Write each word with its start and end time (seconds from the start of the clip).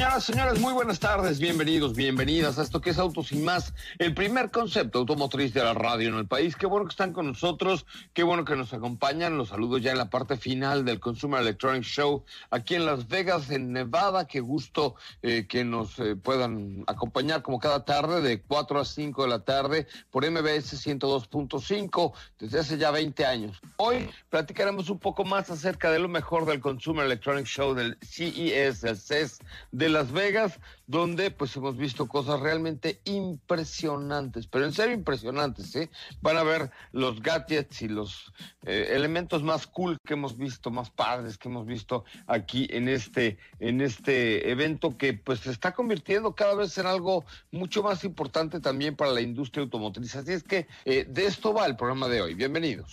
Señoras, 0.00 0.24
señores, 0.24 0.60
muy 0.60 0.72
buenas 0.72 0.98
tardes, 0.98 1.38
bienvenidos, 1.40 1.94
bienvenidas 1.94 2.58
a 2.58 2.62
esto 2.62 2.80
que 2.80 2.88
es 2.88 2.98
Autos 2.98 3.32
y 3.32 3.36
Más, 3.36 3.74
el 3.98 4.14
primer 4.14 4.50
concepto 4.50 5.00
automotriz 5.00 5.52
de 5.52 5.62
la 5.62 5.74
radio 5.74 6.08
en 6.08 6.14
el 6.14 6.26
país. 6.26 6.56
Qué 6.56 6.64
bueno 6.64 6.86
que 6.86 6.92
están 6.92 7.12
con 7.12 7.26
nosotros, 7.26 7.84
qué 8.14 8.22
bueno 8.22 8.46
que 8.46 8.56
nos 8.56 8.72
acompañan. 8.72 9.36
Los 9.36 9.50
saludo 9.50 9.76
ya 9.76 9.92
en 9.92 9.98
la 9.98 10.08
parte 10.08 10.38
final 10.38 10.86
del 10.86 11.00
Consumer 11.00 11.42
Electronics 11.42 11.86
Show 11.86 12.24
aquí 12.50 12.76
en 12.76 12.86
Las 12.86 13.08
Vegas, 13.08 13.50
en 13.50 13.74
Nevada. 13.74 14.26
Qué 14.26 14.40
gusto 14.40 14.94
eh, 15.20 15.44
que 15.46 15.66
nos 15.66 15.98
eh, 15.98 16.16
puedan 16.16 16.82
acompañar 16.86 17.42
como 17.42 17.58
cada 17.58 17.84
tarde 17.84 18.22
de 18.22 18.40
4 18.40 18.80
a 18.80 18.86
5 18.86 19.22
de 19.24 19.28
la 19.28 19.40
tarde 19.40 19.86
por 20.10 20.24
MBS 20.24 20.82
102.5 20.82 22.12
desde 22.38 22.58
hace 22.58 22.78
ya 22.78 22.90
20 22.90 23.26
años. 23.26 23.60
Hoy 23.76 24.08
platicaremos 24.30 24.88
un 24.88 24.98
poco 24.98 25.26
más 25.26 25.50
acerca 25.50 25.90
de 25.90 25.98
lo 25.98 26.08
mejor 26.08 26.46
del 26.46 26.60
Consumer 26.60 27.04
Electronics 27.04 27.50
Show 27.50 27.74
del 27.74 27.98
CES, 28.00 28.80
del 28.80 28.96
CES 28.96 29.40
de 29.72 29.89
Las 29.92 30.12
Vegas, 30.12 30.58
donde 30.86 31.30
pues 31.30 31.54
hemos 31.56 31.76
visto 31.76 32.08
cosas 32.08 32.40
realmente 32.40 33.00
impresionantes, 33.04 34.46
pero 34.46 34.64
en 34.64 34.72
serio 34.72 34.94
impresionantes, 34.94 35.70
¿sí? 35.70 35.88
Van 36.20 36.36
a 36.36 36.42
ver 36.42 36.70
los 36.92 37.22
gadgets 37.22 37.82
y 37.82 37.88
los 37.88 38.32
eh, 38.64 38.88
elementos 38.92 39.42
más 39.42 39.66
cool 39.66 39.96
que 40.04 40.14
hemos 40.14 40.36
visto, 40.36 40.70
más 40.70 40.90
padres 40.90 41.38
que 41.38 41.48
hemos 41.48 41.66
visto 41.66 42.04
aquí 42.26 42.68
en 42.70 42.88
este, 42.88 43.38
en 43.58 43.80
este 43.80 44.50
evento 44.50 44.96
que 44.96 45.14
pues 45.14 45.40
se 45.40 45.50
está 45.50 45.72
convirtiendo 45.72 46.34
cada 46.34 46.54
vez 46.54 46.76
en 46.78 46.86
algo 46.86 47.24
mucho 47.50 47.82
más 47.82 48.04
importante 48.04 48.60
también 48.60 48.96
para 48.96 49.12
la 49.12 49.20
industria 49.20 49.62
automotriz. 49.62 50.16
Así 50.16 50.32
es 50.32 50.42
que 50.42 50.66
eh, 50.84 51.06
de 51.08 51.26
esto 51.26 51.52
va 51.52 51.66
el 51.66 51.76
programa 51.76 52.08
de 52.08 52.22
hoy. 52.22 52.34
Bienvenidos. 52.34 52.90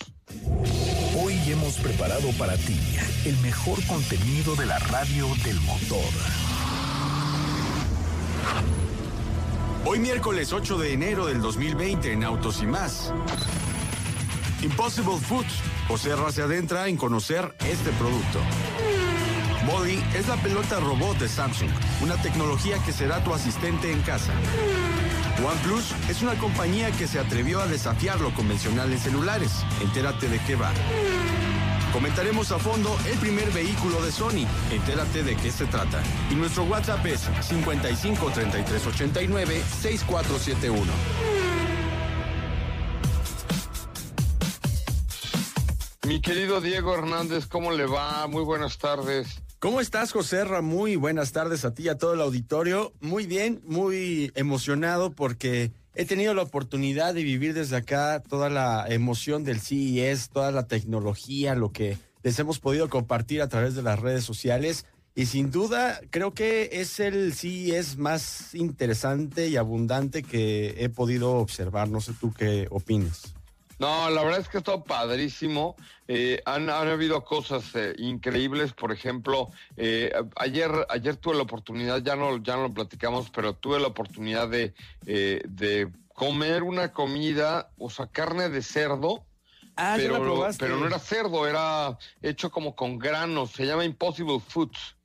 Hoy 1.19 1.35
hemos 1.47 1.77
preparado 1.77 2.29
para 2.37 2.55
ti 2.57 2.77
el 3.25 3.37
mejor 3.37 3.83
contenido 3.87 4.55
de 4.55 4.65
la 4.65 4.79
radio 4.79 5.27
del 5.43 5.59
motor. 5.61 6.46
Hoy 9.85 9.99
miércoles 9.99 10.51
8 10.53 10.77
de 10.77 10.93
enero 10.93 11.27
del 11.27 11.41
2020 11.41 12.11
en 12.11 12.23
Autos 12.23 12.61
y 12.61 12.65
más. 12.65 13.13
Impossible 14.61 15.17
Foods. 15.17 15.61
José 15.87 16.11
se 16.31 16.41
adentra 16.41 16.87
en 16.87 16.97
conocer 16.97 17.53
este 17.59 17.91
producto. 17.91 18.39
Body 19.65 20.03
es 20.15 20.27
la 20.27 20.35
pelota 20.37 20.79
robot 20.79 21.17
de 21.17 21.27
Samsung, 21.29 21.69
una 22.01 22.15
tecnología 22.21 22.77
que 22.85 22.91
será 22.91 23.23
tu 23.23 23.33
asistente 23.33 23.91
en 23.91 24.01
casa. 24.01 24.33
OnePlus 25.45 25.93
es 26.09 26.21
una 26.21 26.35
compañía 26.35 26.91
que 26.91 27.07
se 27.07 27.19
atrevió 27.19 27.61
a 27.61 27.67
desafiar 27.67 28.19
lo 28.19 28.33
convencional 28.33 28.91
en 28.91 28.99
celulares. 28.99 29.51
Entérate 29.81 30.27
de 30.29 30.39
qué 30.39 30.55
va. 30.55 30.71
Comentaremos 31.93 32.51
a 32.51 32.59
fondo 32.59 32.95
el 33.09 33.17
primer 33.17 33.49
vehículo 33.51 34.01
de 34.01 34.11
Sony. 34.11 34.45
Entérate 34.71 35.23
de 35.23 35.35
qué 35.35 35.51
se 35.51 35.65
trata. 35.65 36.03
Y 36.29 36.35
nuestro 36.35 36.63
WhatsApp 36.63 37.05
es 37.05 37.21
55 37.41 38.31
33 38.31 38.87
89 38.87 39.61
6471. 39.81 40.83
Mi 46.07 46.21
querido 46.21 46.61
Diego 46.61 46.93
Hernández, 46.93 47.47
¿cómo 47.47 47.71
le 47.71 47.85
va? 47.85 48.27
Muy 48.27 48.43
buenas 48.43 48.77
tardes. 48.77 49.41
¿Cómo 49.59 49.81
estás, 49.81 50.11
José 50.11 50.45
Ra? 50.45 50.61
Muy 50.61 50.95
buenas 50.95 51.31
tardes 51.31 51.65
a 51.65 51.73
ti 51.73 51.83
y 51.83 51.89
a 51.89 51.97
todo 51.97 52.13
el 52.13 52.21
auditorio. 52.21 52.93
Muy 53.01 53.25
bien, 53.25 53.61
muy 53.65 54.31
emocionado 54.35 55.11
porque 55.11 55.71
he 55.97 56.05
tenido 56.05 56.35
la 56.35 56.43
oportunidad 56.43 57.15
de 57.15 57.23
vivir 57.23 57.55
desde 57.55 57.75
acá 57.75 58.21
toda 58.21 58.51
la 58.51 58.85
emoción 58.87 59.43
del 59.43 59.59
CES, 59.59 60.29
toda 60.29 60.51
la 60.51 60.67
tecnología, 60.67 61.55
lo 61.55 61.71
que 61.71 61.97
les 62.21 62.37
hemos 62.37 62.59
podido 62.59 62.87
compartir 62.87 63.41
a 63.41 63.49
través 63.49 63.73
de 63.73 63.81
las 63.81 63.99
redes 63.99 64.23
sociales. 64.23 64.85
Y 65.15 65.25
sin 65.25 65.49
duda, 65.49 65.99
creo 66.11 66.35
que 66.35 66.69
es 66.73 66.99
el 66.99 67.33
CES 67.33 67.97
más 67.97 68.53
interesante 68.53 69.47
y 69.47 69.57
abundante 69.57 70.21
que 70.21 70.75
he 70.77 70.89
podido 70.89 71.31
observar. 71.37 71.89
No 71.89 71.99
sé 71.99 72.13
tú 72.13 72.31
qué 72.31 72.67
opinas. 72.69 73.33
No, 73.79 74.09
la 74.09 74.23
verdad 74.23 74.39
es 74.39 74.49
que 74.49 74.57
ha 74.57 74.59
estado 74.59 74.83
padrísimo. 74.83 75.75
Eh, 76.07 76.41
han, 76.45 76.69
han, 76.69 76.87
habido 76.87 77.23
cosas 77.23 77.75
eh, 77.75 77.93
increíbles, 77.97 78.73
por 78.73 78.91
ejemplo, 78.91 79.51
eh, 79.75 80.11
ayer, 80.35 80.71
ayer 80.89 81.15
tuve 81.17 81.35
la 81.35 81.43
oportunidad, 81.43 82.01
ya 82.01 82.15
no, 82.15 82.37
ya 82.37 82.55
no 82.55 82.63
lo 82.63 82.73
platicamos, 82.73 83.29
pero 83.29 83.53
tuve 83.53 83.79
la 83.79 83.87
oportunidad 83.87 84.49
de, 84.49 84.73
eh, 85.05 85.41
de 85.47 85.91
comer 86.13 86.63
una 86.63 86.91
comida, 86.91 87.69
o 87.77 87.89
sea, 87.89 88.07
carne 88.07 88.49
de 88.49 88.63
cerdo. 88.63 89.23
Ah, 89.75 89.93
pero, 89.95 90.47
pero 90.57 90.77
no 90.77 90.87
era 90.87 90.97
cerdo, 90.97 91.45
era 91.45 91.99
hecho 92.23 92.49
como 92.49 92.75
con 92.75 92.97
granos, 92.97 93.51
se 93.51 93.67
llama 93.67 93.85
Impossible 93.85 94.39
Foods. 94.39 94.95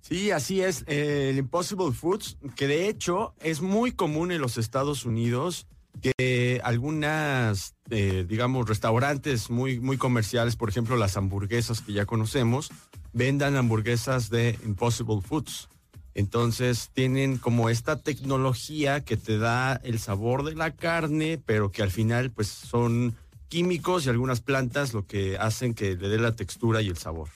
Sí, 0.00 0.30
así 0.30 0.62
es, 0.62 0.84
eh, 0.88 1.28
el 1.30 1.38
Impossible 1.38 1.92
Foods, 1.92 2.38
que 2.56 2.66
de 2.66 2.88
hecho 2.88 3.34
es 3.40 3.60
muy 3.60 3.92
común 3.92 4.32
en 4.32 4.40
los 4.40 4.56
Estados 4.56 5.04
Unidos 5.04 5.66
que 6.00 6.60
algunas, 6.64 7.74
eh, 7.90 8.24
digamos, 8.28 8.68
restaurantes 8.68 9.50
muy, 9.50 9.78
muy 9.80 9.96
comerciales, 9.96 10.56
por 10.56 10.68
ejemplo, 10.68 10.96
las 10.96 11.16
hamburguesas 11.16 11.80
que 11.80 11.92
ya 11.92 12.06
conocemos, 12.06 12.70
vendan 13.12 13.56
hamburguesas 13.56 14.30
de 14.30 14.58
Impossible 14.64 15.20
Foods. 15.20 15.68
Entonces 16.14 16.90
tienen 16.92 17.38
como 17.38 17.70
esta 17.70 17.96
tecnología 17.96 19.04
que 19.04 19.16
te 19.16 19.38
da 19.38 19.76
el 19.76 19.98
sabor 19.98 20.44
de 20.44 20.54
la 20.54 20.72
carne, 20.72 21.40
pero 21.44 21.72
que 21.72 21.82
al 21.82 21.90
final 21.90 22.30
pues 22.30 22.48
son 22.48 23.16
químicos 23.48 24.06
y 24.06 24.10
algunas 24.10 24.40
plantas 24.40 24.92
lo 24.94 25.06
que 25.06 25.38
hacen 25.38 25.74
que 25.74 25.94
le 25.96 26.08
dé 26.08 26.18
la 26.18 26.34
textura 26.36 26.82
y 26.82 26.88
el 26.88 26.96
sabor. 26.96 27.28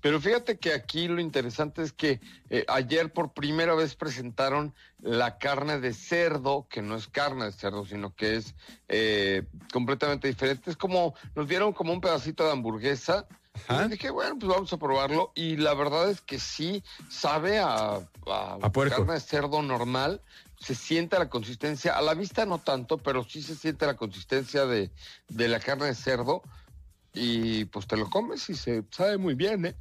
Pero 0.00 0.20
fíjate 0.20 0.58
que 0.58 0.72
aquí 0.72 1.08
lo 1.08 1.20
interesante 1.20 1.82
es 1.82 1.92
que 1.92 2.20
eh, 2.48 2.64
ayer 2.68 3.12
por 3.12 3.32
primera 3.32 3.74
vez 3.74 3.94
presentaron 3.94 4.74
la 5.00 5.38
carne 5.38 5.78
de 5.78 5.92
cerdo, 5.92 6.66
que 6.68 6.82
no 6.82 6.96
es 6.96 7.08
carne 7.08 7.46
de 7.46 7.52
cerdo, 7.52 7.84
sino 7.84 8.14
que 8.14 8.36
es 8.36 8.54
eh, 8.88 9.44
completamente 9.72 10.28
diferente. 10.28 10.70
Es 10.70 10.76
como, 10.76 11.14
nos 11.34 11.48
dieron 11.48 11.72
como 11.72 11.92
un 11.92 12.00
pedacito 12.00 12.44
de 12.44 12.52
hamburguesa. 12.52 13.26
Y 13.68 13.88
dije, 13.88 14.10
bueno, 14.10 14.38
pues 14.38 14.50
vamos 14.50 14.72
a 14.72 14.78
probarlo. 14.78 15.32
Y 15.34 15.56
la 15.56 15.74
verdad 15.74 16.08
es 16.08 16.20
que 16.20 16.38
sí 16.38 16.82
sabe 17.10 17.58
a, 17.58 17.96
a, 17.96 18.72
carne 18.72 19.14
de 19.14 19.20
cerdo 19.20 19.60
normal. 19.60 20.22
Se 20.58 20.74
siente 20.74 21.18
la 21.18 21.28
consistencia, 21.28 21.96
a 21.96 22.02
la 22.02 22.14
vista 22.14 22.46
no 22.46 22.58
tanto, 22.58 22.98
pero 22.98 23.24
sí 23.24 23.42
se 23.42 23.54
siente 23.54 23.86
la 23.86 23.96
consistencia 23.96 24.66
de, 24.66 24.90
de 25.28 25.48
la 25.48 25.58
carne 25.58 25.86
de 25.86 25.94
cerdo. 25.94 26.42
Y 27.12 27.64
pues 27.66 27.86
te 27.86 27.96
lo 27.96 28.08
comes 28.08 28.48
y 28.50 28.54
se 28.54 28.84
sabe 28.90 29.18
muy 29.18 29.34
bien, 29.34 29.66
¿eh? 29.66 29.76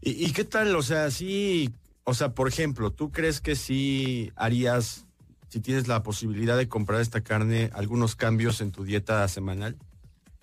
¿Y, 0.00 0.26
¿Y, 0.26 0.32
qué 0.32 0.44
tal? 0.44 0.74
O 0.76 0.82
sea, 0.82 1.10
sí, 1.10 1.72
o 2.04 2.14
sea, 2.14 2.34
por 2.34 2.48
ejemplo, 2.48 2.90
¿tú 2.92 3.12
crees 3.12 3.40
que 3.40 3.54
sí 3.54 4.32
harías, 4.36 5.06
si 5.48 5.60
tienes 5.60 5.86
la 5.86 6.02
posibilidad 6.02 6.56
de 6.56 6.68
comprar 6.68 7.00
esta 7.00 7.22
carne, 7.22 7.70
algunos 7.74 8.16
cambios 8.16 8.60
en 8.60 8.72
tu 8.72 8.84
dieta 8.84 9.26
semanal? 9.28 9.76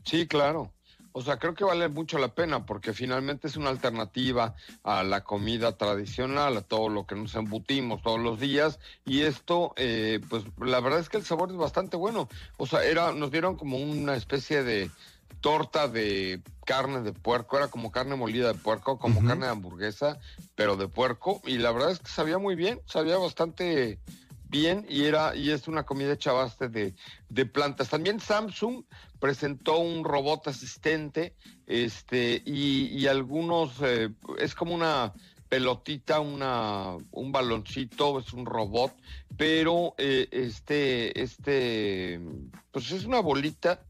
Sí, 0.06 0.28
claro. 0.28 0.72
O 1.12 1.22
sea, 1.22 1.38
creo 1.38 1.56
que 1.56 1.64
vale 1.64 1.90
mucho 1.90 2.20
la 2.20 2.34
pena 2.34 2.66
porque 2.66 2.94
finalmente 2.94 3.48
es 3.48 3.58
una 3.58 3.72
alternativa 3.72 4.56
a 4.84 5.04
la 5.04 5.24
comida 5.24 5.76
tradicional, 5.76 6.56
a 6.56 6.62
todo 6.62 6.88
lo 6.88 7.06
que 7.08 7.16
nos 7.16 7.36
embutimos 7.36 8.02
todos 8.02 8.20
los 8.20 8.40
días. 8.40 8.80
Y 9.06 9.22
esto, 9.22 9.74
eh, 9.76 10.22
pues 10.30 10.44
la 10.60 10.80
verdad 10.80 11.00
es 11.00 11.10
que 11.10 11.18
el 11.18 11.26
sabor 11.26 11.50
es 11.50 11.58
bastante 11.58 11.98
bueno. 11.98 12.30
O 12.58 12.68
sea, 12.68 12.84
era, 12.84 13.12
nos 13.12 13.32
dieron 13.32 13.56
como 13.56 13.78
una 13.78 14.16
especie 14.16 14.64
de 14.64 14.92
torta 15.42 15.88
de 15.88 16.42
carne 16.66 17.02
de 17.02 17.14
puerco, 17.14 17.58
era 17.58 17.68
como 17.68 17.92
carne 17.92 18.16
molida 18.16 18.50
de 18.50 18.60
puerco, 18.60 19.00
como 19.00 19.26
carne 19.26 19.46
de 19.46 19.52
hamburguesa, 19.52 20.20
pero 20.56 20.76
de 20.76 20.88
puerco. 20.88 21.42
Y 21.46 21.58
la 21.58 21.72
verdad 21.72 21.92
es 21.92 22.00
que 22.00 22.10
sabía 22.10 22.38
muy 22.38 22.56
bien, 22.56 22.82
sabía 22.86 23.18
bastante 23.18 24.00
bien 24.50 24.86
y 24.90 25.06
era 25.06 25.36
y 25.36 25.52
es 25.52 25.68
una 25.68 25.84
comida 25.84 26.14
hecha 26.14 26.32
a 26.32 26.34
base 26.34 26.68
de, 26.68 26.94
de 27.30 27.46
plantas. 27.46 27.90
También 27.90 28.20
Samsung 28.20 28.84
presentó 29.20 29.78
un 29.80 30.04
robot 30.04 30.48
asistente 30.48 31.36
este 31.68 32.42
y, 32.46 32.88
y 32.88 33.08
algunos 33.08 33.74
eh, 33.82 34.10
es 34.40 34.56
como 34.56 34.74
una 34.74 35.14
pelotita, 35.50 36.20
una 36.20 36.96
un 37.12 37.32
baloncito, 37.32 38.20
es 38.20 38.34
un 38.34 38.46
robot, 38.46 38.94
pero 39.38 39.96
eh, 39.98 40.28
este 40.32 41.20
este 41.22 42.20
pues 42.72 42.92
es 42.92 43.06
una 43.06 43.20
bolita 43.20 43.82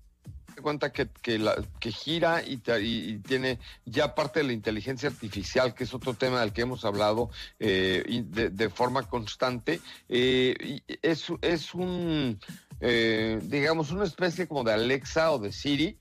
cuenta 0.59 0.91
que, 0.91 1.07
que, 1.21 1.39
la, 1.39 1.55
que 1.79 1.91
gira 1.91 2.43
y, 2.43 2.61
y, 2.81 3.13
y, 3.13 3.17
tiene 3.19 3.59
ya 3.85 4.15
parte 4.15 4.39
de 4.39 4.45
la 4.47 4.53
inteligencia 4.53 5.09
artificial, 5.09 5.73
que 5.73 5.83
es 5.83 5.93
otro 5.93 6.13
tema 6.13 6.41
del 6.41 6.53
que 6.53 6.61
hemos 6.61 6.85
hablado 6.85 7.29
eh, 7.59 8.23
de, 8.25 8.69
forma 8.69 9.03
constante. 9.03 9.79
Eh, 10.07 10.81
es, 11.01 11.27
es 11.41 11.73
un, 11.73 12.39
eh, 12.79 13.39
digamos, 13.43 13.91
una 13.91 14.05
especie 14.05 14.47
como 14.47 14.63
de 14.63 14.73
Alexa 14.73 15.31
o 15.31 15.39
de 15.39 15.51
Siri. 15.51 15.99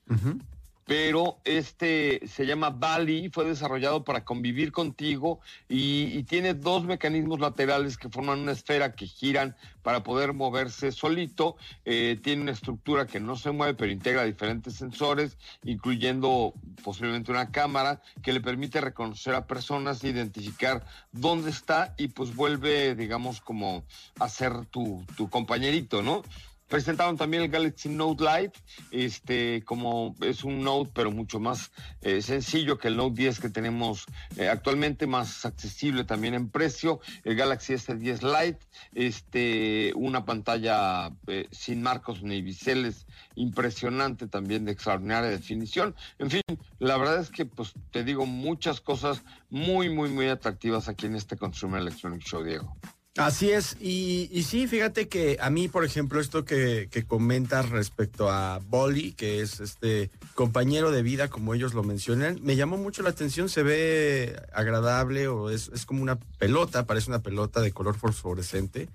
Pero 0.89 1.37
este 1.43 2.19
se 2.27 2.47
llama 2.47 2.71
Bali, 2.71 3.29
fue 3.29 3.45
desarrollado 3.45 4.03
para 4.03 4.25
convivir 4.25 4.71
contigo 4.71 5.39
y, 5.67 6.23
tiene 6.23 6.55
dos 6.55 6.83
mecanismos 6.83 7.39
laterales 7.39 7.95
que 7.95 8.09
forman 8.09 8.39
una 8.39 8.53
esfera 8.53 8.93
que 8.93 9.05
giran 9.05 9.55
para 9.83 10.01
poder 10.01 10.33
moverse 10.33 10.91
solito. 10.91 11.57
Eh, 11.85 12.19
tiene 12.23 12.41
una 12.41 12.51
estructura 12.51 13.05
que 13.05 13.19
no 13.19 13.35
se 13.35 13.51
mueve, 13.51 13.75
pero 13.75 13.91
integra 13.91 14.23
diferentes 14.23 14.75
sensores, 14.75 15.37
incluyendo 15.63 16.53
posiblemente 16.83 17.31
una 17.31 17.51
cámara 17.51 18.01
que 18.23 18.33
le 18.33 18.41
permite 18.41 18.81
reconocer 18.81 19.35
a 19.35 19.45
personas, 19.45 20.03
identificar 20.03 20.83
dónde 21.11 21.51
está 21.51 21.93
y 21.97 22.07
pues 22.07 22.35
vuelve, 22.35 22.95
digamos, 22.95 23.41
como 23.41 23.83
a 24.19 24.27
ser 24.27 24.65
tu, 24.65 25.05
tu 25.15 25.29
compañerito, 25.29 26.01
¿no? 26.01 26.23
Presentaron 26.69 27.17
también 27.17 27.41
el 27.41 27.49
Galaxy 27.49 27.89
Note 27.89 28.23
Lite, 28.23 28.59
este, 28.91 29.63
como 29.65 30.15
es 30.21 30.43
un 30.43 30.63
Note, 30.63 30.91
pero 30.93 31.09
mucho 31.09 31.39
más 31.39 31.71
eh, 32.01 32.21
sencillo 32.21 32.77
que 32.77 32.89
el 32.89 32.97
Note 32.97 33.15
10 33.15 33.39
que 33.39 33.49
tenemos 33.49 34.05
eh, 34.37 34.49
actualmente, 34.49 35.07
más 35.07 35.45
accesible 35.45 36.03
también 36.03 36.35
en 36.35 36.49
precio. 36.49 36.99
El 37.23 37.35
Galaxy 37.35 37.73
S10 37.73 38.21
Lite, 38.21 38.59
este, 38.93 39.93
una 39.95 40.25
pantalla 40.25 41.11
eh, 41.25 41.47
sin 41.51 41.81
marcos 41.81 42.21
ni 42.21 42.43
biseles, 42.43 43.07
impresionante 43.33 44.27
también 44.27 44.65
de 44.65 44.71
extraordinaria 44.71 45.31
definición. 45.31 45.95
En 46.19 46.29
fin, 46.29 46.43
la 46.77 46.97
verdad 46.97 47.19
es 47.19 47.31
que, 47.31 47.45
pues, 47.47 47.73
te 47.89 48.03
digo 48.03 48.27
muchas 48.27 48.79
cosas 48.79 49.23
muy, 49.49 49.89
muy, 49.89 50.09
muy 50.09 50.27
atractivas 50.27 50.87
aquí 50.87 51.07
en 51.07 51.15
este 51.15 51.35
Consumer 51.35 51.81
Electronic 51.81 52.21
Show, 52.21 52.43
Diego. 52.43 52.77
Así 53.17 53.51
es, 53.51 53.75
y, 53.81 54.43
sí, 54.43 54.67
fíjate 54.67 55.09
que 55.09 55.37
a 55.41 55.49
mí, 55.49 55.67
por 55.67 55.83
ejemplo, 55.83 56.21
esto 56.21 56.45
que, 56.45 56.87
que 56.89 57.03
comentas 57.03 57.69
respecto 57.69 58.29
a 58.29 58.59
Bolly, 58.59 59.11
que 59.11 59.41
es 59.41 59.59
este 59.59 60.09
compañero 60.35 60.91
de 60.91 61.03
vida, 61.03 61.27
como 61.27 61.53
ellos 61.53 61.73
lo 61.73 61.83
mencionan, 61.83 62.39
me 62.41 62.55
llamó 62.55 62.77
mucho 62.77 63.01
la 63.01 63.09
atención, 63.09 63.49
se 63.49 63.63
ve 63.63 64.41
agradable 64.53 65.27
o 65.27 65.49
es, 65.49 65.69
es 65.73 65.85
como 65.85 66.01
una 66.01 66.17
pelota, 66.37 66.85
parece 66.85 67.09
una 67.09 67.21
pelota 67.21 67.59
de 67.59 67.73
color 67.73 67.97
fosforescente 67.97 68.87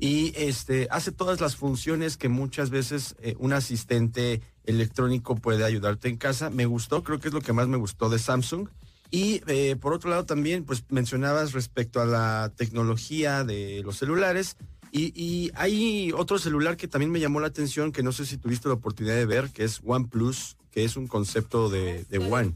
y 0.00 0.32
este 0.34 0.88
hace 0.90 1.12
todas 1.12 1.40
las 1.40 1.56
funciones 1.56 2.16
que 2.16 2.30
muchas 2.30 2.70
veces 2.70 3.14
eh, 3.20 3.36
un 3.38 3.52
asistente 3.52 4.40
electrónico 4.64 5.36
puede 5.36 5.62
ayudarte 5.64 6.08
en 6.08 6.16
casa. 6.16 6.48
Me 6.48 6.64
gustó, 6.64 7.04
creo 7.04 7.20
que 7.20 7.28
es 7.28 7.34
lo 7.34 7.42
que 7.42 7.52
más 7.52 7.68
me 7.68 7.76
gustó 7.76 8.08
de 8.08 8.18
Samsung. 8.18 8.68
Y 9.10 9.42
eh, 9.46 9.76
por 9.76 9.92
otro 9.92 10.10
lado 10.10 10.24
también, 10.24 10.64
pues 10.64 10.84
mencionabas 10.88 11.52
respecto 11.52 12.00
a 12.00 12.06
la 12.06 12.52
tecnología 12.56 13.44
de 13.44 13.82
los 13.84 13.96
celulares. 13.96 14.56
Y, 14.92 15.12
y, 15.14 15.52
hay 15.54 16.12
otro 16.12 16.38
celular 16.38 16.76
que 16.76 16.88
también 16.88 17.12
me 17.12 17.20
llamó 17.20 17.38
la 17.38 17.46
atención, 17.46 17.92
que 17.92 18.02
no 18.02 18.10
sé 18.10 18.26
si 18.26 18.38
tuviste 18.38 18.68
la 18.68 18.74
oportunidad 18.74 19.14
de 19.14 19.26
ver, 19.26 19.50
que 19.50 19.62
es 19.62 19.80
OnePlus, 19.84 20.56
que 20.72 20.84
es 20.84 20.96
un 20.96 21.06
concepto 21.06 21.68
de, 21.68 22.04
de 22.04 22.18
One. 22.18 22.54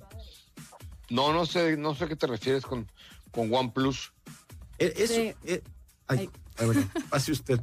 No, 1.11 1.33
no 1.33 1.47
sé, 1.47 1.77
no 1.77 1.95
sé 1.95 2.05
a 2.05 2.09
qué 2.09 2.17
te 2.17 2.27
refieres 2.27 2.65
con, 2.65 2.91
con 3.31 3.53
OnePlus. 3.53 4.13
Es, 4.79 5.11
sí. 5.11 5.33
eh, 5.45 5.63
ay, 6.09 6.29
ay, 6.57 6.67
bueno, 6.67 6.89
pase 7.11 7.33
usted. 7.33 7.61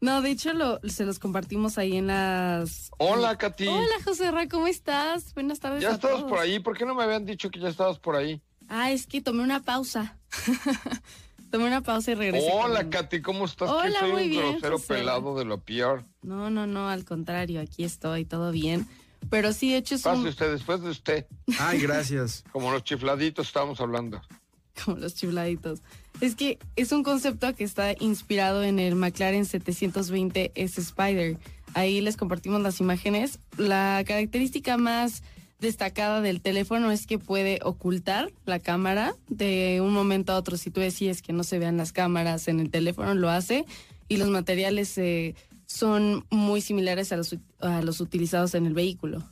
No, 0.00 0.20
de 0.22 0.30
hecho 0.30 0.52
lo, 0.52 0.78
se 0.84 1.04
los 1.04 1.18
compartimos 1.18 1.78
ahí 1.78 1.96
en 1.96 2.08
las... 2.08 2.90
Hola, 2.98 3.36
Katy. 3.38 3.66
Hola, 3.66 3.94
José 4.04 4.30
Ra, 4.30 4.46
¿cómo 4.48 4.66
estás? 4.66 5.32
Buenas 5.34 5.58
tardes. 5.60 5.82
Ya 5.82 5.92
estabas 5.92 6.22
por 6.24 6.38
ahí, 6.38 6.58
¿por 6.60 6.76
qué 6.76 6.84
no 6.84 6.94
me 6.94 7.02
habían 7.02 7.24
dicho 7.24 7.50
que 7.50 7.60
ya 7.60 7.68
estabas 7.68 7.98
por 7.98 8.14
ahí? 8.14 8.42
Ah, 8.68 8.90
es 8.90 9.06
que 9.06 9.20
tomé 9.22 9.42
una 9.42 9.62
pausa. 9.62 10.18
tomé 11.50 11.66
una 11.66 11.80
pausa 11.82 12.10
y 12.10 12.14
regresé. 12.14 12.48
Hola, 12.52 12.82
con... 12.82 12.90
Katy, 12.90 13.22
¿cómo 13.22 13.46
estás? 13.46 13.70
Hola, 13.70 14.00
soy 14.00 14.12
muy 14.12 14.22
un 14.24 14.30
bien, 14.30 14.50
grosero 14.52 14.78
José. 14.78 14.94
pelado 14.94 15.38
de 15.38 15.44
lo 15.44 15.60
peor. 15.60 16.04
No, 16.22 16.50
no, 16.50 16.66
no, 16.66 16.88
al 16.88 17.04
contrario, 17.04 17.60
aquí 17.60 17.84
estoy, 17.84 18.24
todo 18.24 18.52
bien. 18.52 18.86
Pero 19.30 19.52
sí, 19.52 19.70
de 19.72 19.78
hecho 19.78 19.94
es 19.94 20.02
Pase 20.02 20.20
un... 20.20 20.26
usted, 20.28 20.52
después 20.52 20.82
de 20.82 20.90
usted. 20.90 21.26
Ay, 21.58 21.80
gracias. 21.80 22.44
Como 22.52 22.70
los 22.70 22.84
chifladitos 22.84 23.46
estábamos 23.46 23.80
hablando. 23.80 24.20
Como 24.84 24.98
los 24.98 25.14
chifladitos. 25.14 25.80
Es 26.20 26.34
que 26.34 26.58
es 26.76 26.92
un 26.92 27.02
concepto 27.02 27.54
que 27.54 27.64
está 27.64 27.94
inspirado 28.00 28.62
en 28.62 28.78
el 28.78 28.94
McLaren 28.94 29.44
720 29.44 30.52
S 30.54 30.80
Spider. 30.80 31.36
Ahí 31.74 32.00
les 32.00 32.16
compartimos 32.16 32.60
las 32.62 32.80
imágenes. 32.80 33.38
La 33.58 34.02
característica 34.06 34.78
más 34.78 35.22
destacada 35.60 36.20
del 36.20 36.40
teléfono 36.40 36.90
es 36.90 37.06
que 37.06 37.18
puede 37.18 37.60
ocultar 37.62 38.30
la 38.44 38.58
cámara 38.58 39.14
de 39.28 39.80
un 39.82 39.92
momento 39.92 40.32
a 40.32 40.36
otro. 40.36 40.56
Si 40.56 40.70
tú 40.70 40.80
decides 40.80 41.22
que 41.22 41.32
no 41.32 41.44
se 41.44 41.58
vean 41.58 41.76
las 41.76 41.92
cámaras 41.92 42.48
en 42.48 42.60
el 42.60 42.70
teléfono, 42.70 43.14
lo 43.14 43.28
hace. 43.28 43.66
Y 44.08 44.16
los 44.16 44.28
materiales 44.28 44.96
eh, 44.98 45.34
son 45.66 46.24
muy 46.30 46.60
similares 46.60 47.12
a 47.12 47.16
los, 47.16 47.36
a 47.60 47.82
los 47.82 48.00
utilizados 48.00 48.54
en 48.54 48.66
el 48.66 48.74
vehículo. 48.74 49.22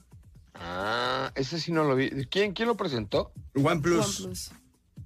Ah, 0.54 1.32
ese 1.34 1.58
sí 1.58 1.72
no 1.72 1.84
lo 1.84 1.96
vi. 1.96 2.10
¿Quién, 2.26 2.52
quién 2.52 2.68
lo 2.68 2.76
presentó? 2.76 3.32
OnePlus. 3.54 4.20
OnePlus. 4.20 4.50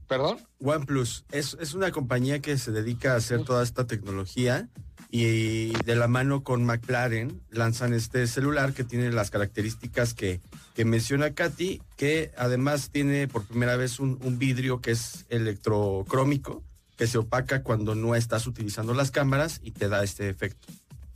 ¿Perdón? 0.09 0.39
OnePlus 0.61 1.25
es, 1.31 1.57
es 1.61 1.75
una 1.75 1.93
compañía 1.93 2.41
que 2.41 2.57
se 2.57 2.73
dedica 2.73 3.13
a 3.13 3.17
hacer 3.17 3.45
toda 3.45 3.63
esta 3.63 3.87
tecnología 3.87 4.69
y 5.11 5.73
de 5.85 5.97
la 5.97 6.09
mano 6.09 6.43
con 6.43 6.65
McLaren 6.65 7.41
lanzan 7.51 7.95
este 7.95 8.27
celular 8.27 8.73
que 8.73 8.85
tiene 8.85 9.11
las 9.13 9.31
características 9.31 10.15
que, 10.15 10.41
que 10.75 10.85
menciona 10.85 11.35
Katy, 11.35 11.83
que 11.97 12.33
además 12.37 12.91
tiene 12.91 13.29
por 13.29 13.45
primera 13.45 13.77
vez 13.77 14.01
un, 14.01 14.19
un, 14.23 14.39
vidrio 14.39 14.81
que 14.81 14.93
es 14.93 15.27
electrocrómico, 15.29 16.63
que 16.97 17.07
se 17.07 17.19
opaca 17.19 17.63
cuando 17.63 17.95
no 17.95 18.15
estás 18.15 18.47
utilizando 18.47 18.93
las 18.95 19.11
cámaras 19.11 19.61
y 19.63 19.71
te 19.71 19.89
da 19.89 20.03
este 20.03 20.29
efecto 20.29 20.69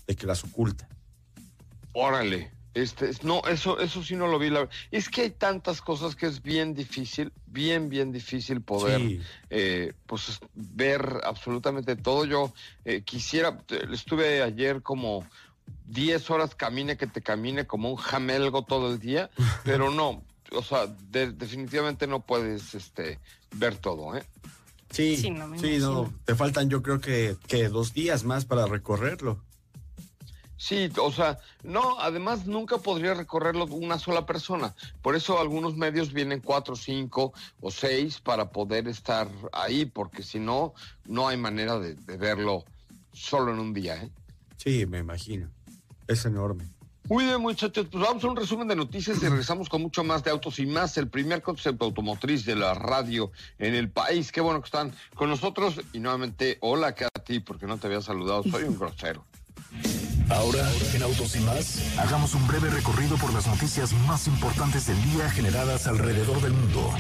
de 0.07 0.17
que 0.17 0.27
las 0.27 0.45
oculta. 0.45 0.89
Órale. 1.93 2.53
Este, 2.75 3.11
no, 3.23 3.43
eso, 3.49 3.79
eso 3.81 4.03
sí 4.03 4.17
no 4.17 4.27
lo 4.27 4.39
vi. 4.39 4.51
La, 4.51 4.69
es 4.91 5.09
que 5.09 5.23
hay 5.23 5.31
tantas 5.31 5.83
cosas 5.83 6.17
que 6.17 6.27
es 6.27 6.43
bien 6.43 6.75
difícil, 6.75 7.33
bien, 7.47 7.89
bien 7.89 8.13
difícil 8.13 8.63
poder, 8.63 9.01
sí. 9.01 9.21
eh, 9.51 9.93
pues, 10.07 10.41
ver 10.55 11.21
absolutamente 11.25 11.97
todo. 11.97 12.25
Yo 12.25 12.53
eh, 12.85 13.03
quisiera, 13.03 13.59
estuve 13.93 14.43
ayer 14.43 14.83
como 14.83 15.27
10 15.87 16.31
horas 16.31 16.55
camine 16.55 16.97
que 16.97 17.07
te 17.07 17.21
camine 17.21 17.67
como 17.67 17.91
un 17.91 17.97
jamelgo 17.97 18.65
todo 18.65 18.93
el 18.93 18.99
día, 18.99 19.31
pero 19.65 19.91
no, 19.91 20.23
o 20.53 20.63
sea, 20.63 20.87
de, 20.87 21.33
definitivamente 21.33 22.07
no 22.07 22.21
puedes, 22.21 22.75
este, 22.75 23.19
ver 23.55 23.77
todo, 23.77 24.17
¿eh? 24.17 24.25
Sí, 24.91 25.17
sí, 25.17 25.31
no, 25.31 25.59
sí, 25.59 25.79
no, 25.79 26.13
te 26.27 26.35
faltan 26.35 26.69
yo 26.69 26.83
creo 26.83 27.01
que, 27.01 27.37
que 27.47 27.69
dos 27.69 27.95
días 27.95 28.25
más 28.25 28.45
para 28.45 28.67
recorrerlo. 28.67 29.41
Sí, 30.63 30.89
o 30.97 31.11
sea, 31.11 31.41
no, 31.65 31.99
además 31.99 32.47
nunca 32.47 32.79
podría 32.79 33.15
recorrerlo 33.15 33.65
una 33.65 33.99
sola 33.99 34.27
persona. 34.27 34.77
Por 35.03 35.17
eso 35.17 35.41
algunos 35.41 35.77
medios 35.77 36.13
vienen 36.13 36.39
cuatro, 36.39 36.77
cinco 36.77 37.33
o 37.61 37.73
seis 37.73 38.21
para 38.21 38.53
poder 38.53 38.87
estar 38.87 39.27
ahí, 39.53 39.87
porque 39.87 40.23
si 40.23 40.39
no, 40.39 40.73
no 41.05 41.27
hay 41.27 41.37
manera 41.37 41.81
de, 41.81 41.97
de, 41.97 42.17
verlo 42.17 42.65
solo 43.13 43.53
en 43.53 43.59
un 43.59 43.75
día. 43.75 44.05
¿eh? 44.05 44.11
Sí, 44.57 44.87
me 44.87 45.01
imagino. 45.01 45.51
Es 46.07 46.27
enorme. 46.27 46.63
Muy 47.09 47.25
bien, 47.25 47.41
muchachos, 47.41 47.89
pues 47.91 48.05
vamos 48.05 48.23
a 48.23 48.29
un 48.29 48.37
resumen 48.37 48.69
de 48.69 48.77
noticias 48.77 49.21
y 49.21 49.27
regresamos 49.27 49.69
con 49.69 49.83
mucho 49.83 50.05
más 50.05 50.23
de 50.23 50.31
autos 50.31 50.61
y 50.61 50.67
más, 50.67 50.97
el 50.97 51.09
primer 51.09 51.43
concepto 51.43 51.87
automotriz 51.87 52.45
de 52.45 52.55
la 52.55 52.75
radio 52.75 53.33
en 53.59 53.75
el 53.75 53.91
país. 53.91 54.31
Qué 54.31 54.41
bueno 54.41 54.61
que 54.61 54.67
están 54.67 54.93
con 55.17 55.29
nosotros 55.29 55.81
y 55.93 55.99
nuevamente, 55.99 56.59
hola 56.61 56.95
Katy, 56.95 57.41
porque 57.41 57.67
no 57.67 57.79
te 57.79 57.89
había 57.89 58.01
saludado, 58.01 58.45
soy 58.45 58.63
un 58.63 58.79
grosero. 58.79 59.25
Ahora, 60.31 60.69
en 60.95 61.03
Autos 61.03 61.37
y 61.37 61.41
más, 61.41 61.83
hagamos 61.99 62.35
un 62.35 62.47
breve 62.47 62.71
recorrido 62.71 63.17
por 63.17 63.33
las 63.33 63.47
noticias 63.47 63.93
más 64.07 64.27
importantes 64.27 64.87
del 64.87 65.03
día 65.03 65.29
generadas 65.31 65.87
alrededor 65.87 66.41
del 66.41 66.53
mundo. 66.53 66.91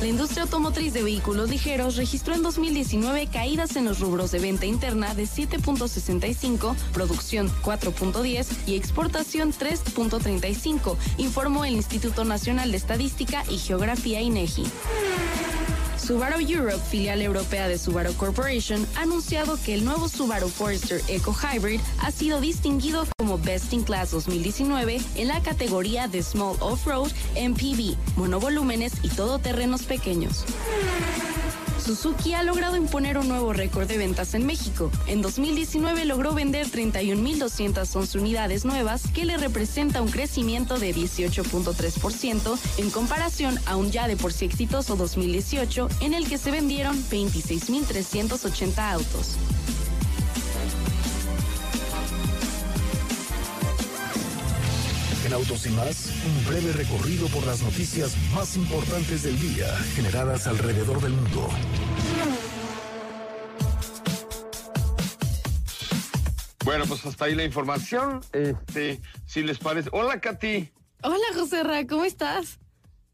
La 0.00 0.08
industria 0.08 0.42
automotriz 0.42 0.92
de 0.92 1.02
vehículos 1.02 1.48
ligeros 1.48 1.96
registró 1.96 2.34
en 2.34 2.42
2019 2.42 3.28
caídas 3.28 3.76
en 3.76 3.86
los 3.86 3.98
rubros 3.98 4.30
de 4.30 4.40
venta 4.40 4.66
interna 4.66 5.14
de 5.14 5.24
7.65, 5.24 6.76
producción 6.92 7.50
4.10 7.62 8.46
y 8.66 8.74
exportación 8.74 9.54
3.35, 9.54 10.96
informó 11.16 11.64
el 11.64 11.74
Instituto 11.74 12.24
Nacional 12.24 12.72
de 12.72 12.76
Estadística 12.76 13.42
y 13.48 13.56
Geografía 13.56 14.20
INEGI. 14.20 14.64
Subaru 16.06 16.38
Europe, 16.38 16.78
filial 16.88 17.20
europea 17.20 17.66
de 17.66 17.76
Subaru 17.78 18.14
Corporation, 18.14 18.86
ha 18.94 19.02
anunciado 19.02 19.58
que 19.64 19.74
el 19.74 19.84
nuevo 19.84 20.08
Subaru 20.08 20.48
Forester 20.48 21.02
Eco 21.08 21.34
Hybrid 21.34 21.80
ha 22.00 22.12
sido 22.12 22.40
distinguido 22.40 23.08
como 23.18 23.38
Best 23.38 23.72
in 23.72 23.82
Class 23.82 24.12
2019 24.12 25.00
en 25.16 25.26
la 25.26 25.42
categoría 25.42 26.06
de 26.06 26.22
Small 26.22 26.58
Off-Road 26.60 27.10
MPV, 27.34 27.96
monovolúmenes 28.16 28.92
y 29.02 29.08
todoterrenos 29.08 29.82
pequeños. 29.82 30.44
Suzuki 31.86 32.34
ha 32.34 32.42
logrado 32.42 32.76
imponer 32.76 33.16
un 33.16 33.28
nuevo 33.28 33.52
récord 33.52 33.86
de 33.86 33.96
ventas 33.96 34.34
en 34.34 34.44
México. 34.44 34.90
En 35.06 35.22
2019 35.22 36.04
logró 36.04 36.34
vender 36.34 36.66
31.211 36.66 38.18
unidades 38.18 38.64
nuevas, 38.64 39.04
que 39.14 39.24
le 39.24 39.36
representa 39.36 40.02
un 40.02 40.08
crecimiento 40.08 40.80
de 40.80 40.92
18.3% 40.92 42.58
en 42.78 42.90
comparación 42.90 43.60
a 43.66 43.76
un 43.76 43.92
ya 43.92 44.08
de 44.08 44.16
por 44.16 44.32
sí 44.32 44.46
exitoso 44.46 44.96
2018, 44.96 45.88
en 46.00 46.14
el 46.14 46.28
que 46.28 46.38
se 46.38 46.50
vendieron 46.50 46.96
26.380 47.04 48.78
autos. 48.78 49.36
Autos 55.36 55.66
y 55.66 55.70
más, 55.72 56.10
un 56.24 56.46
breve 56.46 56.72
recorrido 56.72 57.28
por 57.28 57.44
las 57.44 57.60
noticias 57.60 58.16
más 58.34 58.56
importantes 58.56 59.22
del 59.22 59.38
día 59.38 59.66
generadas 59.94 60.46
alrededor 60.46 60.98
del 61.02 61.12
mundo. 61.12 61.50
Bueno, 66.64 66.86
pues 66.88 67.04
hasta 67.04 67.26
ahí 67.26 67.34
la 67.34 67.44
información. 67.44 68.22
Este, 68.32 69.02
si 69.26 69.42
les 69.42 69.58
parece. 69.58 69.90
Hola, 69.92 70.22
Katy. 70.22 70.70
Hola, 71.02 71.26
José 71.34 71.62
Ra, 71.64 71.86
¿cómo 71.86 72.06
estás? 72.06 72.58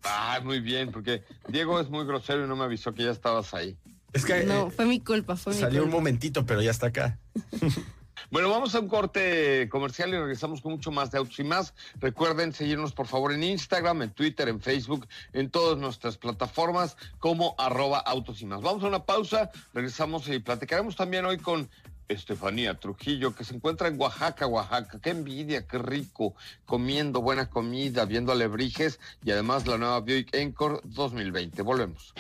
Ah, 0.05 0.39
muy 0.45 0.61
bien, 0.61 0.93
porque 0.93 1.25
Diego 1.49 1.81
es 1.81 1.91
muy 1.91 2.07
grosero 2.07 2.45
y 2.45 2.49
no 2.49 2.55
me 2.55 2.63
avisó 2.63 2.95
que 2.95 3.03
ya 3.03 3.11
estabas 3.11 3.53
ahí. 3.53 3.77
Es 4.13 4.25
que 4.25 4.45
No, 4.45 4.69
eh, 4.69 4.71
fue 4.71 4.87
mi 4.87 5.01
culpa, 5.01 5.35
fue 5.35 5.55
mi 5.55 5.61
salió 5.61 5.83
un 5.83 5.91
momentito, 5.91 6.47
pero 6.47 6.63
ya 6.63 6.71
está 6.71 6.87
acá. 6.87 7.19
Bueno, 8.31 8.51
vamos 8.51 8.75
a 8.75 8.81
un 8.81 8.89
corte 8.89 9.69
comercial 9.71 10.11
y 10.11 10.19
regresamos 10.19 10.61
con 10.61 10.73
mucho 10.73 10.91
más 10.91 11.11
de 11.11 11.19
autos 11.19 11.39
y 11.39 11.45
más. 11.45 11.75
Recuerden 12.01 12.53
seguirnos 12.53 12.93
por 12.93 13.07
favor 13.07 13.33
en 13.33 13.43
Instagram, 13.43 14.03
en 14.03 14.11
Twitter, 14.11 14.49
en 14.49 14.61
Facebook, 14.61 15.07
en 15.33 15.51
todas 15.51 15.79
nuestras 15.79 16.17
plataformas 16.17 16.97
como 17.19 17.55
arroba 17.59 17.99
autos 17.99 18.41
y 18.43 18.47
más. 18.47 18.63
Vamos 18.63 18.85
a 18.85 18.89
una 18.89 19.05
pausa, 19.05 19.51
regresamos 19.75 20.29
y 20.29 20.39
platicaremos 20.39 20.97
también 20.97 21.25
hoy 21.25 21.39
con 21.39 21.69
Estefanía 22.09 22.75
Trujillo, 22.75 23.35
que 23.35 23.45
se 23.45 23.55
encuentra 23.55 23.89
en 23.89 24.01
Oaxaca, 24.01 24.47
Oaxaca. 24.47 24.99
Qué 25.01 25.11
envidia, 25.11 25.67
qué 25.67 25.79
rico, 25.79 26.35
comiendo 26.67 27.21
buena 27.21 27.49
comida, 27.49 28.05
viendo 28.05 28.33
alebrijes 28.33 29.01
y 29.25 29.31
además 29.31 29.67
la 29.67 29.79
nueva 29.79 30.01
Buick 30.01 30.35
Encore 30.35 30.81
2020. 30.85 31.63
Volvemos. 31.63 32.15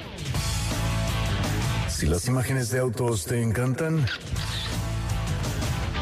Si 1.88 2.06
las 2.06 2.26
imágenes 2.26 2.70
de 2.70 2.80
autos 2.80 3.26
te 3.26 3.40
encantan, 3.40 4.04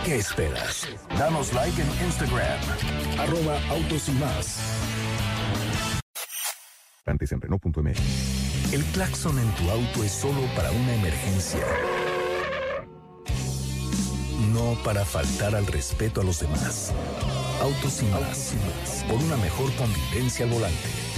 ¿qué 0.04 0.16
esperas? 0.16 0.88
Danos 1.18 1.52
like 1.52 1.80
en 1.80 1.88
Instagram, 2.04 2.60
arroba 3.18 3.58
autos 3.68 4.08
y 4.08 4.12
más. 4.12 4.58
Antes 7.06 7.32
en 7.32 7.40
Renault.mx. 7.40 8.72
El 8.72 8.84
claxon 8.92 9.38
en 9.38 9.50
tu 9.56 9.70
auto 9.70 10.04
es 10.04 10.12
solo 10.12 10.40
para 10.54 10.70
una 10.70 10.94
emergencia. 10.94 11.66
No 14.52 14.76
para 14.84 15.04
faltar 15.04 15.54
al 15.54 15.66
respeto 15.66 16.20
a 16.20 16.24
los 16.24 16.40
demás. 16.40 16.92
Autos 17.60 18.02
y 18.02 18.06
más. 18.06 18.54
Por 19.08 19.16
una 19.16 19.36
mejor 19.36 19.74
convivencia 19.74 20.44
al 20.44 20.52
volante. 20.52 21.09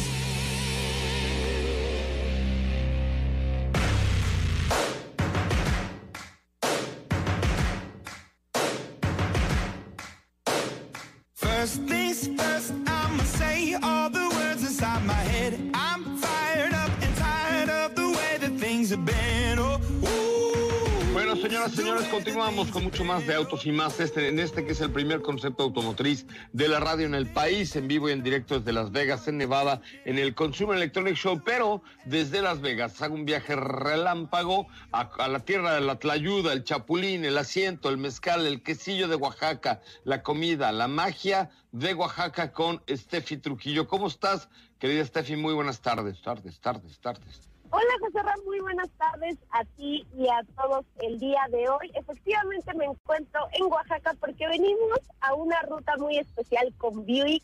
Continuamos 22.12 22.68
con 22.68 22.84
mucho 22.84 23.04
más 23.04 23.26
de 23.26 23.34
autos 23.34 23.64
y 23.64 23.72
más. 23.72 23.98
Este, 23.98 24.28
en 24.28 24.38
este 24.38 24.66
que 24.66 24.72
es 24.72 24.82
el 24.82 24.90
primer 24.90 25.22
concepto 25.22 25.62
automotriz 25.62 26.26
de 26.52 26.68
la 26.68 26.78
radio 26.78 27.06
en 27.06 27.14
el 27.14 27.26
país, 27.26 27.74
en 27.74 27.88
vivo 27.88 28.10
y 28.10 28.12
en 28.12 28.22
directo 28.22 28.58
desde 28.58 28.70
Las 28.74 28.92
Vegas, 28.92 29.26
en 29.28 29.38
Nevada, 29.38 29.80
en 30.04 30.18
el 30.18 30.34
Consumer 30.34 30.76
Electronic 30.76 31.14
Show. 31.14 31.40
Pero 31.42 31.82
desde 32.04 32.42
Las 32.42 32.60
Vegas 32.60 33.00
hago 33.00 33.14
un 33.14 33.24
viaje 33.24 33.56
relámpago 33.56 34.66
a, 34.92 35.00
a 35.00 35.28
la 35.28 35.40
tierra 35.40 35.74
de 35.74 35.80
la 35.80 35.98
tlayuda, 35.98 36.52
el 36.52 36.64
chapulín, 36.64 37.24
el 37.24 37.38
asiento, 37.38 37.88
el 37.88 37.96
mezcal, 37.96 38.46
el 38.46 38.62
quesillo 38.62 39.08
de 39.08 39.16
Oaxaca, 39.16 39.80
la 40.04 40.22
comida, 40.22 40.70
la 40.70 40.88
magia 40.88 41.48
de 41.72 41.94
Oaxaca 41.94 42.52
con 42.52 42.82
Steffi 42.90 43.38
Trujillo. 43.38 43.88
¿Cómo 43.88 44.08
estás, 44.08 44.50
querida 44.78 45.02
Steffi? 45.02 45.36
Muy 45.36 45.54
buenas 45.54 45.80
tardes, 45.80 46.20
tardes, 46.20 46.60
tardes, 46.60 46.98
tardes. 47.00 47.51
Hola 47.74 47.92
José 48.00 48.22
Ram, 48.22 48.38
muy 48.44 48.60
buenas 48.60 48.90
tardes 48.98 49.38
a 49.50 49.64
ti 49.64 50.06
y 50.14 50.28
a 50.28 50.42
todos 50.60 50.84
el 51.00 51.18
día 51.18 51.40
de 51.50 51.68
hoy. 51.70 51.90
Efectivamente 51.94 52.74
me 52.74 52.84
encuentro 52.84 53.40
en 53.52 53.64
Oaxaca 53.64 54.14
porque 54.20 54.46
venimos 54.46 54.98
a 55.22 55.32
una 55.34 55.58
ruta 55.62 55.96
muy 55.96 56.18
especial 56.18 56.72
con 56.76 57.06
Buick 57.06 57.42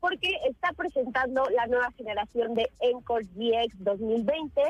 porque 0.00 0.32
está 0.48 0.72
presentando 0.72 1.44
la 1.50 1.66
nueva 1.68 1.92
generación 1.92 2.54
de 2.54 2.68
Encore 2.80 3.24
GX 3.36 3.84
2020 3.84 4.62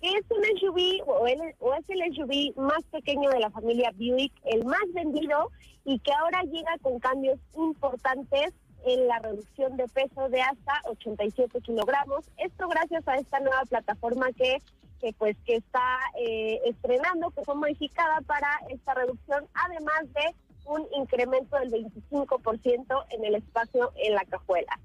que 0.00 0.08
es 0.08 0.24
un 0.30 0.44
SUV 0.58 1.02
o, 1.08 1.26
el- 1.26 1.54
o 1.58 1.74
es 1.74 1.88
el 1.90 2.02
SUV 2.14 2.52
más 2.56 2.82
pequeño 2.92 3.30
de 3.30 3.40
la 3.40 3.50
familia 3.50 3.90
Buick, 3.96 4.32
el 4.44 4.64
más 4.64 4.82
vendido 4.94 5.50
y 5.84 5.98
que 6.00 6.12
ahora 6.12 6.42
llega 6.42 6.76
con 6.82 7.00
cambios 7.00 7.38
importantes 7.56 8.52
en 8.84 9.06
la 9.06 9.18
reducción 9.18 9.76
de 9.76 9.86
peso 9.88 10.28
de 10.28 10.40
hasta 10.42 10.82
87 10.86 11.60
kilogramos. 11.60 12.24
Esto 12.36 12.68
gracias 12.68 13.06
a 13.08 13.16
esta 13.16 13.40
nueva 13.40 13.62
plataforma 13.68 14.32
que, 14.32 14.58
que 15.00 15.12
pues 15.14 15.36
que 15.44 15.56
está 15.56 15.98
eh, 16.18 16.60
estrenando, 16.66 17.30
que 17.30 17.42
fue 17.42 17.54
modificada 17.54 18.20
para 18.22 18.48
esta 18.70 18.94
reducción, 18.94 19.46
además 19.54 20.02
de 20.14 20.34
un 20.64 20.86
incremento 20.96 21.56
del 21.58 21.72
25% 21.72 23.04
en 23.10 23.24
el 23.24 23.34
espacio 23.36 23.92
en 23.96 24.14
la 24.14 24.24
cajuela. 24.24 24.78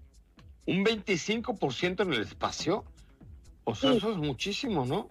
¿Un 0.65 0.83
25% 0.83 2.01
en 2.03 2.13
el 2.13 2.21
espacio? 2.21 2.83
O 3.63 3.75
sea, 3.75 3.91
Sí. 3.91 3.97
eso 3.97 4.11
es 4.11 4.17
muchísimo, 4.17 4.85
¿no? 4.85 5.07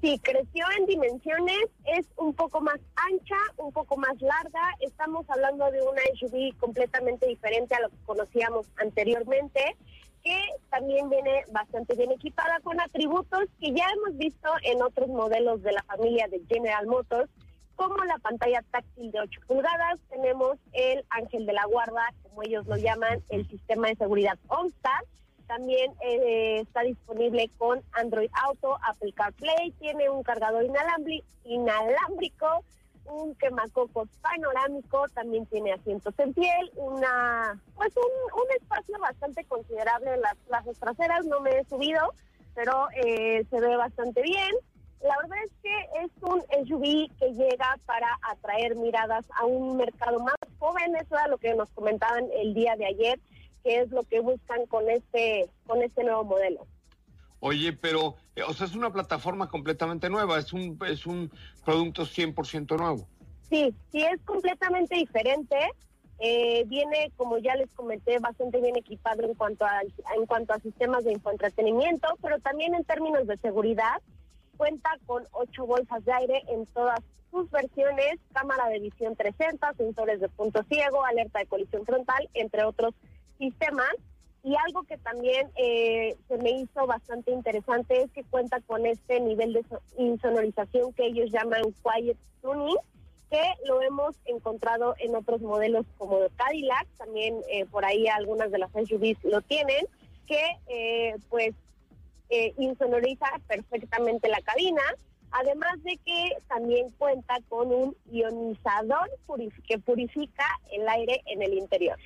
Sí, 0.00 0.18
creció 0.20 0.64
en 0.78 0.86
dimensiones, 0.86 1.66
es 1.84 2.06
un 2.16 2.32
poco 2.32 2.62
más 2.62 2.78
ancha, 3.10 3.36
un 3.58 3.70
poco 3.70 3.98
más 3.98 4.18
larga. 4.22 4.62
Estamos 4.80 5.28
hablando 5.28 5.70
de 5.70 5.82
una 5.82 6.00
SUV 6.18 6.56
completamente 6.58 7.26
diferente 7.26 7.74
a 7.74 7.80
lo 7.80 7.90
que 7.90 7.96
conocíamos 8.06 8.66
anteriormente, 8.76 9.76
que 10.24 10.38
también 10.70 11.10
viene 11.10 11.44
bastante 11.52 11.96
bien 11.96 12.12
equipada 12.12 12.60
con 12.60 12.80
atributos 12.80 13.44
que 13.60 13.72
ya 13.72 13.84
hemos 13.94 14.16
visto 14.16 14.48
en 14.62 14.82
otros 14.82 15.08
modelos 15.08 15.62
de 15.62 15.72
la 15.72 15.82
familia 15.82 16.28
de 16.28 16.40
General 16.48 16.86
Motors, 16.86 17.30
como 17.76 18.02
la 18.04 18.18
pantalla 18.18 18.62
táctil 18.70 19.10
de 19.10 19.20
8 19.20 19.40
pulgadas, 19.46 19.98
tenemos 20.08 20.58
el 20.72 21.04
ángel 21.10 21.44
de 21.44 21.52
la 21.52 21.64
guarda, 21.66 22.12
como 22.22 22.42
ellos 22.42 22.66
lo 22.66 22.76
llaman, 22.76 23.22
el 23.28 23.46
sistema 23.48 23.88
de 23.88 23.96
seguridad 23.96 24.38
OnStar, 24.48 25.04
también 25.50 25.92
eh, 26.00 26.60
está 26.60 26.82
disponible 26.82 27.50
con 27.58 27.82
Android 27.94 28.30
Auto, 28.46 28.78
Apple 28.88 29.12
CarPlay, 29.12 29.72
tiene 29.80 30.08
un 30.08 30.22
cargador 30.22 30.62
inalámbri- 30.64 31.24
inalámbrico, 31.44 32.62
un 33.06 33.34
quemacocos 33.34 34.08
panorámico, 34.22 35.08
también 35.08 35.46
tiene 35.46 35.72
asientos 35.72 36.16
en 36.20 36.32
piel, 36.34 36.70
una 36.76 37.60
pues 37.74 37.92
un, 37.96 38.40
un 38.40 38.48
espacio 38.60 38.96
bastante 39.00 39.42
considerable 39.46 40.14
en 40.14 40.20
las 40.20 40.36
plazas 40.46 40.78
traseras, 40.78 41.26
no 41.26 41.40
me 41.40 41.50
he 41.50 41.64
subido, 41.64 42.14
pero 42.54 42.86
eh, 43.04 43.44
se 43.50 43.60
ve 43.60 43.74
bastante 43.74 44.22
bien. 44.22 44.54
La 45.02 45.16
verdad 45.16 45.38
es 45.46 45.52
que 45.64 46.04
es 46.04 46.10
un 46.22 46.42
SUV 46.68 47.10
que 47.18 47.32
llega 47.32 47.76
para 47.86 48.06
atraer 48.30 48.76
miradas 48.76 49.24
a 49.36 49.46
un 49.46 49.78
mercado 49.78 50.20
más 50.20 50.36
joven, 50.60 50.94
eso 50.94 51.16
era 51.16 51.26
lo 51.26 51.38
que 51.38 51.54
nos 51.54 51.68
comentaban 51.70 52.28
el 52.36 52.54
día 52.54 52.76
de 52.76 52.86
ayer, 52.86 53.18
que 53.62 53.80
es 53.80 53.90
lo 53.90 54.02
que 54.04 54.20
buscan 54.20 54.66
con 54.66 54.88
este, 54.90 55.48
con 55.66 55.82
este 55.82 56.04
nuevo 56.04 56.24
modelo. 56.24 56.66
Oye, 57.40 57.72
pero, 57.72 58.16
eh, 58.36 58.42
o 58.46 58.52
sea, 58.52 58.66
es 58.66 58.74
una 58.74 58.92
plataforma 58.92 59.48
completamente 59.48 60.10
nueva, 60.10 60.38
es 60.38 60.52
un, 60.52 60.78
es 60.86 61.06
un 61.06 61.30
producto 61.64 62.04
100% 62.04 62.78
nuevo. 62.78 63.08
Sí, 63.48 63.74
sí 63.90 64.02
es 64.02 64.20
completamente 64.24 64.94
diferente. 64.94 65.56
Eh, 66.22 66.64
viene, 66.66 67.10
como 67.16 67.38
ya 67.38 67.56
les 67.56 67.70
comenté, 67.70 68.18
bastante 68.18 68.60
bien 68.60 68.76
equipado 68.76 69.22
en 69.22 69.34
cuanto 69.34 69.64
a 69.64 69.80
en 69.80 70.26
cuanto 70.26 70.52
a 70.52 70.58
sistemas 70.58 71.04
de 71.04 71.12
infoentretenimiento, 71.12 72.08
pero 72.20 72.38
también 72.40 72.74
en 72.74 72.84
términos 72.84 73.26
de 73.26 73.38
seguridad. 73.38 74.02
Cuenta 74.58 74.90
con 75.06 75.26
ocho 75.32 75.64
bolsas 75.64 76.04
de 76.04 76.12
aire 76.12 76.42
en 76.48 76.66
todas 76.66 77.00
sus 77.30 77.50
versiones, 77.50 78.18
cámara 78.34 78.68
de 78.68 78.80
visión 78.80 79.16
360, 79.16 79.72
sensores 79.74 80.20
de 80.20 80.28
punto 80.28 80.62
ciego, 80.64 81.04
alerta 81.06 81.38
de 81.38 81.46
colisión 81.46 81.86
frontal, 81.86 82.28
entre 82.34 82.64
otros 82.64 82.92
sistemas. 83.40 83.90
Y 84.42 84.54
algo 84.56 84.84
que 84.84 84.96
también 84.98 85.50
eh, 85.56 86.16
se 86.28 86.38
me 86.38 86.50
hizo 86.52 86.86
bastante 86.86 87.30
interesante 87.30 88.02
es 88.04 88.10
que 88.12 88.24
cuenta 88.24 88.60
con 88.60 88.86
este 88.86 89.20
nivel 89.20 89.52
de 89.52 89.62
so- 89.64 89.82
insonorización 89.98 90.92
que 90.94 91.06
ellos 91.06 91.30
llaman 91.30 91.74
Quiet 91.82 92.16
Tuning, 92.40 92.76
que 93.30 93.42
lo 93.66 93.82
hemos 93.82 94.16
encontrado 94.24 94.94
en 94.98 95.14
otros 95.14 95.42
modelos 95.42 95.84
como 95.98 96.20
Cadillac, 96.36 96.86
también 96.96 97.36
eh, 97.50 97.66
por 97.66 97.84
ahí 97.84 98.08
algunas 98.08 98.50
de 98.50 98.58
las 98.58 98.70
SUVs 98.72 99.18
lo 99.24 99.42
tienen, 99.42 99.84
que 100.26 100.42
eh, 100.68 101.16
pues 101.28 101.52
eh, 102.30 102.54
insonoriza 102.56 103.26
perfectamente 103.46 104.28
la 104.28 104.40
cabina, 104.40 104.82
además 105.32 105.82
de 105.82 105.98
que 105.98 106.30
también 106.48 106.88
cuenta 106.98 107.38
con 107.50 107.72
un 107.72 107.96
ionizador 108.10 109.10
que 109.68 109.78
purifica 109.78 110.46
el 110.72 110.88
aire 110.88 111.20
en 111.26 111.42
el 111.42 111.52
interior. 111.58 111.98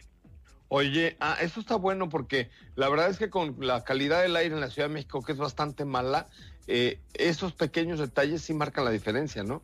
Oye, 0.76 1.16
ah, 1.20 1.36
eso 1.40 1.60
está 1.60 1.76
bueno 1.76 2.08
porque 2.08 2.50
la 2.74 2.88
verdad 2.88 3.08
es 3.08 3.16
que 3.16 3.30
con 3.30 3.54
la 3.60 3.84
calidad 3.84 4.22
del 4.22 4.34
aire 4.34 4.56
en 4.56 4.60
la 4.60 4.70
Ciudad 4.70 4.88
de 4.88 4.94
México, 4.94 5.22
que 5.22 5.30
es 5.30 5.38
bastante 5.38 5.84
mala, 5.84 6.26
eh, 6.66 6.98
esos 7.12 7.52
pequeños 7.52 8.00
detalles 8.00 8.42
sí 8.42 8.54
marcan 8.54 8.84
la 8.84 8.90
diferencia, 8.90 9.44
¿no? 9.44 9.62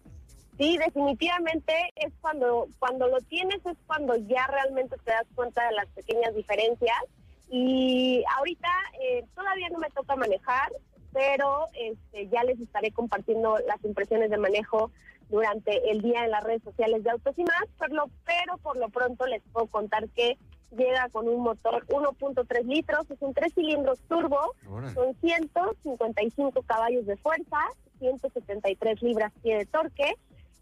Sí, 0.57 0.79
definitivamente 0.79 1.75
es 1.97 2.13
cuando 2.21 2.69
cuando 2.79 3.09
lo 3.09 3.19
tienes 3.23 3.59
es 3.67 3.77
cuando 3.89 4.15
ya 4.29 4.47
realmente 4.47 4.95
te 5.05 5.11
das 5.11 5.27
cuenta 5.35 5.67
de 5.67 5.75
las 5.75 5.89
pequeñas 5.89 6.33
diferencias 6.33 7.03
y 7.51 8.23
ahorita 8.37 8.69
eh, 9.03 9.25
todavía 9.35 9.69
no 9.71 9.81
me 9.81 9.91
toca 9.91 10.15
manejar, 10.15 10.71
pero 11.13 11.67
este, 11.75 12.29
ya 12.29 12.45
les 12.45 12.61
estaré 12.61 12.93
compartiendo 12.93 13.59
las 13.67 13.85
impresiones 13.85 14.31
de 14.31 14.39
manejo 14.39 14.93
durante 15.29 15.91
el 15.91 16.03
día 16.03 16.25
en 16.25 16.31
las 16.31 16.45
redes 16.45 16.63
sociales 16.63 17.03
de 17.03 17.11
Autos 17.11 17.37
y 17.37 17.43
más, 17.43 17.65
pero, 17.81 18.09
pero 18.25 18.59
por 18.59 18.77
lo 18.77 18.91
pronto 18.91 19.27
les 19.27 19.43
puedo 19.53 19.67
contar 19.67 20.09
que 20.11 20.39
llega 20.77 21.09
con 21.11 21.29
un 21.29 21.43
motor 21.43 21.87
1.3 21.89 22.65
litros, 22.65 23.11
es 23.11 23.19
un 23.21 23.35
tres 23.35 23.53
cilindros 23.55 23.99
turbo, 24.09 24.55
Órale. 24.69 24.95
con 24.95 25.15
155 25.21 26.63
caballos 26.63 27.07
de 27.07 27.17
fuerza, 27.17 27.59
173 27.99 29.03
libras-pie 29.03 29.59
de 29.59 29.67
torque 29.67 30.15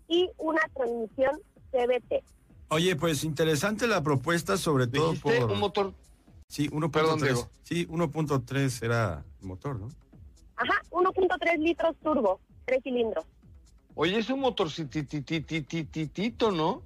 y 0.09 0.29
una 0.38 0.61
transmisión 0.75 1.38
CVT. 1.71 2.23
Oye, 2.71 2.97
pues 2.97 3.25
interesante 3.25 3.87
la 3.87 4.03
propuesta, 4.03 4.57
sobre 4.57 4.87
todo 4.87 5.12
Dijiste 5.12 5.41
por... 5.41 5.53
un 5.53 5.59
motor, 5.61 5.93
Sí, 6.49 6.69
Perdón, 6.69 7.21
1.3. 7.21 7.23
Diego. 7.23 7.49
Sí, 7.62 7.87
1.3 7.88 8.83
era 8.85 9.23
el 9.43 9.47
motor, 9.47 9.79
¿no? 9.79 9.88
Ajá, 10.57 10.83
1.3 10.91 11.59
litros 11.59 11.95
turbo, 12.03 12.41
tres 12.65 12.83
cilindros. 12.83 13.25
oye, 13.95 14.19
es 14.19 14.31
un 14.31 14.41
motor 14.41 14.69
titito, 14.73 16.50
¿no? 16.50 16.83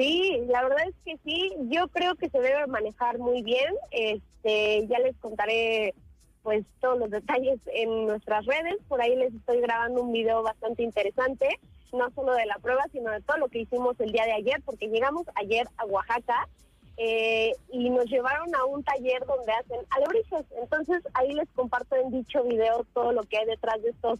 Sí, 0.00 0.46
la 0.48 0.62
verdad 0.62 0.88
es 0.88 0.94
que 1.04 1.18
sí, 1.24 1.52
yo 1.68 1.86
creo 1.88 2.14
que 2.14 2.30
se 2.30 2.40
debe 2.40 2.66
manejar 2.68 3.18
muy 3.18 3.42
bien. 3.42 3.74
Este, 3.90 4.86
ya 4.86 4.98
les 4.98 5.14
contaré 5.18 5.94
pues 6.42 6.64
todos 6.80 6.98
los 6.98 7.10
detalles 7.10 7.60
en 7.66 8.06
nuestras 8.06 8.46
redes, 8.46 8.76
por 8.88 9.02
ahí 9.02 9.14
les 9.14 9.34
estoy 9.34 9.60
grabando 9.60 10.02
un 10.02 10.10
video 10.10 10.42
bastante 10.42 10.84
interesante, 10.84 11.60
no 11.92 12.10
solo 12.12 12.32
de 12.32 12.46
la 12.46 12.56
prueba, 12.62 12.82
sino 12.92 13.10
de 13.10 13.20
todo 13.20 13.36
lo 13.36 13.48
que 13.48 13.58
hicimos 13.58 14.00
el 14.00 14.10
día 14.10 14.24
de 14.24 14.32
ayer, 14.32 14.62
porque 14.64 14.88
llegamos 14.88 15.26
ayer 15.34 15.66
a 15.76 15.84
Oaxaca 15.84 16.48
eh, 16.96 17.52
y 17.70 17.90
nos 17.90 18.06
llevaron 18.06 18.54
a 18.54 18.64
un 18.64 18.82
taller 18.82 19.22
donde 19.26 19.52
hacen 19.52 19.80
alebrijes. 19.90 20.46
Entonces 20.62 21.02
ahí 21.12 21.34
les 21.34 21.48
comparto 21.50 21.96
en 21.96 22.10
dicho 22.10 22.42
video 22.44 22.86
todo 22.94 23.12
lo 23.12 23.24
que 23.24 23.36
hay 23.36 23.44
detrás 23.44 23.82
de 23.82 23.90
estos, 23.90 24.18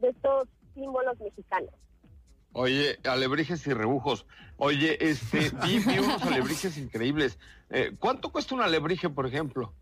de 0.00 0.08
estos 0.08 0.48
símbolos 0.74 1.20
mexicanos. 1.20 1.70
Oye, 2.52 2.98
alebrijes 3.04 3.66
y 3.66 3.72
rebujos. 3.72 4.26
Oye, 4.56 4.98
este, 5.00 5.50
vi, 5.64 5.78
vi 5.78 5.98
unos 5.98 6.22
alebrijes 6.22 6.76
increíbles. 6.76 7.38
Eh, 7.70 7.92
¿Cuánto 7.98 8.30
cuesta 8.30 8.54
un 8.54 8.62
alebrije, 8.62 9.08
por 9.08 9.26
ejemplo? 9.26 9.72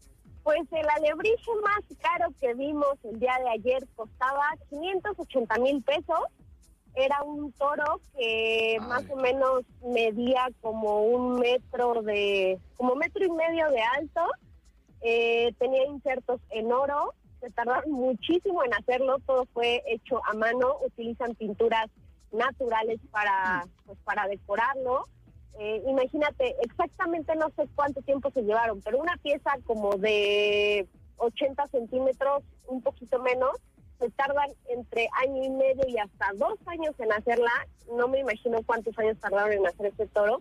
Pues 0.42 0.60
el 0.72 0.88
alebrije 0.88 1.50
más 1.62 1.84
caro 2.00 2.32
que 2.40 2.54
vimos 2.54 2.94
el 3.04 3.18
día 3.18 3.36
de 3.42 3.50
ayer 3.50 3.86
costaba 3.96 4.44
580 4.70 5.58
mil 5.58 5.82
pesos. 5.82 6.20
Era 6.94 7.22
un 7.22 7.52
toro 7.52 8.00
que 8.16 8.78
más 8.80 9.04
o 9.10 9.16
menos 9.16 9.62
medía 9.84 10.48
como 10.60 11.02
un 11.02 11.38
metro 11.38 12.02
de, 12.02 12.58
como 12.76 12.94
metro 12.94 13.24
y 13.24 13.30
medio 13.30 13.70
de 13.70 13.82
alto. 13.82 14.22
Eh, 15.02 15.52
tenía 15.58 15.84
insertos 15.86 16.40
en 16.50 16.72
oro. 16.72 17.14
Se 17.40 17.50
tardaron 17.50 17.90
muchísimo 17.90 18.64
en 18.64 18.74
hacerlo. 18.74 19.18
Todo 19.26 19.46
fue 19.52 19.82
hecho 19.86 20.20
a 20.24 20.34
mano. 20.34 20.78
Utilizan 20.84 21.34
pinturas 21.34 21.88
naturales 22.32 23.00
para, 23.10 23.66
pues, 23.86 23.98
para 24.04 24.26
decorarlo. 24.26 25.06
Eh, 25.58 25.82
imagínate, 25.88 26.54
exactamente 26.62 27.34
no 27.34 27.50
sé 27.56 27.68
cuánto 27.74 28.00
tiempo 28.02 28.30
se 28.30 28.42
llevaron, 28.42 28.80
pero 28.82 28.98
una 28.98 29.16
pieza 29.16 29.56
como 29.66 29.96
de 29.96 30.86
80 31.16 31.66
centímetros, 31.68 32.44
un 32.66 32.80
poquito 32.82 33.18
menos, 33.20 33.50
se 33.98 34.10
tardan 34.10 34.50
entre 34.68 35.08
año 35.24 35.42
y 35.42 35.50
medio 35.50 35.84
y 35.88 35.98
hasta 35.98 36.32
dos 36.34 36.58
años 36.66 36.94
en 36.98 37.12
hacerla. 37.12 37.50
No 37.96 38.06
me 38.08 38.20
imagino 38.20 38.62
cuántos 38.64 38.96
años 38.98 39.18
tardaron 39.18 39.52
en 39.52 39.66
hacer 39.66 39.86
este 39.86 40.06
toro, 40.06 40.40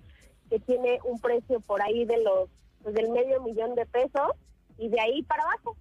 que 0.50 0.60
tiene 0.60 1.00
un 1.04 1.20
precio 1.20 1.60
por 1.62 1.82
ahí 1.82 2.06
de 2.06 2.22
los 2.22 2.50
pues, 2.84 2.94
del 2.96 3.10
medio 3.10 3.42
millón 3.42 3.76
de 3.76 3.86
pesos 3.86 4.32
y 4.78 4.90
de 4.90 5.00
ahí 5.00 5.24
para 5.24 5.44
abajo. 5.44 5.76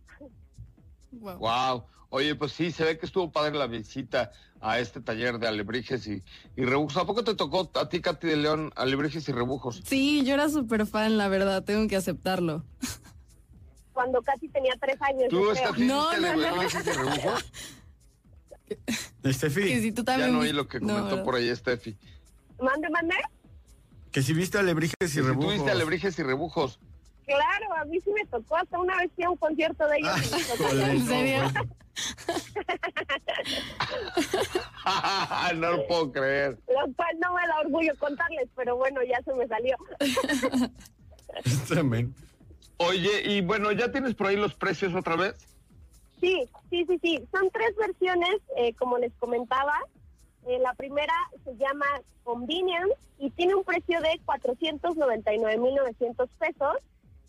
Wow. 1.13 1.39
Wow. 1.39 1.85
Oye, 2.11 2.35
pues 2.35 2.53
sí, 2.53 2.71
se 2.71 2.85
ve 2.85 2.99
que 2.99 3.07
estuvo 3.07 3.31
padre 3.33 3.57
la 3.59 3.67
visita 3.67 4.31
a 4.61 4.79
este 4.79 5.01
taller 5.01 5.39
de 5.39 5.49
alebrijes 5.49 6.07
y, 6.07 6.23
y 6.57 6.65
rebujos. 6.65 6.97
¿A 6.97 7.05
poco 7.05 7.25
te 7.25 7.35
tocó 7.35 7.71
a 7.75 7.89
ti, 7.89 8.01
Katy 8.01 8.27
de 8.29 8.37
León, 8.37 8.73
alebrijes 8.77 9.29
y 9.29 9.33
rebujos? 9.33 9.83
Sí, 9.85 10.25
yo 10.25 10.35
era 10.35 10.49
súper 10.49 10.87
fan, 10.87 11.19
la 11.19 11.29
verdad, 11.29 11.65
tengo 11.65 11.87
que 11.89 11.97
aceptarlo. 11.97 12.65
Cuando 13.93 14.21
casi 14.23 14.49
tenía 14.49 14.75
tres 14.81 14.97
años. 15.03 15.25
¿Tú, 15.31 15.45
No, 15.45 15.51
viste 15.51 15.85
no, 15.87 16.13
no. 16.37 16.47
alebrijes 16.47 16.87
y 16.87 16.91
rebujos? 16.91 17.53
Que 18.67 19.31
Estefi, 19.31 19.81
si 19.81 19.93
tú 19.93 20.03
Ya 20.03 20.07
también. 20.07 20.33
no 20.33 20.41
oí 20.41 20.53
lo 20.53 20.67
que 20.69 20.81
comentó 20.81 21.23
por 21.23 21.35
ahí 21.37 21.55
Steffi. 21.55 21.97
Mande, 22.61 22.89
mande. 22.91 23.15
que 24.11 24.23
si 24.23 24.33
viste 24.33 24.59
alebrijes 24.59 24.95
y 25.01 25.05
Que 25.05 25.09
si 25.09 25.21
rebujos. 25.21 25.51
tuviste 25.53 25.71
alebrijes 25.71 26.19
y 26.19 26.23
rebujos. 26.23 26.79
Claro, 27.27 27.75
a 27.77 27.85
mí 27.85 28.01
sí 28.01 28.11
me 28.13 28.25
tocó. 28.27 28.57
Hasta 28.57 28.79
una 28.79 28.97
vez 28.99 29.11
fui 29.15 29.25
a 29.25 29.31
un 29.31 29.37
concierto 29.37 29.87
de 29.89 29.99
ellos. 29.99 30.27
y 30.27 30.31
me 30.35 30.45
tocó. 30.45 30.65
Híjole, 30.65 30.91
¿En 30.93 31.07
serio? 31.07 31.41
no 35.57 35.71
lo 35.73 35.87
puedo 35.87 36.13
creer. 36.13 36.59
Lo 36.69 36.93
cual 36.95 37.19
no 37.21 37.35
me 37.35 37.47
da 37.47 37.61
orgullo 37.61 37.93
contarles, 37.99 38.49
pero 38.55 38.77
bueno, 38.77 39.01
ya 39.03 39.21
se 39.23 39.33
me 39.35 39.47
salió. 39.49 39.77
Oye, 42.79 43.23
y 43.25 43.41
bueno, 43.41 43.73
¿ya 43.73 43.91
tienes 43.91 44.15
por 44.15 44.27
ahí 44.29 44.37
los 44.37 44.55
precios 44.55 44.95
otra 44.95 45.17
vez? 45.17 45.35
Sí, 46.21 46.49
sí, 46.71 46.85
sí, 46.87 46.99
sí. 47.03 47.25
Son 47.33 47.51
tres 47.51 47.75
versiones, 47.77 48.37
eh, 48.57 48.75
como 48.75 48.99
les 48.99 49.13
comentaba. 49.15 49.75
Eh, 50.47 50.59
la 50.61 50.75
primera 50.75 51.15
se 51.45 51.57
llama 51.57 51.87
Convenience 52.23 52.95
y 53.19 53.31
tiene 53.31 53.55
un 53.55 53.65
precio 53.65 54.01
de 54.01 54.21
499.900 54.27 56.29
pesos, 56.39 56.77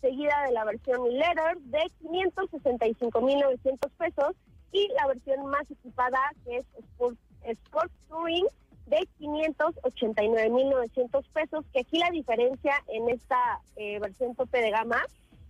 seguida 0.00 0.44
de 0.46 0.52
la 0.52 0.64
versión 0.64 1.10
Letter 1.10 1.58
de 1.58 1.82
565.900 2.02 3.90
pesos 3.98 4.34
y 4.72 4.88
la 4.88 5.06
versión 5.06 5.46
más 5.46 5.70
equipada 5.70 6.18
que 6.44 6.56
es 6.58 6.66
Sport, 6.78 7.16
Sport 7.42 7.90
Touring 8.08 8.46
de 8.86 9.08
589.900 9.20 11.24
pesos, 11.32 11.64
que 11.72 11.80
aquí 11.80 11.98
la 11.98 12.10
diferencia 12.10 12.82
en 12.88 13.08
esta 13.10 13.60
eh, 13.76 13.98
versión 13.98 14.34
tope 14.34 14.60
de 14.60 14.70
gama 14.70 15.02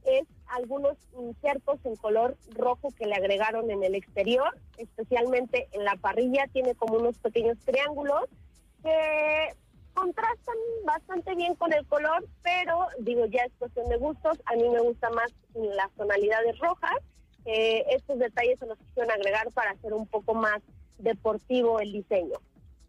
es 0.05 0.27
algunos 0.49 0.97
insertos 1.19 1.79
en 1.85 1.97
color 1.97 2.37
rojo 2.55 2.91
que 2.97 3.07
le 3.07 3.15
agregaron 3.15 3.71
en 3.71 3.83
el 3.85 3.95
exterior, 3.95 4.57
especialmente 4.77 5.69
en 5.73 5.85
la 5.85 5.97
parrilla, 5.97 6.47
tiene 6.53 6.75
como 6.75 6.97
unos 6.97 7.19
pequeños 7.19 7.59
triángulos 7.65 8.25
que 8.83 9.55
contrastan 9.99 10.57
bastante 10.85 11.35
bien 11.35 11.55
con 11.57 11.73
el 11.73 11.85
color, 11.87 12.25
pero 12.43 12.87
digo, 13.01 13.27
ya 13.27 13.43
es 13.43 13.53
cuestión 13.59 13.89
de 13.89 13.97
gustos, 13.97 14.39
a 14.47 14.55
mí 14.55 14.69
me 14.69 14.81
gusta 14.81 15.11
más 15.11 15.33
las 15.55 15.91
tonalidades 15.97 16.59
rojas, 16.59 16.97
eh, 17.45 17.85
estos 17.91 18.19
detalles 18.19 18.59
se 18.61 18.67
los 18.67 18.79
quisieron 18.79 19.11
agregar 19.11 19.51
para 19.53 19.73
hacer 19.73 19.93
un 19.93 20.07
poco 20.07 20.35
más 20.35 20.61
deportivo 20.99 21.81
el 21.81 21.93
diseño. 21.93 22.39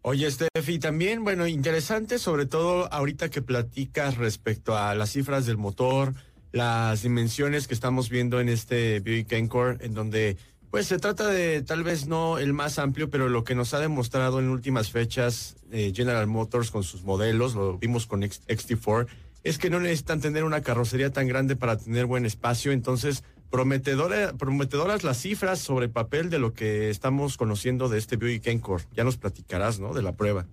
Oye, 0.02 0.30
Steffi, 0.30 0.78
también, 0.78 1.24
bueno, 1.24 1.46
interesante, 1.46 2.18
sobre 2.18 2.46
todo 2.46 2.90
ahorita 2.92 3.28
que 3.28 3.42
platicas 3.42 4.16
respecto 4.16 4.76
a 4.76 4.94
las 4.94 5.10
cifras 5.10 5.46
del 5.46 5.58
motor, 5.58 6.14
las 6.52 7.02
dimensiones 7.02 7.66
que 7.68 7.74
estamos 7.74 8.08
viendo 8.08 8.40
en 8.40 8.48
este 8.48 9.00
Buick 9.00 9.32
Encore, 9.32 9.84
en 9.84 9.94
donde, 9.94 10.36
pues, 10.70 10.86
se 10.86 10.98
trata 10.98 11.28
de 11.28 11.62
tal 11.62 11.82
vez 11.82 12.06
no 12.06 12.38
el 12.38 12.52
más 12.52 12.78
amplio, 12.78 13.10
pero 13.10 13.28
lo 13.28 13.44
que 13.44 13.54
nos 13.54 13.74
ha 13.74 13.80
demostrado 13.80 14.38
en 14.38 14.48
últimas 14.48 14.90
fechas 14.90 15.56
eh, 15.70 15.92
General 15.94 16.26
Motors 16.26 16.70
con 16.70 16.82
sus 16.82 17.02
modelos, 17.04 17.54
lo 17.54 17.78
vimos 17.78 18.06
con 18.06 18.22
X- 18.22 18.42
XT4, 18.48 19.06
es 19.42 19.58
que 19.58 19.70
no 19.70 19.80
necesitan 19.80 20.20
tener 20.20 20.44
una 20.44 20.60
carrocería 20.62 21.10
tan 21.10 21.26
grande 21.26 21.56
para 21.56 21.76
tener 21.78 22.06
buen 22.06 22.26
espacio, 22.26 22.72
entonces 22.72 23.24
prometedora, 23.50 24.32
prometedoras 24.34 25.02
las 25.02 25.16
cifras 25.18 25.58
sobre 25.58 25.88
papel 25.88 26.30
de 26.30 26.38
lo 26.38 26.52
que 26.54 26.88
estamos 26.88 27.36
conociendo 27.36 27.88
de 27.88 27.98
este 27.98 28.16
Buick 28.16 28.46
Encore. 28.46 28.84
Ya 28.92 29.02
nos 29.02 29.16
platicarás, 29.16 29.80
¿no? 29.80 29.92
De 29.92 30.02
la 30.02 30.12
prueba. 30.12 30.46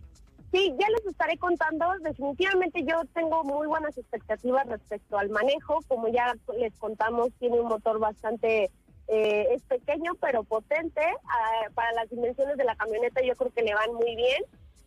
Sí, 0.51 0.73
ya 0.79 0.87
les 0.89 1.05
estaré 1.05 1.37
contando. 1.37 1.85
Definitivamente 2.03 2.83
yo 2.83 2.95
tengo 3.13 3.43
muy 3.43 3.67
buenas 3.67 3.95
expectativas 3.97 4.65
respecto 4.67 5.17
al 5.19 5.29
manejo. 5.29 5.79
Como 5.87 6.07
ya 6.07 6.33
les 6.57 6.73
contamos, 6.79 7.29
tiene 7.39 7.59
un 7.59 7.67
motor 7.67 7.99
bastante, 7.99 8.71
eh, 9.07 9.47
es 9.51 9.61
pequeño 9.63 10.13
pero 10.15 10.43
potente. 10.43 11.01
Ah, 11.25 11.69
para 11.73 11.91
las 11.93 12.09
dimensiones 12.09 12.57
de 12.57 12.63
la 12.63 12.75
camioneta 12.75 13.21
yo 13.21 13.35
creo 13.35 13.51
que 13.51 13.61
le 13.61 13.73
van 13.73 13.93
muy 13.93 14.15
bien. 14.15 14.43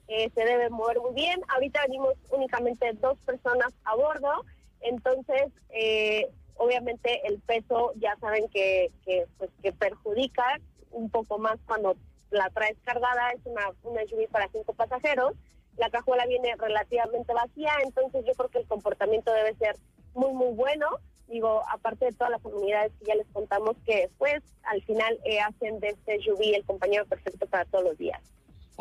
Eh, 0.09 0.31
se 0.35 0.45
debe 0.45 0.71
mover 0.71 1.01
muy 1.01 1.15
bien. 1.15 1.41
Ahorita 1.49 1.83
venimos 1.83 2.15
únicamente 2.31 2.93
dos 2.95 3.19
personas 3.21 3.73
a 3.85 3.95
bordo. 3.97 4.45
Entonces, 4.81 5.53
eh, 5.71 6.29
obviamente 6.57 7.21
el 7.27 7.39
peso 7.41 7.93
ya 7.97 8.17
saben 8.21 8.49
que, 8.49 8.91
pues, 9.39 9.51
que 9.63 9.73
perjudica 9.73 10.61
un 10.91 11.11
poco 11.11 11.39
más 11.39 11.59
cuando 11.67 11.97
la 12.31 12.49
traes 12.51 12.77
cargada, 12.85 13.31
es 13.31 13.41
una, 13.45 13.71
una 13.83 14.03
SUV 14.03 14.29
para 14.29 14.49
cinco 14.49 14.73
pasajeros, 14.73 15.35
la 15.77 15.91
cajuela 15.91 16.27
viene 16.27 16.55
relativamente 16.57 17.33
vacía, 17.33 17.73
entonces 17.83 18.25
yo 18.27 18.35
creo 18.35 18.49
que 18.51 18.59
el 18.59 18.67
comportamiento 18.67 19.33
debe 19.33 19.55
ser 19.55 19.77
muy, 20.15 20.33
muy 20.33 20.55
bueno. 20.55 20.87
Digo, 21.31 21.63
aparte 21.73 22.07
de 22.07 22.13
todas 22.13 22.33
las 22.33 22.43
comunidades 22.43 22.93
que 22.99 23.07
ya 23.07 23.15
les 23.15 23.27
contamos 23.29 23.77
que 23.87 24.11
pues 24.19 24.43
al 24.65 24.83
final 24.83 25.17
eh, 25.25 25.41
hacen 25.41 25.79
de 25.79 25.91
este 25.91 26.21
SUV 26.23 26.57
el 26.57 26.65
compañero 26.65 27.07
perfecto 27.07 27.47
para 27.47 27.65
todos 27.67 27.85
los 27.85 27.99
días. 27.99 28.21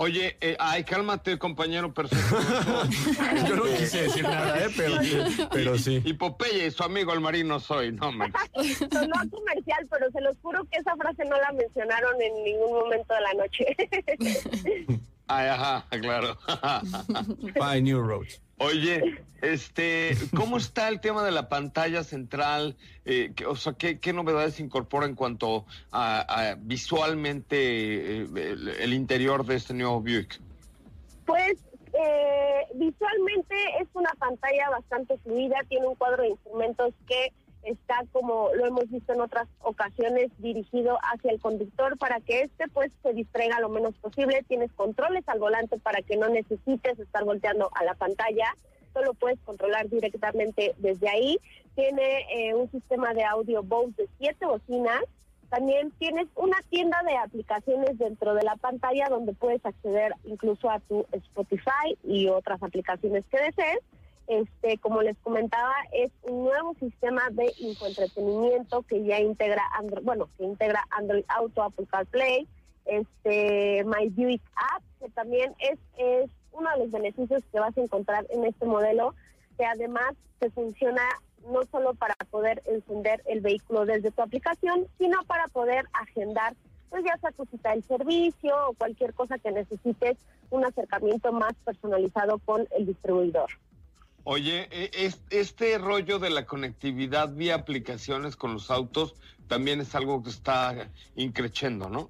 Oye, 0.02 0.38
eh, 0.40 0.56
ay, 0.60 0.86
cálmate, 0.86 1.38
compañero 1.38 1.94
perfecto. 1.94 2.38
Yo 3.48 3.56
no 3.58 3.64
quise 3.66 4.04
decir 4.04 4.24
nada, 4.24 4.58
¿eh? 4.58 4.70
Pero, 4.78 4.96
pero 5.52 5.78
sí. 5.78 6.02
Y 6.06 6.14
Popeye, 6.14 6.72
su 6.72 6.84
amigo 6.84 7.12
el 7.12 7.20
marino 7.20 7.60
soy, 7.60 7.92
no. 7.92 8.10
Sonó 8.10 9.16
a 9.16 9.30
comercial, 9.30 9.88
pero 9.92 10.10
se 10.12 10.22
los 10.22 10.38
juro 10.42 10.64
que 10.72 10.80
esa 10.80 10.96
frase 10.96 11.26
no 11.26 11.36
la 11.38 11.52
mencionaron 11.52 12.22
en 12.22 12.44
ningún 12.46 12.80
momento 12.80 13.14
de 13.14 13.22
la 13.22 13.34
noche. 13.34 13.66
Ay, 15.28 15.48
ajá, 15.50 15.86
claro. 15.90 16.38
By 17.60 17.82
New 17.82 18.02
Roads. 18.02 18.42
Oye, 18.60 19.24
este, 19.42 20.12
¿cómo 20.36 20.58
está 20.58 20.88
el 20.90 21.00
tema 21.00 21.24
de 21.24 21.32
la 21.32 21.50
pantalla 21.50 22.04
central? 22.04 22.76
Eh, 23.06 23.32
que- 23.36 23.46
o 23.46 23.56
sea, 23.56 23.74
¿qué, 23.74 24.00
qué 24.00 24.14
novedades 24.14 24.60
incorpora 24.60 25.06
en 25.06 25.16
cuanto 25.16 25.66
a, 25.92 26.20
a 26.52 26.56
visualmente 26.56 27.58
eh, 28.22 28.28
el, 28.36 28.68
el 28.68 28.94
interior 28.94 29.46
de 29.46 29.56
este 29.56 29.74
nuevo 29.74 30.02
Buick? 30.02 30.40
Pues 31.26 31.58
eh, 31.94 32.66
visualmente 32.76 33.56
es 33.82 33.88
una 33.94 34.12
pantalla 34.20 34.70
bastante 34.70 35.18
fluida, 35.20 35.58
tiene 35.68 35.88
un 35.88 35.96
cuadro 35.96 36.24
de 36.24 36.30
instrumentos 36.30 36.94
que 37.08 37.32
está 37.64 38.04
como 38.12 38.50
lo 38.54 38.66
hemos 38.66 38.90
visto 38.90 39.14
en 39.14 39.22
otras 39.22 39.48
ocasiones 39.62 40.32
dirigido 40.38 40.98
hacia 41.02 41.32
el 41.32 41.40
conductor 41.40 41.98
para 41.98 42.20
que 42.22 42.42
éste 42.42 42.68
pues 42.70 42.92
se 43.04 43.14
distraiga 43.14 43.60
lo 43.60 43.70
menos 43.70 43.96
posible, 43.98 44.44
tienes 44.48 44.72
controles 44.74 45.28
al 45.28 45.40
volante 45.40 45.78
para 45.80 46.02
que 46.02 46.18
no 46.18 46.30
necesites 46.30 47.00
estar 47.00 47.24
volteando 47.24 47.70
a 47.76 47.84
la 47.84 47.96
pantalla, 47.96 48.56
solo 48.94 49.14
puedes 49.14 49.40
controlar 49.42 49.90
directamente 49.90 50.74
desde 50.78 51.10
ahí, 51.10 51.38
tiene 51.76 52.26
eh, 52.32 52.54
un 52.56 52.70
sistema 52.72 53.14
de 53.14 53.24
audio 53.24 53.64
Bose 53.64 53.94
de 53.98 54.10
siete 54.18 54.46
bocinas, 54.46 55.04
también 55.50 55.92
tienes 55.98 56.28
una 56.36 56.58
tienda 56.70 57.02
de 57.04 57.18
aplicaciones 57.18 57.98
dentro 57.98 58.36
de 58.36 58.44
la 58.44 58.56
pantalla 58.56 59.08
donde 59.10 59.34
puedes 59.34 59.66
acceder 59.66 60.14
incluso 60.24 60.70
a 60.70 60.80
tu 60.80 61.06
Spotify 61.12 61.98
y 62.04 62.28
otras 62.28 62.62
aplicaciones 62.62 63.26
que 63.32 63.40
desees. 63.40 63.80
Este, 64.30 64.78
como 64.78 65.02
les 65.02 65.18
comentaba, 65.18 65.74
es 65.92 66.12
un 66.22 66.44
nuevo 66.44 66.76
sistema 66.76 67.24
de 67.32 67.52
infoentretenimiento 67.58 68.84
que 68.84 69.04
ya 69.04 69.20
integra 69.20 69.64
Android, 69.74 70.06
bueno, 70.06 70.30
que 70.38 70.44
integra 70.44 70.86
Android 70.92 71.26
Auto, 71.30 71.64
Apple 71.64 71.88
CarPlay, 71.90 72.48
este, 72.86 73.84
My 73.86 74.08
Buick 74.10 74.44
App, 74.56 74.84
que 75.00 75.10
también 75.10 75.56
es, 75.58 75.80
es 75.98 76.30
uno 76.52 76.70
de 76.70 76.78
los 76.78 76.92
beneficios 76.92 77.44
que 77.52 77.60
vas 77.60 77.76
a 77.76 77.82
encontrar 77.82 78.28
en 78.30 78.46
este 78.46 78.68
modelo, 78.68 79.16
que 79.58 79.66
además 79.66 80.14
te 80.38 80.52
funciona 80.52 81.02
no 81.48 81.64
solo 81.72 81.96
para 81.96 82.14
poder 82.30 82.62
encender 82.68 83.24
el 83.26 83.42
vehículo 83.42 83.88
desde 83.88 84.12
tu 84.12 84.22
aplicación, 84.22 84.86
sino 85.00 85.24
para 85.24 85.48
poder 85.48 85.86
agendar, 85.94 86.54
pues 86.92 87.04
ya 87.04 87.18
sea 87.18 87.32
tu 87.32 87.46
cita 87.46 87.72
del 87.72 87.84
servicio 87.84 88.54
o 88.68 88.74
cualquier 88.74 89.16
cosa 89.16 89.40
que 89.40 89.52
necesites, 89.52 90.20
un 90.52 90.66
acercamiento 90.66 91.32
más 91.32 91.56
personalizado 91.66 92.38
con 92.38 92.68
el 92.78 92.86
distribuidor. 92.86 93.50
Oye, 94.24 94.68
es- 94.94 95.22
este 95.30 95.78
rollo 95.78 96.20
de 96.20 96.30
la 96.30 96.46
conectividad 96.46 97.34
vía 97.34 97.56
aplicaciones 97.56 98.36
con 98.36 98.54
los 98.54 98.70
autos 98.70 99.16
también 99.48 99.82
es 99.82 99.96
algo 99.96 100.22
que 100.22 100.30
está 100.30 100.90
increciendo, 101.16 101.90
¿no? 101.90 102.10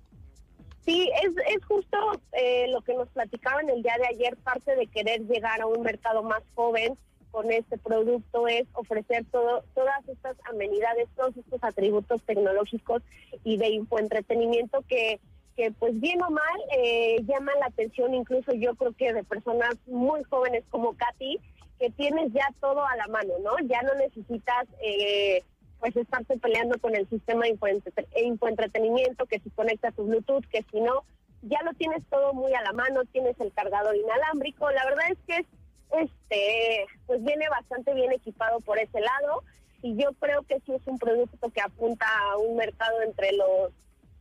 Sí, 0.85 1.09
es, 1.23 1.31
es 1.55 1.63
justo 1.65 1.97
eh, 2.33 2.67
lo 2.69 2.81
que 2.81 2.93
nos 2.95 3.07
platicaban 3.09 3.69
el 3.69 3.81
día 3.83 3.95
de 3.99 4.07
ayer, 4.07 4.35
parte 4.37 4.75
de 4.75 4.87
querer 4.87 5.21
llegar 5.27 5.61
a 5.61 5.67
un 5.67 5.81
mercado 5.81 6.23
más 6.23 6.41
joven 6.55 6.97
con 7.31 7.51
este 7.51 7.77
producto 7.77 8.47
es 8.47 8.65
ofrecer 8.73 9.23
todo, 9.31 9.63
todas 9.75 10.07
estas 10.09 10.35
amenidades, 10.49 11.07
todos 11.15 11.37
estos 11.37 11.63
atributos 11.63 12.23
tecnológicos 12.23 13.03
y 13.43 13.57
de 13.57 13.69
infoentretenimiento 13.69 14.83
que, 14.89 15.19
que 15.55 15.71
pues 15.71 15.99
bien 15.99 16.21
o 16.23 16.29
mal 16.31 16.59
eh, 16.75 17.17
llaman 17.27 17.55
la 17.59 17.67
atención 17.67 18.15
incluso 18.15 18.51
yo 18.53 18.73
creo 18.75 18.93
que 18.93 19.13
de 19.13 19.23
personas 19.23 19.75
muy 19.85 20.23
jóvenes 20.23 20.63
como 20.71 20.95
Katy, 20.97 21.39
que 21.79 21.89
tienes 21.91 22.31
ya 22.33 22.47
todo 22.59 22.85
a 22.85 22.95
la 22.97 23.07
mano, 23.07 23.33
¿no? 23.43 23.57
Ya 23.67 23.81
no 23.81 23.95
necesitas 23.95 24.67
eh, 24.81 25.43
pues 25.79 25.95
estarte 25.95 26.37
peleando 26.37 26.77
con 26.79 26.95
el 26.95 27.07
sistema 27.09 27.45
de 27.45 27.55
infoentre- 27.55 28.07
infoentretenimiento, 28.21 29.25
que 29.25 29.39
si 29.39 29.49
conectas 29.51 29.95
tu 29.95 30.03
Bluetooth, 30.05 30.45
que 30.51 30.63
si 30.71 30.81
no, 30.81 31.03
ya 31.41 31.61
lo 31.63 31.73
tienes 31.73 32.03
todo 32.09 32.33
muy 32.33 32.53
a 32.53 32.61
la 32.61 32.73
mano, 32.73 33.05
tienes 33.05 33.39
el 33.39 33.53
cargador 33.53 33.95
inalámbrico, 33.95 34.69
la 34.71 34.83
verdad 34.85 35.05
es 35.09 35.17
que 35.25 35.35
es, 35.37 35.45
este, 35.91 36.85
pues 37.07 37.23
viene 37.23 37.47
bastante 37.49 37.93
bien 37.93 38.11
equipado 38.11 38.59
por 38.59 38.77
ese 38.77 38.99
lado. 38.99 39.43
Y 39.81 39.95
yo 39.95 40.11
creo 40.19 40.43
que 40.43 40.59
sí 40.65 40.73
es 40.73 40.85
un 40.87 40.99
producto 40.99 41.49
que 41.51 41.61
apunta 41.61 42.05
a 42.05 42.37
un 42.37 42.57
mercado 42.57 43.01
entre 43.01 43.31
los 43.31 43.71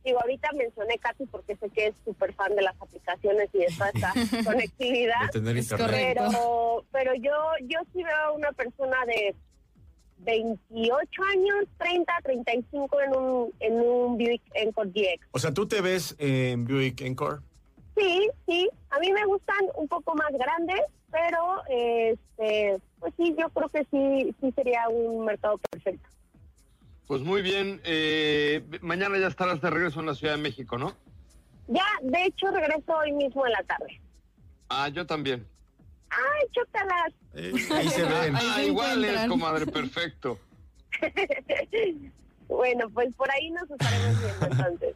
Digo, 0.03 0.19
ahorita 0.21 0.49
mencioné 0.53 0.97
Katy 0.97 1.25
porque 1.25 1.55
sé 1.57 1.69
que 1.69 1.87
es 1.87 1.95
súper 2.05 2.33
fan 2.33 2.55
de 2.55 2.61
las 2.61 2.75
aplicaciones 2.81 3.49
y 3.53 3.59
de 3.59 3.67
toda 3.77 3.89
esta 3.93 4.13
conectividad. 4.45 5.21
De 5.25 5.39
tener 5.39 5.57
Es 5.57 5.71
internet. 5.71 5.87
correcto. 6.15 6.23
Pero, 6.31 6.85
pero 6.91 7.13
yo, 7.15 7.33
yo 7.67 7.79
sí 7.93 8.03
veo 8.03 8.15
a 8.25 8.31
una 8.31 8.51
persona 8.53 8.97
de 9.05 9.35
28 10.19 11.23
años, 11.33 11.65
30, 11.77 12.13
35 12.23 13.01
en 13.01 13.15
un, 13.15 13.53
en 13.59 13.79
un 13.81 14.17
Buick 14.17 14.41
Encore 14.53 14.89
GX. 14.89 15.27
O 15.31 15.39
sea, 15.39 15.53
¿tú 15.53 15.67
te 15.67 15.81
ves 15.81 16.15
en 16.19 16.65
Buick 16.65 17.01
Encore? 17.01 17.39
Sí, 17.97 18.29
sí, 18.45 18.69
a 18.91 18.99
mí 18.99 19.11
me 19.11 19.25
gustan 19.25 19.57
un 19.75 19.87
poco 19.87 20.15
más 20.15 20.31
grandes, 20.31 20.81
pero 21.11 21.61
este, 21.69 22.77
pues 22.99 23.13
sí, 23.17 23.35
yo 23.37 23.49
creo 23.49 23.69
que 23.69 23.85
sí, 23.91 24.35
sí 24.39 24.51
sería 24.55 24.87
un 24.89 25.25
mercado 25.25 25.57
perfecto. 25.69 26.07
Pues 27.09 27.23
muy 27.23 27.41
bien, 27.41 27.81
eh, 27.85 28.63
mañana 28.81 29.17
ya 29.17 29.25
estarás 29.25 29.59
de 29.61 29.71
regreso 29.71 29.99
en 29.99 30.05
la 30.05 30.13
Ciudad 30.13 30.35
de 30.35 30.43
México, 30.43 30.77
¿no? 30.77 30.95
Ya, 31.67 31.83
de 32.03 32.25
hecho, 32.25 32.51
regreso 32.51 32.93
hoy 32.95 33.11
mismo 33.13 33.47
en 33.47 33.51
la 33.51 33.63
tarde. 33.63 33.99
Ah, 34.69 34.89
yo 34.89 35.07
también. 35.07 35.43
¡Ay, 36.11 36.47
chócalas! 36.51 37.13
Eh, 37.33 37.51
ahí 37.73 37.89
se 37.89 38.03
ven. 38.03 38.35
Ah, 38.39 38.61
igual 38.61 39.03
es, 39.03 39.27
comadre, 39.27 39.65
perfecto. 39.71 40.37
Bueno, 42.47 42.87
pues 42.91 43.11
por 43.15 43.29
ahí 43.31 43.49
nos 43.51 43.69
estaremos 43.71 44.21
viendo 44.21 44.45
entonces. 44.45 44.95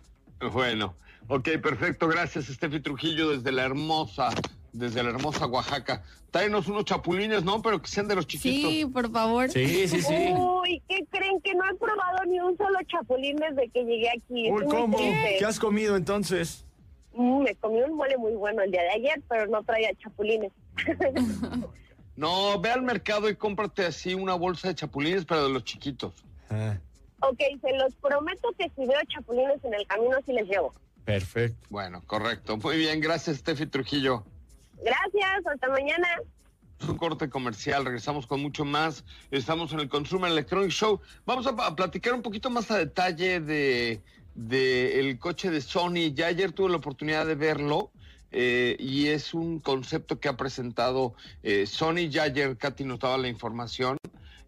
Bueno, 0.52 0.96
ok, 1.30 1.50
perfecto. 1.64 2.08
Gracias, 2.08 2.48
Estefi 2.48 2.80
Trujillo, 2.80 3.32
desde 3.32 3.52
la 3.52 3.64
hermosa, 3.64 4.30
desde 4.74 5.04
la 5.04 5.12
hermosa 5.12 5.46
Oaxaca. 5.46 6.04
Tráenos 6.32 6.68
unos 6.68 6.86
chapulines, 6.86 7.44
¿no? 7.44 7.62
Pero 7.62 7.82
que 7.82 7.88
sean 7.88 8.08
de 8.08 8.16
los 8.16 8.28
chiquitos. 8.28 8.72
Sí, 8.72 8.86
por 8.86 9.12
favor. 9.12 9.50
Sí, 9.50 9.88
sí, 9.88 10.02
sí. 10.02 10.34
Uy, 10.36 10.82
¿qué 10.90 11.06
creen? 11.10 11.40
Que 11.42 11.54
no 11.54 11.64
he 11.70 11.76
probado 11.76 12.26
ni 12.28 12.40
un 12.40 12.58
solo 12.58 12.80
chapulín 12.88 13.38
desde 13.38 13.70
que 13.70 13.84
llegué 13.84 14.10
aquí. 14.10 14.52
Uy, 14.52 14.66
¿cómo? 14.66 14.98
¿Qué 14.98 15.46
has 15.46 15.60
comido 15.60 15.96
entonces? 15.96 16.66
Mm, 17.14 17.44
me 17.44 17.56
comí 17.56 17.82
un 17.82 17.96
mole 17.96 18.18
muy 18.18 18.34
bueno 18.34 18.64
el 18.64 18.72
día 18.72 18.82
de 18.82 18.90
ayer, 18.90 19.22
pero 19.30 19.48
no 19.48 19.64
traía 19.64 19.94
chapulines. 19.96 20.52
No, 22.16 22.60
ve 22.60 22.70
al 22.70 22.84
mercado 22.84 23.30
y 23.30 23.36
cómprate 23.36 23.86
así 23.86 24.14
una 24.14 24.36
bolsa 24.36 24.68
de 24.68 24.76
chapulines, 24.76 25.26
pero 25.26 25.46
de 25.46 25.50
los 25.50 25.64
chiquitos. 25.64 26.14
Ah. 26.50 26.78
ok, 27.22 27.40
se 27.60 27.76
los 27.76 27.96
prometo 27.96 28.50
que 28.58 28.70
si 28.76 28.86
veo 28.86 29.00
chapulines 29.08 29.64
en 29.64 29.74
el 29.74 29.88
camino 29.88 30.18
sí 30.26 30.34
les 30.34 30.48
llevo. 30.48 30.74
Perfecto. 31.06 31.58
Bueno, 31.70 32.04
correcto. 32.06 32.58
Muy 32.58 32.78
bien, 32.78 33.00
gracias, 33.00 33.38
Steffi 33.38 33.66
Trujillo. 33.66 34.24
Gracias, 34.84 35.46
hasta 35.52 35.70
mañana. 35.70 36.08
Un 36.88 36.98
corte 36.98 37.30
comercial, 37.30 37.86
regresamos 37.86 38.28
con 38.28 38.42
mucho 38.42 38.66
más. 38.66 39.06
Estamos 39.32 39.72
en 39.72 39.80
el 39.80 39.88
Consumer 39.88 40.30
Electronic 40.30 40.72
Show. 40.72 41.00
Vamos 41.26 41.48
a, 41.48 41.52
a 41.52 41.76
platicar 41.76 42.14
un 42.14 42.22
poquito 42.22 42.50
más 42.50 42.70
a 42.72 42.78
detalle 42.78 43.40
de, 43.40 44.02
el 45.00 45.18
coche 45.20 45.50
de 45.50 45.62
Sony. 45.62 46.14
Ya 46.14 46.28
ayer 46.28 46.52
tuve 46.52 46.70
la 46.70 46.78
oportunidad 46.78 47.26
de 47.26 47.36
verlo. 47.36 47.92
eh, 48.32 48.76
y 48.80 49.08
es 49.08 49.34
un 49.34 49.60
concepto 49.60 50.20
que 50.20 50.28
ha 50.28 50.36
presentado 50.36 51.14
eh, 51.44 51.66
Sony. 51.68 52.10
Ya 52.10 52.24
ayer 52.24 52.58
Katy 52.58 52.84
nos 52.84 53.00
daba 53.00 53.18
la 53.18 53.30
información. 53.30 53.98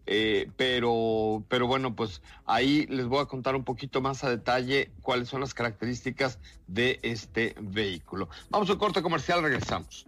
Eh, 0.08 0.50
pero, 0.56 1.42
pero 1.48 1.66
bueno, 1.66 1.96
pues 1.96 2.20
ahí 2.44 2.86
les 2.86 3.06
voy 3.06 3.20
a 3.20 3.26
contar 3.26 3.56
un 3.56 3.64
poquito 3.64 4.00
más 4.00 4.22
a 4.22 4.30
detalle 4.30 4.90
cuáles 5.02 5.28
son 5.28 5.40
las 5.40 5.54
características 5.54 6.38
de 6.68 7.00
este 7.02 7.56
vehículo. 7.60 8.28
Vamos 8.50 8.68
al 8.70 8.78
corte 8.78 9.02
comercial, 9.02 9.42
regresamos. 9.42 10.06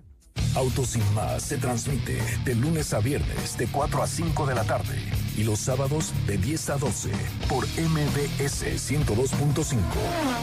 Autos 0.55 0.89
sin 0.89 1.15
más 1.15 1.43
se 1.43 1.59
transmite 1.59 2.19
de 2.45 2.55
lunes 2.55 2.93
a 2.95 3.01
viernes 3.01 3.57
de 3.57 3.67
4 3.67 4.03
a 4.03 4.07
5 4.07 4.47
de 4.47 4.55
la 4.55 4.65
tarde 4.65 4.99
y 5.37 5.45
los 5.45 5.61
sábados 5.61 6.13
de 6.27 6.37
10 6.37 6.71
a 6.71 6.77
12 6.79 7.11
por 7.49 7.65
MBS 7.65 8.65
102.5 8.91 9.77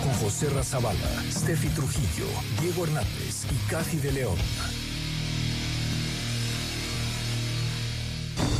con 0.03 0.13
José 0.21 0.49
Razabala, 0.49 1.23
Steffi 1.31 1.67
Trujillo, 1.69 2.27
Diego 2.61 2.85
Hernández 2.85 3.45
y 3.51 3.69
Cathy 3.69 3.97
de 3.97 4.11
León. 4.13 4.37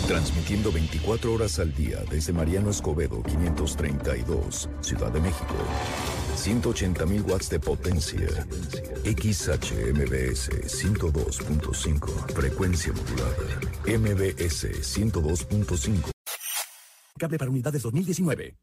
Transmitiendo 0.08 0.72
24 0.72 1.34
horas 1.34 1.58
al 1.58 1.74
día 1.74 1.98
desde 2.12 2.32
Mariano 2.32 2.70
Escobedo 2.70 3.24
532, 3.24 4.70
Ciudad 4.82 5.12
de 5.12 5.20
México. 5.20 5.56
180.000 6.46 7.28
watts 7.28 7.50
de 7.50 7.60
potencia. 7.60 8.28
XHMBS 9.04 10.50
102.5. 10.68 12.34
Frecuencia 12.34 12.94
modulada. 12.94 13.60
MBS 13.88 14.68
102.5. 14.84 16.12
Cable 17.18 17.38
para 17.40 17.50
unidades 17.50 17.82
2019. 17.82 18.58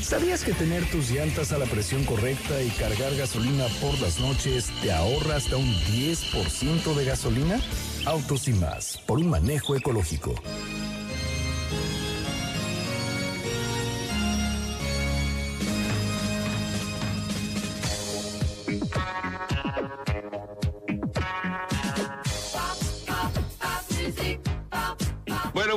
¿Sabías 0.00 0.44
que 0.44 0.52
tener 0.52 0.84
tus 0.90 1.10
llantas 1.10 1.52
a 1.52 1.58
la 1.58 1.66
presión 1.66 2.04
correcta 2.04 2.62
y 2.62 2.68
cargar 2.70 3.16
gasolina 3.16 3.66
por 3.80 3.98
las 4.00 4.20
noches 4.20 4.70
te 4.80 4.92
ahorra 4.92 5.36
hasta 5.36 5.56
un 5.56 5.72
10% 5.72 6.94
de 6.94 7.04
gasolina? 7.04 7.60
Autos 8.06 8.46
y 8.46 8.52
más, 8.52 8.98
por 9.06 9.18
un 9.18 9.28
manejo 9.28 9.74
ecológico. 9.74 10.34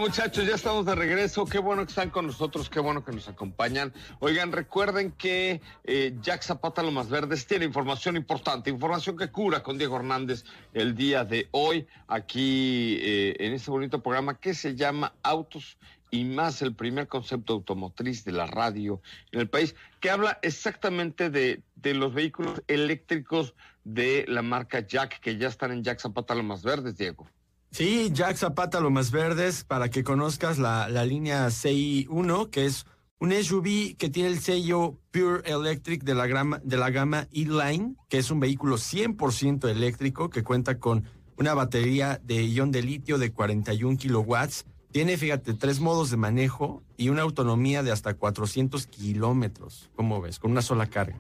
Muchachos, 0.04 0.46
ya 0.46 0.56
estamos 0.56 0.86
de 0.86 0.96
regreso. 0.96 1.46
Qué 1.46 1.60
bueno 1.60 1.86
que 1.86 1.92
están 1.92 2.10
con 2.10 2.28
nosotros, 2.28 2.70
qué 2.70 2.82
bueno 2.82 3.06
que 3.06 3.14
nos 3.14 3.30
acompañan. 3.30 3.94
Oigan, 4.20 4.52
recuerden 4.52 5.14
que 5.14 5.62
eh, 5.86 6.14
Jack 6.22 6.42
Zapata 6.44 6.84
Lomas 6.84 7.10
Verdes 7.10 7.48
tiene 7.48 7.64
información 7.64 8.18
importante, 8.18 8.70
información 8.70 9.16
que 9.16 9.32
cura 9.32 9.64
con 9.64 9.78
Diego 9.78 9.96
Hernández 9.96 10.44
el 10.74 10.94
día 10.94 11.24
de 11.24 11.48
hoy, 11.52 11.88
aquí 12.10 12.98
eh, 13.02 13.38
en 13.40 13.54
este 13.54 13.72
bonito 13.72 14.04
programa 14.04 14.38
que 14.38 14.54
se 14.54 14.76
llama 14.76 15.14
Autos 15.24 15.78
y 16.12 16.26
más 16.26 16.62
el 16.62 16.76
primer 16.76 17.08
concepto 17.08 17.54
automotriz 17.54 18.26
de 18.26 18.34
la 18.34 18.46
radio 18.46 19.02
en 19.32 19.40
el 19.40 19.48
país, 19.48 19.74
que 20.02 20.10
habla 20.10 20.38
exactamente 20.42 21.30
de, 21.30 21.62
de 21.76 21.94
los 21.94 22.14
vehículos 22.14 22.62
eléctricos 22.68 23.54
de 23.86 24.26
la 24.28 24.42
marca 24.42 24.82
Jack, 24.82 25.22
que 25.22 25.38
ya 25.38 25.48
están 25.48 25.72
en 25.72 25.82
Jack 25.82 26.02
Zapata 26.02 26.36
Lomas 26.36 26.62
Verdes, 26.62 26.98
Diego. 26.98 27.26
Sí, 27.74 28.12
Jack 28.14 28.38
Zapata 28.38 28.80
Lomas 28.80 29.10
Verdes, 29.10 29.64
para 29.64 29.90
que 29.90 30.04
conozcas 30.04 30.60
la, 30.60 30.88
la 30.90 31.06
línea 31.06 31.48
CI1, 31.48 32.52
que 32.52 32.66
es 32.66 32.86
un 33.20 33.32
SUV 33.32 33.98
que 33.98 34.12
tiene 34.12 34.30
el 34.30 34.42
sello 34.42 35.00
Pure 35.10 35.42
Electric 35.44 36.04
de 36.04 36.14
la, 36.14 36.28
grama, 36.28 36.62
de 36.64 36.78
la 36.78 36.92
gama 36.92 37.28
E-Line, 37.32 37.96
que 38.10 38.20
es 38.20 38.30
un 38.30 38.40
vehículo 38.40 38.76
100% 38.76 39.68
eléctrico 39.68 40.30
que 40.30 40.44
cuenta 40.44 40.78
con 40.78 41.06
una 41.36 41.56
batería 41.56 42.22
de 42.24 42.48
ion 42.48 42.70
de 42.70 42.84
litio 42.84 43.18
de 43.18 43.34
41 43.34 43.98
kilowatts. 43.98 44.68
Tiene, 44.92 45.18
fíjate, 45.18 45.56
tres 45.56 45.80
modos 45.80 46.12
de 46.12 46.18
manejo 46.18 46.84
y 46.96 47.10
una 47.10 47.24
autonomía 47.24 47.82
de 47.82 47.92
hasta 47.92 48.14
400 48.14 48.86
kilómetros. 48.86 49.90
¿Cómo 49.96 50.22
ves? 50.22 50.38
Con 50.38 50.52
una 50.52 50.62
sola 50.62 50.86
carga. 50.86 51.20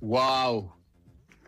Wow. 0.00 0.72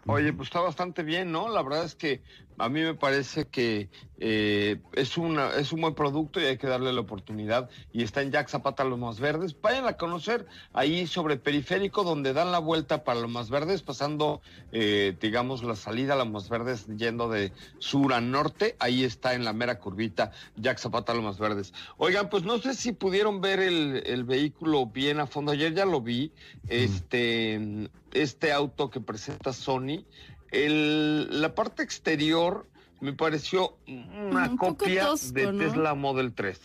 Oye, 0.06 0.32
pues 0.32 0.46
está 0.46 0.60
bastante 0.60 1.02
bien, 1.02 1.32
¿no? 1.32 1.48
La 1.48 1.62
verdad 1.62 1.84
es 1.84 1.96
que 1.96 2.22
a 2.58 2.68
mí 2.68 2.82
me 2.82 2.94
parece 2.94 3.46
que 3.46 3.88
eh, 4.18 4.80
es, 4.94 5.16
una, 5.16 5.50
es 5.56 5.72
un 5.72 5.80
buen 5.80 5.94
producto 5.94 6.40
y 6.40 6.44
hay 6.44 6.58
que 6.58 6.66
darle 6.66 6.92
la 6.92 7.00
oportunidad. 7.00 7.70
Y 7.92 8.02
está 8.02 8.22
en 8.22 8.32
Jack 8.32 8.48
Zapata 8.48 8.84
Los 8.84 8.98
Más 8.98 9.20
Verdes. 9.20 9.56
Vayan 9.60 9.86
a 9.86 9.94
conocer 9.94 10.46
ahí 10.72 11.06
sobre 11.06 11.36
Periférico, 11.36 12.02
donde 12.02 12.32
dan 12.32 12.50
la 12.50 12.58
vuelta 12.58 13.04
para 13.04 13.20
Los 13.20 13.30
Más 13.30 13.50
Verdes, 13.50 13.82
pasando, 13.82 14.40
eh, 14.72 15.16
digamos, 15.20 15.62
la 15.62 15.76
salida 15.76 16.14
a 16.14 16.16
Los 16.16 16.30
Más 16.30 16.48
Verdes 16.48 16.86
yendo 16.96 17.28
de 17.28 17.52
sur 17.78 18.12
a 18.12 18.20
norte. 18.20 18.76
Ahí 18.80 19.04
está 19.04 19.34
en 19.34 19.44
la 19.44 19.52
mera 19.52 19.78
curvita 19.78 20.32
Jack 20.56 20.78
Zapata 20.78 21.14
Los 21.14 21.24
Más 21.24 21.38
Verdes. 21.38 21.72
Oigan, 21.96 22.28
pues 22.28 22.42
no 22.44 22.58
sé 22.58 22.74
si 22.74 22.92
pudieron 22.92 23.40
ver 23.40 23.60
el, 23.60 24.02
el 24.06 24.24
vehículo 24.24 24.86
bien 24.86 25.20
a 25.20 25.26
fondo. 25.26 25.52
Ayer 25.52 25.74
ya 25.74 25.84
lo 25.84 26.00
vi. 26.00 26.32
Este, 26.68 27.88
este 28.12 28.52
auto 28.52 28.90
que 28.90 29.00
presenta 29.00 29.52
Sony. 29.52 30.04
El, 30.50 31.40
la 31.40 31.54
parte 31.54 31.82
exterior 31.82 32.66
me 33.00 33.12
pareció 33.12 33.76
una 33.86 34.48
Un 34.50 34.56
poco 34.56 34.76
copia 34.78 35.04
tosco, 35.06 35.32
de 35.34 35.52
¿no? 35.52 35.58
Tesla 35.58 35.94
Model 35.94 36.32
3. 36.32 36.58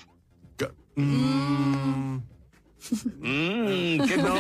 Mm. 0.95 2.17
Mm, 3.19 4.05
¿Qué 4.07 4.17
no? 4.21 4.35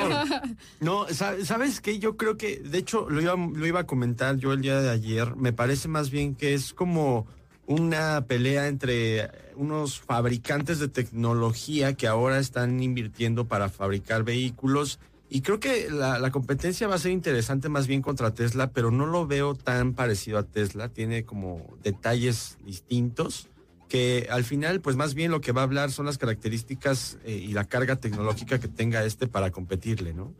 No, 0.81 1.07
sa- 1.09 1.43
¿sabes 1.45 1.81
qué? 1.81 1.99
Yo 1.99 2.17
creo 2.17 2.37
que, 2.37 2.59
de 2.59 2.77
hecho, 2.77 3.09
lo 3.09 3.21
iba, 3.21 3.35
lo 3.35 3.65
iba 3.65 3.81
a 3.81 3.87
comentar 3.87 4.35
yo 4.37 4.53
el 4.53 4.61
día 4.61 4.81
de 4.81 4.89
ayer. 4.89 5.35
Me 5.35 5.53
parece 5.53 5.87
más 5.87 6.09
bien 6.09 6.35
que 6.35 6.53
es 6.53 6.73
como 6.73 7.25
una 7.65 8.25
pelea 8.27 8.67
entre 8.67 9.31
unos 9.55 9.99
fabricantes 10.01 10.79
de 10.79 10.89
tecnología 10.89 11.93
que 11.93 12.07
ahora 12.07 12.37
están 12.39 12.81
invirtiendo 12.83 13.45
para 13.45 13.69
fabricar 13.69 14.23
vehículos. 14.23 14.99
Y 15.35 15.41
creo 15.41 15.59
que 15.59 15.89
la, 15.89 16.19
la 16.19 16.29
competencia 16.29 16.87
va 16.87 16.93
a 16.93 16.99
ser 16.99 17.11
interesante 17.11 17.67
más 17.67 17.87
bien 17.87 18.03
contra 18.03 18.35
Tesla, 18.35 18.69
pero 18.69 18.91
no 18.91 19.07
lo 19.07 19.25
veo 19.25 19.55
tan 19.55 19.95
parecido 19.95 20.37
a 20.37 20.43
Tesla. 20.43 20.89
Tiene 20.89 21.25
como 21.25 21.75
detalles 21.81 22.59
distintos 22.63 23.47
que 23.89 24.27
al 24.29 24.43
final, 24.43 24.79
pues 24.79 24.95
más 24.95 25.15
bien 25.15 25.31
lo 25.31 25.41
que 25.41 25.51
va 25.51 25.61
a 25.61 25.63
hablar 25.63 25.89
son 25.89 26.05
las 26.05 26.19
características 26.19 27.17
eh, 27.25 27.31
y 27.31 27.53
la 27.53 27.63
carga 27.65 27.95
tecnológica 27.95 28.59
que 28.59 28.67
tenga 28.67 29.03
este 29.05 29.25
para 29.25 29.49
competirle, 29.49 30.13
¿no? 30.13 30.31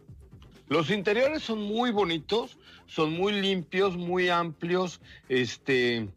Los 0.67 0.91
interiores 0.91 1.41
son 1.41 1.59
muy 1.63 1.89
bonitos, 1.89 2.59
son 2.85 3.13
muy 3.13 3.33
limpios, 3.41 3.97
muy 3.97 4.29
amplios, 4.29 5.01
este, 5.27 6.07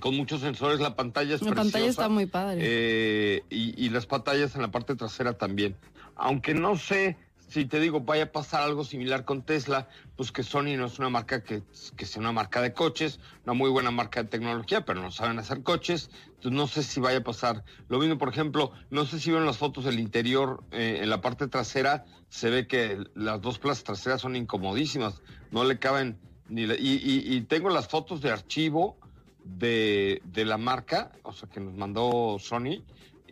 con 0.00 0.16
muchos 0.16 0.40
sensores. 0.40 0.80
La 0.80 0.96
pantalla 0.96 1.36
es 1.36 1.42
La 1.42 1.52
preciosa. 1.52 1.62
pantalla 1.62 1.88
está 1.88 2.08
muy 2.08 2.26
padre. 2.26 2.58
Eh, 2.62 3.42
y, 3.48 3.80
y 3.86 3.90
las 3.90 4.06
pantallas 4.06 4.56
en 4.56 4.62
la 4.62 4.72
parte 4.72 4.96
trasera 4.96 5.34
también. 5.38 5.76
Aunque 6.16 6.52
no 6.52 6.76
sé 6.76 7.16
si 7.52 7.66
te 7.66 7.80
digo 7.80 8.00
vaya 8.00 8.24
a 8.24 8.32
pasar 8.32 8.62
algo 8.62 8.82
similar 8.82 9.26
con 9.26 9.42
Tesla, 9.42 9.86
pues 10.16 10.32
que 10.32 10.42
Sony 10.42 10.74
no 10.78 10.86
es 10.86 10.98
una 10.98 11.10
marca 11.10 11.42
que, 11.44 11.62
que 11.98 12.06
sea 12.06 12.20
una 12.20 12.32
marca 12.32 12.62
de 12.62 12.72
coches, 12.72 13.20
una 13.44 13.52
muy 13.52 13.68
buena 13.68 13.90
marca 13.90 14.22
de 14.22 14.30
tecnología, 14.30 14.86
pero 14.86 15.02
no 15.02 15.10
saben 15.10 15.38
hacer 15.38 15.62
coches. 15.62 16.08
Entonces 16.36 16.52
no 16.52 16.66
sé 16.66 16.82
si 16.82 16.98
vaya 16.98 17.18
a 17.18 17.22
pasar. 17.22 17.62
Lo 17.88 17.98
mismo, 17.98 18.16
por 18.16 18.30
ejemplo, 18.30 18.72
no 18.88 19.04
sé 19.04 19.20
si 19.20 19.30
ven 19.30 19.44
las 19.44 19.58
fotos 19.58 19.84
del 19.84 20.00
interior, 20.00 20.64
eh, 20.70 21.00
en 21.02 21.10
la 21.10 21.20
parte 21.20 21.46
trasera 21.46 22.06
se 22.30 22.48
ve 22.48 22.66
que 22.66 23.04
las 23.14 23.42
dos 23.42 23.58
plazas 23.58 23.84
traseras 23.84 24.22
son 24.22 24.34
incomodísimas, 24.34 25.20
no 25.50 25.64
le 25.64 25.78
caben 25.78 26.18
ni 26.48 26.66
la- 26.66 26.76
y, 26.78 27.42
tengo 27.42 27.68
las 27.68 27.86
fotos 27.86 28.22
de 28.22 28.30
archivo 28.30 28.96
de, 29.44 30.22
de 30.24 30.46
la 30.46 30.56
marca, 30.56 31.12
o 31.22 31.34
sea 31.34 31.50
que 31.50 31.60
nos 31.60 31.74
mandó 31.74 32.38
Sony, 32.38 32.82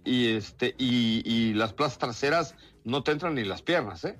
y 0.04 0.28
este, 0.28 0.74
y 0.78 1.54
las 1.54 1.72
plazas 1.72 1.98
traseras 1.98 2.54
no 2.84 3.02
te 3.02 3.12
entran 3.12 3.34
ni 3.34 3.44
las 3.44 3.62
piernas, 3.62 4.04
¿eh? 4.04 4.18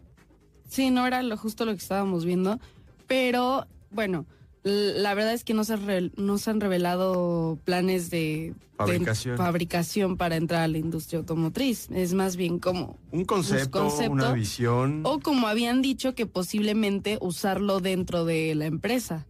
Sí, 0.69 0.91
no 0.91 1.07
era 1.07 1.23
lo 1.23 1.37
justo 1.37 1.65
lo 1.65 1.73
que 1.73 1.79
estábamos 1.79 2.25
viendo, 2.25 2.59
pero 3.07 3.67
bueno, 3.91 4.25
la 4.63 5.15
verdad 5.15 5.33
es 5.33 5.43
que 5.43 5.55
no 5.55 5.65
se, 5.65 5.77
re- 5.77 6.13
no 6.17 6.39
se 6.39 6.51
han 6.51 6.61
revelado 6.61 7.59
planes 7.65 8.11
de, 8.11 8.19
de 8.19 8.55
Fabricación. 8.77 9.37
fabricación 9.37 10.17
para 10.17 10.37
entrar 10.37 10.61
a 10.63 10.69
la 10.69 10.79
industria 10.79 11.19
automotriz. 11.21 11.89
Es 11.91 12.13
más 12.15 12.37
bien 12.37 12.59
como, 12.59 12.99
Un 13.11 13.25
concepto, 13.25 13.81
concepto, 13.81 14.13
una 14.13 14.33
visión. 14.33 15.01
o 15.05 15.19
como 15.19 15.49
habían 15.49 15.81
dicho 15.83 16.15
que 16.15 16.27
posiblemente 16.27 17.19
usarlo 17.21 17.81
dentro 17.81 18.25
de 18.25 18.55
la 18.55 18.67
empresa. 18.67 19.27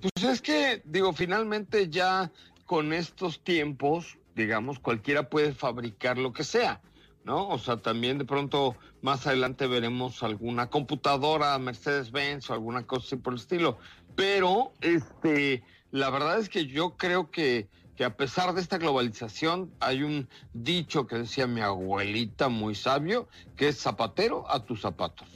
Pues 0.00 0.24
es 0.24 0.40
que, 0.40 0.82
digo, 0.84 1.12
finalmente 1.12 1.88
ya 1.88 2.30
con 2.66 2.92
estos 2.92 3.42
tiempos, 3.42 4.18
digamos, 4.36 4.78
cualquiera 4.78 5.28
puede 5.28 5.52
fabricar 5.52 6.18
lo 6.18 6.32
que 6.32 6.44
sea, 6.44 6.80
¿no? 7.28 7.46
O 7.46 7.58
sea, 7.58 7.76
también 7.76 8.16
de 8.16 8.24
pronto 8.24 8.74
más 9.02 9.26
adelante 9.26 9.66
veremos 9.66 10.22
alguna 10.22 10.70
computadora 10.70 11.58
Mercedes-Benz 11.58 12.48
o 12.48 12.54
alguna 12.54 12.86
cosa 12.86 13.04
así 13.04 13.16
por 13.16 13.34
el 13.34 13.38
estilo. 13.38 13.76
Pero, 14.16 14.72
este, 14.80 15.62
la 15.90 16.08
verdad 16.08 16.38
es 16.38 16.48
que 16.48 16.66
yo 16.66 16.96
creo 16.96 17.30
que, 17.30 17.68
que 17.96 18.04
a 18.06 18.16
pesar 18.16 18.54
de 18.54 18.62
esta 18.62 18.78
globalización, 18.78 19.70
hay 19.78 20.04
un 20.04 20.26
dicho 20.54 21.06
que 21.06 21.16
decía 21.16 21.46
mi 21.46 21.60
abuelita 21.60 22.48
muy 22.48 22.74
sabio, 22.74 23.28
que 23.56 23.68
es 23.68 23.78
zapatero 23.78 24.50
a 24.50 24.64
tus 24.64 24.80
zapatos. 24.80 25.28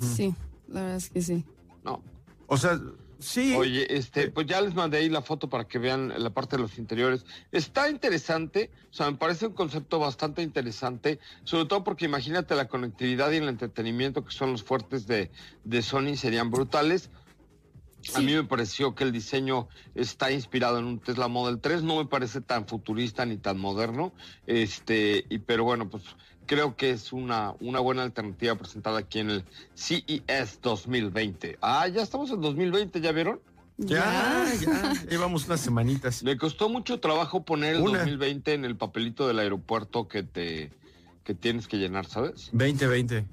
Sí, 0.00 0.34
la 0.68 0.80
verdad 0.80 0.96
es 0.96 1.10
que 1.10 1.20
sí. 1.20 1.44
No, 1.84 2.02
O 2.46 2.56
sea, 2.56 2.80
sí. 3.24 3.54
Oye, 3.54 3.86
este, 3.96 4.30
pues 4.30 4.46
ya 4.46 4.60
les 4.60 4.74
mandé 4.74 4.98
ahí 4.98 5.08
la 5.08 5.22
foto 5.22 5.48
para 5.48 5.64
que 5.64 5.78
vean 5.78 6.12
la 6.16 6.30
parte 6.30 6.56
de 6.56 6.62
los 6.62 6.78
interiores. 6.78 7.24
Está 7.52 7.88
interesante, 7.88 8.70
o 8.90 8.94
sea, 8.94 9.10
me 9.10 9.16
parece 9.16 9.46
un 9.46 9.54
concepto 9.54 9.98
bastante 9.98 10.42
interesante, 10.42 11.18
sobre 11.44 11.66
todo 11.66 11.84
porque 11.84 12.04
imagínate 12.04 12.54
la 12.54 12.68
conectividad 12.68 13.30
y 13.32 13.36
el 13.36 13.48
entretenimiento 13.48 14.24
que 14.24 14.32
son 14.32 14.52
los 14.52 14.62
fuertes 14.62 15.06
de, 15.06 15.30
de 15.64 15.82
Sony 15.82 16.16
serían 16.16 16.50
brutales. 16.50 17.10
A 18.14 18.20
mí 18.20 18.34
me 18.34 18.44
pareció 18.44 18.94
que 18.94 19.04
el 19.04 19.12
diseño 19.12 19.68
está 19.94 20.30
inspirado 20.30 20.78
en 20.78 20.84
un 20.84 20.98
Tesla 20.98 21.26
Model 21.26 21.58
3, 21.58 21.82
no 21.82 21.96
me 21.96 22.04
parece 22.04 22.42
tan 22.42 22.66
futurista 22.66 23.24
ni 23.24 23.38
tan 23.38 23.58
moderno, 23.58 24.12
este, 24.46 25.24
y 25.30 25.38
pero 25.38 25.64
bueno, 25.64 25.88
pues 25.88 26.04
creo 26.46 26.76
que 26.76 26.90
es 26.90 27.12
una, 27.12 27.54
una 27.60 27.80
buena 27.80 28.02
alternativa 28.02 28.54
presentada 28.56 28.98
aquí 28.98 29.20
en 29.20 29.30
el 29.30 29.44
CES 29.74 30.60
2020. 30.62 31.58
Ah, 31.60 31.88
ya 31.88 32.02
estamos 32.02 32.30
en 32.30 32.40
2020, 32.40 33.00
¿ya 33.00 33.12
vieron? 33.12 33.40
ya, 33.76 34.46
ya. 34.60 34.92
Llevamos 35.10 35.46
unas 35.46 35.60
semanitas. 35.60 36.22
Me 36.22 36.36
costó 36.36 36.68
mucho 36.68 37.00
trabajo 37.00 37.44
poner 37.44 37.76
el 37.76 37.82
Una. 37.82 37.98
2020 37.98 38.54
en 38.54 38.64
el 38.64 38.76
papelito 38.76 39.26
del 39.26 39.38
aeropuerto 39.40 40.06
que 40.08 40.22
te 40.22 40.70
que 41.24 41.34
tienes 41.34 41.66
que 41.66 41.78
llenar, 41.78 42.06
¿sabes? 42.06 42.50
2020. 42.52 43.26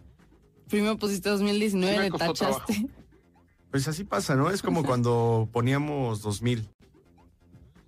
Primero 0.70 0.98
pusiste 0.98 1.30
2019, 1.30 1.94
Sí 1.94 2.00
me 2.00 2.10
costó 2.10 2.34
tachaste. 2.34 2.88
Pues 3.70 3.88
así 3.88 4.04
pasa, 4.04 4.36
¿no? 4.36 4.50
Es 4.50 4.62
como 4.62 4.84
cuando 4.84 5.50
poníamos 5.52 6.22
2000. 6.22 6.68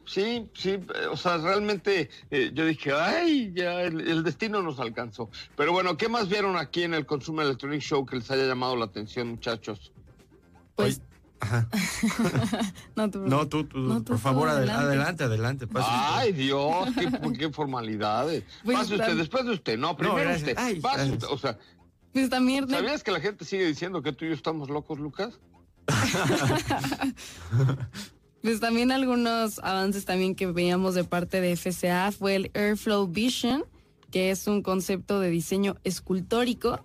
Sí, 0.05 0.49
sí, 0.53 0.71
eh, 0.71 1.07
o 1.09 1.15
sea, 1.15 1.37
realmente 1.37 2.09
eh, 2.29 2.51
yo 2.53 2.65
dije, 2.65 2.91
ay, 2.93 3.53
ya 3.55 3.81
el, 3.81 4.01
el 4.01 4.23
destino 4.23 4.61
nos 4.61 4.79
alcanzó. 4.79 5.29
Pero 5.55 5.71
bueno, 5.71 5.95
¿qué 5.95 6.09
más 6.09 6.27
vieron 6.27 6.57
aquí 6.57 6.83
en 6.83 6.93
el 6.93 7.05
Consumer 7.05 7.45
Electronic 7.45 7.81
Show 7.81 8.05
que 8.05 8.17
les 8.17 8.29
haya 8.29 8.45
llamado 8.45 8.75
la 8.75 8.85
atención, 8.85 9.29
muchachos? 9.29 9.91
Pues, 10.75 11.01
Ajá. 11.39 11.67
no, 12.95 13.09
te 13.09 13.17
No, 13.19 13.47
tú, 13.47 13.63
tú, 13.65 13.77
No, 13.79 13.97
tú, 13.99 14.03
por 14.05 14.15
tú, 14.15 14.21
favor, 14.21 14.47
adel- 14.49 14.69
adelante. 14.69 14.83
adelante, 14.85 15.23
adelante. 15.23 15.67
pase 15.67 15.89
usted. 15.89 16.15
Ay, 16.15 16.31
Dios, 16.33 16.89
qué, 16.97 17.31
qué 17.37 17.49
formalidades. 17.51 18.43
Pues, 18.63 18.77
Pase 18.77 18.95
usted, 18.95 19.15
después 19.15 19.45
de 19.45 19.51
usted, 19.51 19.77
no, 19.77 19.95
primero 19.95 20.31
usted. 20.35 20.55
Ay, 20.57 20.79
Pase 20.79 21.11
usted, 21.11 21.27
O 21.29 21.37
sea, 21.37 21.57
Pues 22.11 22.29
también 22.29 22.67
¿sabías 22.69 23.03
que 23.03 23.11
la 23.11 23.19
gente 23.21 23.45
sigue 23.45 23.65
diciendo 23.65 24.01
que 24.01 24.11
tú 24.13 24.25
y 24.25 24.29
yo 24.29 24.33
estamos 24.35 24.69
locos, 24.69 24.99
Lucas? 24.99 25.39
Pues 28.43 28.59
también 28.59 28.91
algunos 28.91 29.59
avances 29.59 30.03
también 30.03 30.35
que 30.35 30.47
veíamos 30.47 30.95
de 30.95 31.05
parte 31.05 31.39
de 31.39 31.55
FCA 31.55 32.11
fue 32.11 32.35
el 32.35 32.51
Airflow 32.53 33.07
Vision, 33.07 33.63
que 34.11 34.31
es 34.31 34.47
un 34.47 34.61
concepto 34.61 35.21
de 35.21 35.29
diseño 35.29 35.77
escultórico 35.85 36.83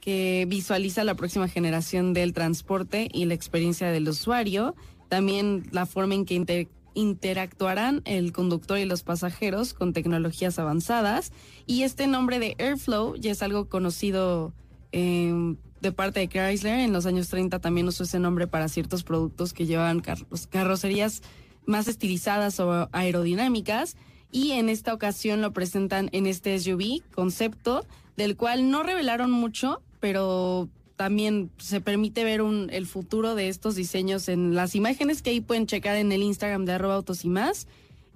que 0.00 0.46
visualiza 0.48 1.02
la 1.02 1.16
próxima 1.16 1.48
generación 1.48 2.12
del 2.12 2.32
transporte 2.32 3.08
y 3.12 3.24
la 3.24 3.34
experiencia 3.34 3.90
del 3.90 4.08
usuario. 4.08 4.76
También 5.08 5.64
la 5.72 5.86
forma 5.86 6.14
en 6.14 6.24
que 6.24 6.34
inter- 6.34 6.68
interactuarán 6.94 8.02
el 8.04 8.30
conductor 8.32 8.78
y 8.78 8.84
los 8.84 9.02
pasajeros 9.02 9.74
con 9.74 9.92
tecnologías 9.92 10.60
avanzadas. 10.60 11.32
Y 11.66 11.82
este 11.82 12.06
nombre 12.06 12.38
de 12.38 12.54
Airflow 12.60 13.16
ya 13.16 13.32
es 13.32 13.42
algo 13.42 13.68
conocido 13.68 14.52
eh, 14.92 15.56
de 15.82 15.92
parte 15.92 16.20
de 16.20 16.28
Chrysler. 16.28 16.78
En 16.78 16.92
los 16.92 17.04
años 17.04 17.28
30 17.28 17.58
también 17.58 17.88
usó 17.88 18.04
ese 18.04 18.18
nombre 18.18 18.46
para 18.46 18.68
ciertos 18.68 19.02
productos 19.02 19.52
que 19.52 19.66
llevaban 19.66 20.00
carrocerías 20.48 21.22
más 21.66 21.88
estilizadas 21.88 22.58
o 22.60 22.88
aerodinámicas. 22.92 23.96
Y 24.30 24.52
en 24.52 24.68
esta 24.68 24.94
ocasión 24.94 25.42
lo 25.42 25.52
presentan 25.52 26.08
en 26.12 26.26
este 26.26 26.58
SUV 26.58 27.02
concepto, 27.14 27.84
del 28.16 28.36
cual 28.36 28.70
no 28.70 28.82
revelaron 28.82 29.30
mucho, 29.30 29.82
pero 30.00 30.68
también 30.96 31.50
se 31.58 31.80
permite 31.80 32.24
ver 32.24 32.40
el 32.70 32.86
futuro 32.86 33.34
de 33.34 33.48
estos 33.48 33.74
diseños 33.74 34.28
en 34.28 34.54
las 34.54 34.74
imágenes 34.74 35.20
que 35.20 35.30
ahí 35.30 35.40
pueden 35.40 35.66
checar 35.66 35.96
en 35.96 36.12
el 36.12 36.22
Instagram 36.22 36.64
de 36.64 36.72
arroba 36.72 36.94
autos 36.94 37.24
y 37.24 37.28
más. 37.28 37.66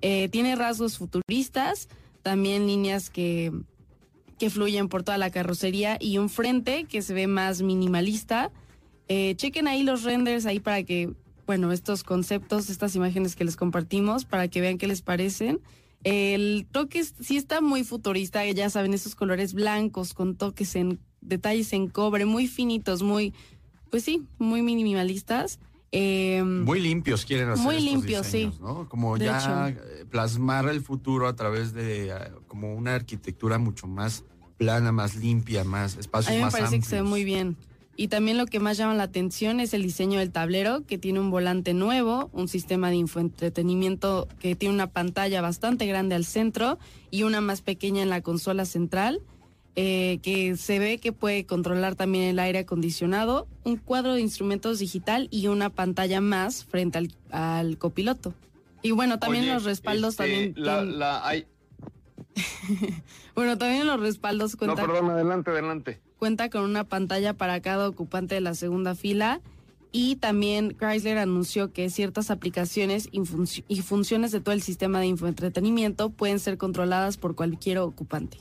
Eh, 0.02 0.28
tiene 0.28 0.54
rasgos 0.54 0.98
futuristas, 0.98 1.88
también 2.22 2.66
líneas 2.66 3.10
que, 3.10 3.52
que 4.38 4.50
fluyen 4.50 4.88
por 4.88 5.02
toda 5.02 5.18
la 5.18 5.30
carrocería 5.30 5.96
y 6.00 6.18
un 6.18 6.28
frente 6.28 6.84
que 6.84 7.02
se 7.02 7.14
ve 7.14 7.26
más 7.26 7.62
minimalista. 7.62 8.50
Eh, 9.08 9.34
chequen 9.36 9.68
ahí 9.68 9.82
los 9.82 10.02
renders 10.02 10.46
ahí 10.46 10.60
para 10.60 10.82
que, 10.82 11.12
bueno, 11.46 11.72
estos 11.72 12.02
conceptos, 12.02 12.70
estas 12.70 12.94
imágenes 12.96 13.36
que 13.36 13.44
les 13.44 13.56
compartimos, 13.56 14.24
para 14.24 14.48
que 14.48 14.60
vean 14.60 14.78
qué 14.78 14.86
les 14.86 15.02
parecen. 15.02 15.60
El 16.04 16.66
toque 16.70 17.02
sí 17.04 17.36
está 17.36 17.60
muy 17.60 17.82
futurista, 17.82 18.44
ya 18.46 18.70
saben, 18.70 18.94
esos 18.94 19.14
colores 19.14 19.54
blancos 19.54 20.14
con 20.14 20.36
toques 20.36 20.76
en 20.76 21.00
detalles 21.20 21.72
en 21.72 21.88
cobre, 21.88 22.24
muy 22.24 22.46
finitos, 22.46 23.02
muy, 23.02 23.32
pues 23.90 24.04
sí, 24.04 24.22
muy 24.38 24.62
minimalistas. 24.62 25.58
Eh, 25.92 26.42
Muy 26.44 26.80
limpios 26.80 27.24
quieren 27.24 27.48
hacer 27.48 27.64
Muy 27.64 27.80
limpios, 27.80 28.26
sí. 28.26 28.50
¿no? 28.60 28.88
Como 28.88 29.16
De 29.16 29.26
ya 29.26 29.68
hecho. 29.70 29.80
eh, 29.80 30.04
plasmar 30.10 30.68
el 30.68 30.80
futuro 30.82 31.28
a 31.28 31.36
través 31.36 31.72
de 31.72 32.08
eh, 32.10 32.14
como 32.48 32.74
una 32.74 32.94
arquitectura 32.94 33.58
mucho 33.58 33.86
más 33.86 34.24
plana, 34.58 34.90
más 34.92 35.16
limpia, 35.16 35.64
más 35.64 35.96
espacios 35.96 36.28
A 36.30 36.32
mí 36.32 36.38
me 36.38 36.44
más 36.44 36.52
parece 36.54 36.80
que 36.80 36.84
se 36.84 36.96
ve 36.96 36.98
amplios. 37.00 37.10
muy 37.10 37.24
bien. 37.24 37.56
Y 37.98 38.08
también 38.08 38.36
lo 38.36 38.44
que 38.44 38.60
más 38.60 38.76
llama 38.76 38.94
la 38.94 39.04
atención 39.04 39.58
es 39.58 39.72
el 39.72 39.82
diseño 39.82 40.18
del 40.18 40.30
tablero, 40.30 40.84
que 40.84 40.98
tiene 40.98 41.18
un 41.20 41.30
volante 41.30 41.72
nuevo, 41.72 42.28
un 42.34 42.46
sistema 42.46 42.90
de 42.90 42.96
infoentretenimiento 42.96 44.28
que 44.38 44.54
tiene 44.54 44.74
una 44.74 44.88
pantalla 44.88 45.40
bastante 45.40 45.86
grande 45.86 46.14
al 46.14 46.24
centro 46.26 46.78
y 47.10 47.22
una 47.22 47.40
más 47.40 47.62
pequeña 47.62 48.02
en 48.02 48.10
la 48.10 48.20
consola 48.20 48.66
central, 48.66 49.20
eh, 49.76 50.18
que 50.22 50.56
se 50.56 50.78
ve 50.78 50.98
que 50.98 51.12
puede 51.12 51.44
controlar 51.46 51.94
también 51.94 52.24
el 52.24 52.38
aire 52.38 52.60
acondicionado, 52.60 53.46
un 53.64 53.76
cuadro 53.76 54.14
de 54.14 54.20
instrumentos 54.22 54.78
digital 54.78 55.28
y 55.30 55.46
una 55.48 55.70
pantalla 55.70 56.20
más 56.20 56.64
frente 56.64 56.98
al, 56.98 57.12
al 57.30 57.78
copiloto. 57.78 58.34
Y 58.82 58.92
bueno, 58.92 59.18
también 59.18 59.44
Oye, 59.44 59.54
los 59.54 59.64
respaldos 59.64 60.12
este, 60.14 60.22
también... 60.24 60.54
La, 60.56 60.78
tienen- 60.80 60.98
la, 60.98 61.26
hay- 61.28 61.46
Bueno, 63.34 63.58
también 63.58 63.86
los 63.86 64.00
respaldos 64.00 64.52
No, 64.52 64.58
cuentan... 64.58 64.86
perdón, 64.86 65.10
adelante, 65.10 65.50
adelante. 65.50 66.00
cuenta 66.18 66.48
con 66.50 66.62
una 66.62 66.84
pantalla 66.84 67.34
para 67.34 67.60
cada 67.60 67.88
ocupante 67.88 68.34
de 68.34 68.40
la 68.40 68.54
segunda 68.54 68.94
fila 68.94 69.40
y 69.92 70.16
también 70.16 70.76
Chrysler 70.78 71.18
anunció 71.18 71.72
que 71.72 71.88
ciertas 71.90 72.30
aplicaciones 72.30 73.08
y, 73.12 73.20
func- 73.20 73.64
y 73.68 73.80
funciones 73.82 74.30
de 74.32 74.40
todo 74.40 74.54
el 74.54 74.62
sistema 74.62 75.00
de 75.00 75.06
infoentretenimiento 75.06 76.10
pueden 76.10 76.38
ser 76.38 76.58
controladas 76.58 77.16
por 77.16 77.34
cualquier 77.34 77.78
ocupante. 77.78 78.38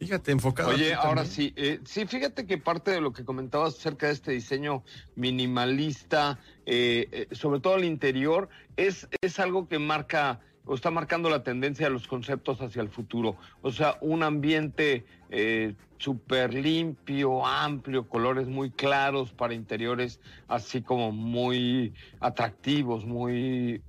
Fíjate, 0.00 0.32
enfocado. 0.32 0.70
Oye, 0.70 0.94
ahora 0.94 1.22
también. 1.24 1.26
sí, 1.26 1.52
eh, 1.56 1.78
sí, 1.84 2.06
fíjate 2.06 2.46
que 2.46 2.56
parte 2.56 2.90
de 2.90 3.02
lo 3.02 3.12
que 3.12 3.22
comentabas 3.22 3.76
acerca 3.76 4.06
de 4.06 4.14
este 4.14 4.32
diseño 4.32 4.82
minimalista, 5.14 6.40
eh, 6.64 7.06
eh, 7.12 7.28
sobre 7.32 7.60
todo 7.60 7.76
el 7.76 7.84
interior, 7.84 8.48
es, 8.78 9.06
es 9.20 9.38
algo 9.38 9.68
que 9.68 9.78
marca 9.78 10.40
o 10.64 10.74
está 10.74 10.90
marcando 10.90 11.28
la 11.28 11.42
tendencia 11.42 11.86
de 11.86 11.92
los 11.92 12.06
conceptos 12.06 12.62
hacia 12.62 12.80
el 12.80 12.88
futuro. 12.88 13.36
O 13.60 13.72
sea, 13.72 13.98
un 14.00 14.22
ambiente 14.22 15.04
eh, 15.28 15.74
súper 15.98 16.54
limpio, 16.54 17.44
amplio, 17.46 18.08
colores 18.08 18.46
muy 18.48 18.70
claros 18.70 19.32
para 19.32 19.52
interiores 19.52 20.18
así 20.48 20.80
como 20.80 21.12
muy 21.12 21.92
atractivos, 22.20 23.04
muy, 23.04 23.82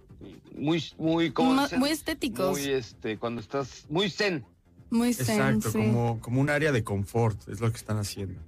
muy, 0.55 0.83
muy, 0.97 1.31
¿cómo 1.31 1.53
Ma- 1.53 1.63
dicen? 1.63 1.79
muy 1.79 1.89
estéticos. 1.91 2.51
Muy, 2.51 2.67
este, 2.69 3.17
cuando 3.17 3.39
estás, 3.39 3.85
muy 3.89 4.09
zen. 4.09 4.45
Muy 4.91 5.13
zen, 5.13 5.37
Exacto, 5.55 5.71
sí. 5.71 5.77
como, 5.77 6.19
como 6.21 6.41
un 6.41 6.49
área 6.49 6.71
de 6.71 6.83
confort, 6.83 7.47
es 7.47 7.59
lo 7.61 7.71
que 7.71 7.77
están 7.77 7.97
haciendo. 7.97 8.39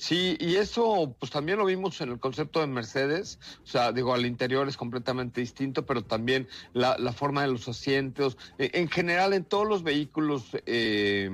Sí, 0.00 0.36
y 0.38 0.54
eso 0.54 1.16
pues 1.18 1.32
también 1.32 1.58
lo 1.58 1.64
vimos 1.64 2.00
en 2.00 2.10
el 2.10 2.20
concepto 2.20 2.60
de 2.60 2.68
Mercedes, 2.68 3.40
o 3.64 3.66
sea, 3.66 3.90
digo, 3.90 4.14
al 4.14 4.26
interior 4.26 4.68
es 4.68 4.76
completamente 4.76 5.40
distinto, 5.40 5.84
pero 5.86 6.04
también 6.04 6.46
la, 6.72 6.96
la 6.98 7.12
forma 7.12 7.42
de 7.42 7.48
los 7.48 7.66
asientos, 7.66 8.36
Eh, 8.58 8.70
en 8.74 8.88
general 8.88 9.32
en 9.32 9.44
todos 9.44 9.66
los 9.66 9.82
vehículos 9.82 10.44
eh, 10.66 11.28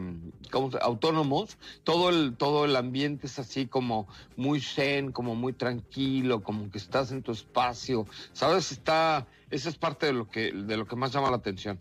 ¿cómo 0.50 0.70
se- 0.70 0.78
autónomos, 0.80 1.58
todo 1.82 2.08
el, 2.08 2.36
todo 2.38 2.64
el 2.64 2.74
ambiente 2.76 3.26
es 3.26 3.38
así 3.38 3.66
como 3.66 4.08
muy 4.34 4.62
zen, 4.62 5.12
como 5.12 5.34
muy 5.34 5.52
tranquilo, 5.52 6.42
como 6.42 6.70
que 6.70 6.78
estás 6.78 7.12
en 7.12 7.22
tu 7.22 7.32
espacio, 7.32 8.06
¿sabes? 8.32 8.72
Está, 8.72 9.26
esa 9.50 9.68
es 9.68 9.76
parte 9.76 10.06
de 10.06 10.14
lo 10.14 10.26
que, 10.30 10.52
de 10.52 10.76
lo 10.78 10.86
que 10.86 10.96
más 10.96 11.12
llama 11.12 11.28
la 11.30 11.36
atención. 11.36 11.78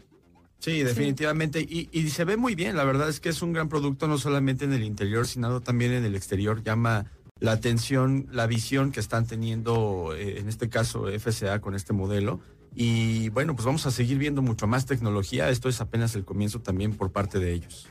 Sí, 0.63 0.81
definitivamente. 0.81 1.59
Y, 1.59 1.89
y 1.91 2.09
se 2.09 2.23
ve 2.23 2.37
muy 2.37 2.55
bien. 2.55 2.77
La 2.77 2.85
verdad 2.85 3.09
es 3.09 3.19
que 3.19 3.27
es 3.27 3.41
un 3.41 3.51
gran 3.51 3.67
producto, 3.67 4.07
no 4.07 4.17
solamente 4.17 4.63
en 4.63 4.71
el 4.71 4.83
interior, 4.83 5.27
sino 5.27 5.59
también 5.59 5.91
en 5.91 6.05
el 6.05 6.15
exterior. 6.15 6.63
Llama 6.63 7.11
la 7.41 7.51
atención, 7.51 8.27
la 8.31 8.47
visión 8.47 8.93
que 8.93 9.01
están 9.01 9.27
teniendo, 9.27 10.15
eh, 10.15 10.39
en 10.39 10.47
este 10.47 10.69
caso, 10.69 11.07
FCA 11.07 11.59
con 11.59 11.75
este 11.75 11.91
modelo. 11.91 12.39
Y 12.73 13.27
bueno, 13.29 13.55
pues 13.55 13.65
vamos 13.65 13.85
a 13.87 13.91
seguir 13.91 14.17
viendo 14.17 14.41
mucho 14.41 14.65
más 14.65 14.85
tecnología. 14.85 15.49
Esto 15.49 15.67
es 15.67 15.81
apenas 15.81 16.15
el 16.15 16.23
comienzo 16.23 16.61
también 16.61 16.95
por 16.95 17.11
parte 17.11 17.39
de 17.39 17.51
ellos. 17.51 17.89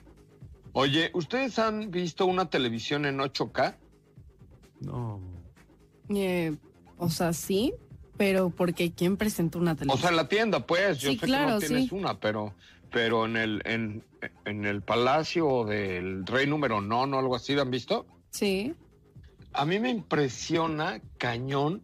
Oye, 0.73 1.11
¿ustedes 1.13 1.59
han 1.59 1.91
visto 1.91 2.25
una 2.25 2.49
televisión 2.49 3.05
en 3.05 3.19
8K? 3.19 3.77
No. 4.81 5.21
Eh, 6.09 6.57
o 6.97 7.11
sea, 7.11 7.35
sí, 7.35 7.75
pero 8.23 8.51
porque 8.51 8.93
¿quién 8.93 9.17
presentó 9.17 9.59
una 9.59 9.73
O 9.73 9.75
televisión? 9.75 10.01
sea, 10.01 10.11
en 10.11 10.17
la 10.17 10.29
tienda, 10.29 10.65
pues, 10.65 10.99
yo 11.01 11.09
Sí, 11.11 11.15
sé 11.17 11.21
que 11.23 11.27
claro, 11.27 11.51
no 11.55 11.59
tienes 11.59 11.89
sí. 11.89 11.95
una, 11.97 12.21
pero, 12.21 12.55
pero 12.93 13.27
en 13.27 13.37
el, 13.37 13.63
en, 13.65 14.05
en 14.45 14.65
el 14.65 14.81
palacio 14.81 15.65
del 15.65 16.25
rey 16.25 16.47
número 16.47 16.81
no, 16.81 17.05
no, 17.05 17.19
algo 17.19 17.35
así, 17.35 17.53
¿lo 17.57 17.63
han 17.63 17.73
visto? 17.73 18.07
Sí. 18.31 18.75
A 19.53 19.65
mí 19.65 19.81
me 19.81 19.91
impresiona 19.91 21.01
cañón 21.19 21.83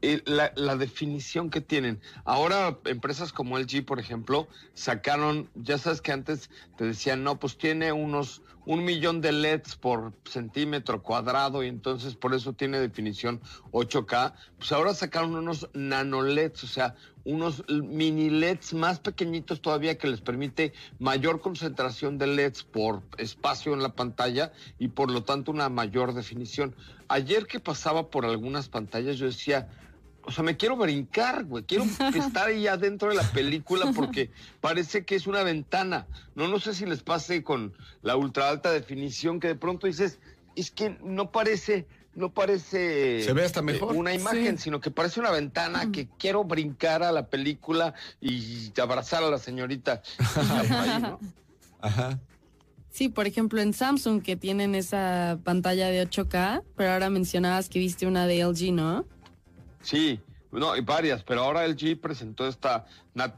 eh, 0.00 0.22
la, 0.24 0.50
la 0.56 0.76
definición 0.76 1.50
que 1.50 1.60
tienen. 1.60 2.00
Ahora 2.24 2.78
empresas 2.86 3.30
como 3.30 3.58
LG, 3.58 3.84
por 3.84 4.00
ejemplo, 4.00 4.48
sacaron, 4.72 5.50
ya 5.56 5.76
sabes 5.76 6.00
que 6.00 6.12
antes 6.12 6.48
te 6.78 6.86
decían, 6.86 7.22
no, 7.22 7.38
pues 7.38 7.58
tiene 7.58 7.92
unos 7.92 8.40
un 8.70 8.84
millón 8.84 9.20
de 9.20 9.32
LEDs 9.32 9.74
por 9.74 10.12
centímetro 10.24 11.02
cuadrado 11.02 11.64
y 11.64 11.66
entonces 11.66 12.14
por 12.14 12.34
eso 12.34 12.52
tiene 12.52 12.78
definición 12.78 13.40
8K. 13.72 14.32
Pues 14.58 14.70
ahora 14.70 14.94
sacaron 14.94 15.34
unos 15.34 15.68
nano 15.74 16.22
LEDs, 16.22 16.62
o 16.62 16.66
sea, 16.68 16.94
unos 17.24 17.64
mini 17.68 18.30
LEDs 18.30 18.74
más 18.74 19.00
pequeñitos 19.00 19.60
todavía 19.60 19.98
que 19.98 20.06
les 20.06 20.20
permite 20.20 20.72
mayor 21.00 21.40
concentración 21.40 22.16
de 22.16 22.28
LEDs 22.28 22.62
por 22.62 23.02
espacio 23.18 23.74
en 23.74 23.82
la 23.82 23.96
pantalla 23.96 24.52
y 24.78 24.86
por 24.86 25.10
lo 25.10 25.24
tanto 25.24 25.50
una 25.50 25.68
mayor 25.68 26.14
definición. 26.14 26.76
Ayer 27.08 27.48
que 27.48 27.58
pasaba 27.58 28.08
por 28.08 28.24
algunas 28.24 28.68
pantallas 28.68 29.18
yo 29.18 29.26
decía, 29.26 29.68
o 30.22 30.30
sea, 30.32 30.44
me 30.44 30.56
quiero 30.56 30.76
brincar, 30.76 31.44
güey. 31.44 31.64
Quiero 31.64 31.84
estar 32.14 32.48
ahí 32.48 32.66
adentro 32.66 33.08
de 33.08 33.14
la 33.16 33.22
película 33.32 33.92
porque 33.94 34.30
parece 34.60 35.04
que 35.04 35.14
es 35.16 35.26
una 35.26 35.42
ventana. 35.42 36.06
No, 36.34 36.48
no 36.48 36.60
sé 36.60 36.74
si 36.74 36.86
les 36.86 37.02
pase 37.02 37.42
con 37.42 37.72
la 38.02 38.16
ultra 38.16 38.48
alta 38.48 38.70
definición 38.70 39.40
que 39.40 39.48
de 39.48 39.54
pronto 39.54 39.86
dices, 39.86 40.18
es 40.56 40.70
que 40.70 40.98
no 41.02 41.30
parece, 41.30 41.86
no 42.14 42.32
parece 42.32 43.22
Se 43.22 43.32
ve 43.32 43.44
hasta 43.44 43.60
eh, 43.60 43.64
mejor. 43.64 43.96
una 43.96 44.12
imagen, 44.12 44.58
Sí. 44.58 44.64
sino 44.64 44.80
que 44.80 44.90
parece 44.90 45.20
una 45.20 45.30
ventana 45.30 45.90
que 45.92 46.08
quiero 46.18 46.44
brincar 46.44 47.02
a 47.02 47.12
la 47.12 47.26
película 47.28 47.94
y 48.20 48.72
abrazar 48.80 49.22
a 49.22 49.30
la 49.30 49.38
señorita. 49.38 50.02
Ahí, 50.36 51.02
¿no? 51.02 51.18
Ajá. 51.80 52.18
Sí, 52.90 53.08
por 53.08 53.28
ejemplo, 53.28 53.60
en 53.60 53.72
Samsung 53.72 54.20
que 54.20 54.34
tienen 54.36 54.74
esa 54.74 55.38
pantalla 55.44 55.86
de 55.88 56.02
8K, 56.06 56.62
pero 56.76 56.90
ahora 56.92 57.08
mencionabas 57.08 57.68
que 57.68 57.78
viste 57.78 58.04
una 58.06 58.26
de 58.26 58.44
LG, 58.44 58.72
¿no? 58.72 59.06
Sí, 59.82 60.20
no, 60.52 60.76
y 60.76 60.80
varias, 60.80 61.22
pero 61.22 61.42
ahora 61.42 61.64
LG 61.64 62.00
presentó 62.00 62.46
esta 62.46 62.86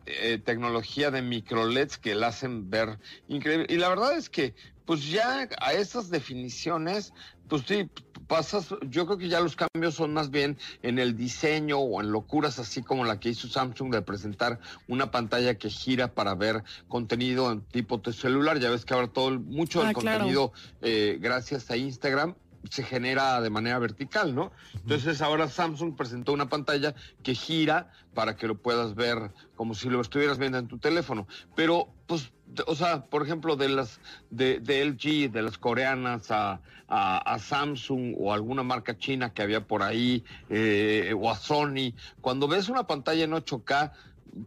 eh, 0.06 0.40
tecnología 0.44 1.10
de 1.10 1.22
micro 1.22 1.66
LEDs 1.66 1.98
que 1.98 2.14
la 2.14 2.28
hacen 2.28 2.70
ver 2.70 2.98
increíble. 3.28 3.66
Y 3.68 3.76
la 3.76 3.88
verdad 3.90 4.16
es 4.16 4.30
que, 4.30 4.54
pues 4.86 5.10
ya 5.10 5.48
a 5.60 5.72
esas 5.74 6.08
definiciones, 6.08 7.12
pues 7.48 7.62
sí, 7.68 7.88
pasas, 8.26 8.74
yo 8.88 9.04
creo 9.04 9.18
que 9.18 9.28
ya 9.28 9.40
los 9.40 9.56
cambios 9.56 9.94
son 9.94 10.14
más 10.14 10.30
bien 10.30 10.56
en 10.82 10.98
el 10.98 11.14
diseño 11.16 11.78
o 11.78 12.00
en 12.00 12.10
locuras 12.10 12.58
así 12.58 12.82
como 12.82 13.04
la 13.04 13.20
que 13.20 13.28
hizo 13.28 13.46
Samsung 13.46 13.92
de 13.92 14.00
presentar 14.00 14.58
una 14.88 15.10
pantalla 15.10 15.54
que 15.56 15.68
gira 15.68 16.14
para 16.14 16.34
ver 16.34 16.64
contenido 16.88 17.52
en 17.52 17.60
tipo 17.60 17.98
de 17.98 18.14
celular. 18.14 18.58
Ya 18.58 18.70
ves 18.70 18.86
que 18.86 18.94
ahora 18.94 19.08
todo, 19.08 19.38
mucho 19.38 19.80
del 19.80 19.88
Ah, 19.88 19.92
claro. 19.92 20.18
contenido, 20.18 20.52
eh, 20.80 21.18
gracias 21.20 21.70
a 21.70 21.76
Instagram, 21.76 22.34
se 22.70 22.82
genera 22.82 23.40
de 23.40 23.50
manera 23.50 23.78
vertical, 23.78 24.34
¿no? 24.34 24.52
Entonces 24.74 25.20
ahora 25.22 25.48
Samsung 25.48 25.96
presentó 25.96 26.32
una 26.32 26.48
pantalla 26.48 26.94
que 27.22 27.34
gira 27.34 27.90
para 28.14 28.36
que 28.36 28.46
lo 28.46 28.56
puedas 28.56 28.94
ver 28.94 29.30
como 29.56 29.74
si 29.74 29.88
lo 29.90 30.00
estuvieras 30.00 30.38
viendo 30.38 30.58
en 30.58 30.68
tu 30.68 30.78
teléfono. 30.78 31.26
Pero, 31.54 31.88
pues, 32.06 32.30
o 32.66 32.74
sea, 32.74 33.04
por 33.06 33.22
ejemplo, 33.24 33.56
de 33.56 33.68
las 33.70 34.00
de, 34.30 34.60
de 34.60 34.82
LG, 34.82 35.30
de 35.32 35.42
las 35.42 35.58
coreanas 35.58 36.30
a, 36.30 36.60
a- 36.88 37.18
a 37.34 37.38
Samsung 37.38 38.14
o 38.18 38.32
alguna 38.32 38.62
marca 38.62 38.96
china 38.98 39.32
que 39.32 39.42
había 39.42 39.66
por 39.66 39.82
ahí, 39.82 40.22
eh, 40.50 41.14
o 41.18 41.30
a 41.30 41.36
Sony, 41.36 41.94
cuando 42.20 42.48
ves 42.48 42.68
una 42.68 42.86
pantalla 42.86 43.24
en 43.24 43.32
8K, 43.32 43.92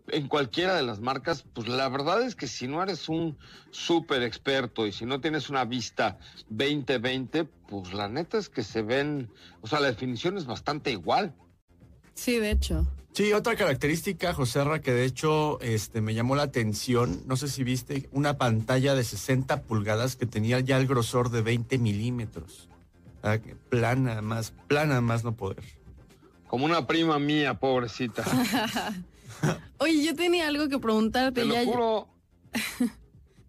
en 0.08 0.28
cualquiera 0.28 0.76
de 0.76 0.84
las 0.84 1.00
marcas, 1.00 1.46
pues 1.54 1.68
la 1.68 1.88
verdad 1.90 2.22
es 2.22 2.36
que 2.36 2.48
si 2.48 2.68
no 2.68 2.82
eres 2.82 3.10
un 3.10 3.38
súper 3.72 4.24
experto 4.24 4.88
y 4.88 4.92
si 4.92 5.06
no 5.06 5.22
tienes 5.22 5.50
una 5.50 5.66
vista 5.66 6.18
20-20, 6.52 7.48
pues 7.68 7.94
la 7.94 8.08
neta 8.08 8.38
es 8.38 8.50
que 8.50 8.64
se 8.64 8.82
ven, 8.82 9.30
o 9.62 9.68
sea, 9.68 9.80
la 9.80 9.88
definición 9.88 10.38
es 10.38 10.46
bastante 10.46 10.92
igual. 10.92 11.34
Sí, 12.14 12.40
de 12.40 12.52
hecho. 12.52 12.88
Sí, 13.14 13.32
otra 13.32 13.56
característica, 13.56 14.34
Joserra, 14.34 14.82
que 14.82 14.92
de 14.92 15.06
hecho 15.06 15.60
este, 15.62 16.02
me 16.02 16.14
llamó 16.14 16.36
la 16.36 16.44
atención, 16.44 17.22
no 17.26 17.38
sé 17.38 17.48
si 17.48 17.64
viste, 17.64 18.10
una 18.12 18.38
pantalla 18.38 18.94
de 18.94 19.04
60 19.04 19.64
pulgadas 19.64 20.16
que 20.18 20.26
tenía 20.26 20.60
ya 20.60 20.78
el 20.78 20.88
grosor 20.88 21.30
de 21.30 21.42
20 21.42 21.78
milímetros. 21.78 22.68
Ah, 23.24 23.38
que 23.38 23.56
Plana 23.56 24.22
más, 24.22 24.54
plana 24.68 25.02
más 25.02 25.24
no 25.24 25.36
poder. 25.36 25.64
Como 26.48 26.66
una 26.66 26.86
prima 26.88 27.18
mía, 27.18 27.54
pobrecita. 27.56 28.24
Oye, 29.80 30.04
yo 30.06 30.16
tenía 30.16 30.48
algo 30.48 30.68
que 30.70 30.80
preguntarte. 30.80 31.42
Te 31.42 31.46
lo 31.48 31.54
ya- 31.54 31.66
juro. 31.66 32.08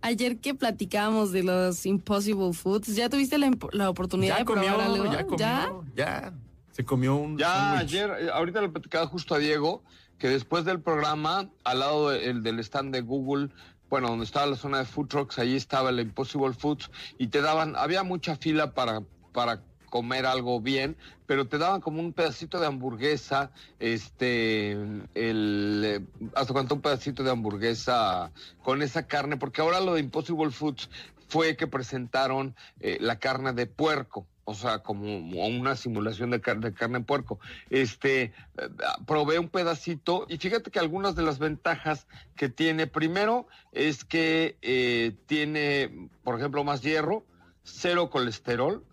Ayer 0.02 0.38
que 0.38 0.54
platicábamos 0.54 1.32
de 1.32 1.42
los 1.42 1.84
Impossible 1.84 2.52
Foods, 2.52 2.94
¿ya 2.94 3.08
tuviste 3.08 3.38
la, 3.38 3.50
la 3.72 3.90
oportunidad 3.90 4.34
Ya 4.34 4.38
de 4.40 4.44
probar 4.44 4.74
comió, 4.76 4.84
algo? 4.84 5.12
ya 5.12 5.26
comió, 5.26 5.84
ya. 5.96 6.32
Se 6.70 6.84
comió 6.84 7.16
un 7.16 7.38
Ya 7.38 7.78
ayer, 7.78 8.10
eh, 8.20 8.28
ahorita 8.32 8.60
le 8.60 8.68
platicaba 8.68 9.06
justo 9.06 9.34
a 9.34 9.38
Diego, 9.38 9.82
que 10.18 10.28
después 10.28 10.64
del 10.64 10.80
programa, 10.80 11.50
al 11.64 11.78
lado 11.80 12.10
de- 12.10 12.26
el 12.30 12.42
del 12.42 12.60
stand 12.60 12.92
de 12.94 13.00
Google, 13.00 13.48
bueno, 13.88 14.08
donde 14.08 14.24
estaba 14.26 14.46
la 14.46 14.56
zona 14.56 14.78
de 14.78 14.84
food 14.84 15.08
trucks, 15.08 15.38
ahí 15.38 15.56
estaba 15.56 15.90
el 15.90 15.98
Impossible 15.98 16.52
Foods, 16.52 16.90
y 17.18 17.28
te 17.28 17.40
daban, 17.40 17.74
había 17.76 18.02
mucha 18.04 18.36
fila 18.36 18.74
para, 18.74 19.02
para 19.32 19.62
comer 19.90 20.26
algo 20.26 20.60
bien, 20.60 20.96
pero 21.26 21.46
te 21.46 21.58
daban 21.58 21.80
como 21.80 22.00
un 22.00 22.12
pedacito 22.12 22.60
de 22.60 22.66
hamburguesa, 22.66 23.50
este, 23.78 24.72
el, 25.14 25.82
eh, 25.84 26.00
hasta 26.34 26.52
cuánto 26.52 26.74
un 26.74 26.80
pedacito 26.82 27.22
de 27.22 27.30
hamburguesa 27.30 28.32
con 28.62 28.82
esa 28.82 29.06
carne, 29.06 29.36
porque 29.36 29.60
ahora 29.60 29.80
lo 29.80 29.94
de 29.94 30.00
Impossible 30.00 30.50
Foods 30.50 30.88
fue 31.28 31.56
que 31.56 31.66
presentaron 31.66 32.54
eh, 32.80 32.98
la 33.00 33.18
carne 33.18 33.52
de 33.52 33.66
puerco, 33.66 34.26
o 34.44 34.54
sea, 34.54 34.78
como 34.78 35.18
una 35.44 35.74
simulación 35.74 36.30
de, 36.30 36.40
car- 36.40 36.60
de 36.60 36.72
carne 36.72 37.00
de 37.00 37.04
puerco. 37.04 37.40
Este, 37.68 38.22
eh, 38.22 38.32
probé 39.06 39.40
un 39.40 39.48
pedacito 39.48 40.24
y 40.28 40.36
fíjate 40.38 40.70
que 40.70 40.78
algunas 40.78 41.16
de 41.16 41.22
las 41.22 41.40
ventajas 41.40 42.06
que 42.36 42.48
tiene, 42.48 42.86
primero, 42.86 43.48
es 43.72 44.04
que 44.04 44.56
eh, 44.62 45.16
tiene, 45.26 46.08
por 46.22 46.38
ejemplo, 46.38 46.62
más 46.62 46.82
hierro, 46.82 47.24
cero 47.64 48.08
colesterol. 48.08 48.84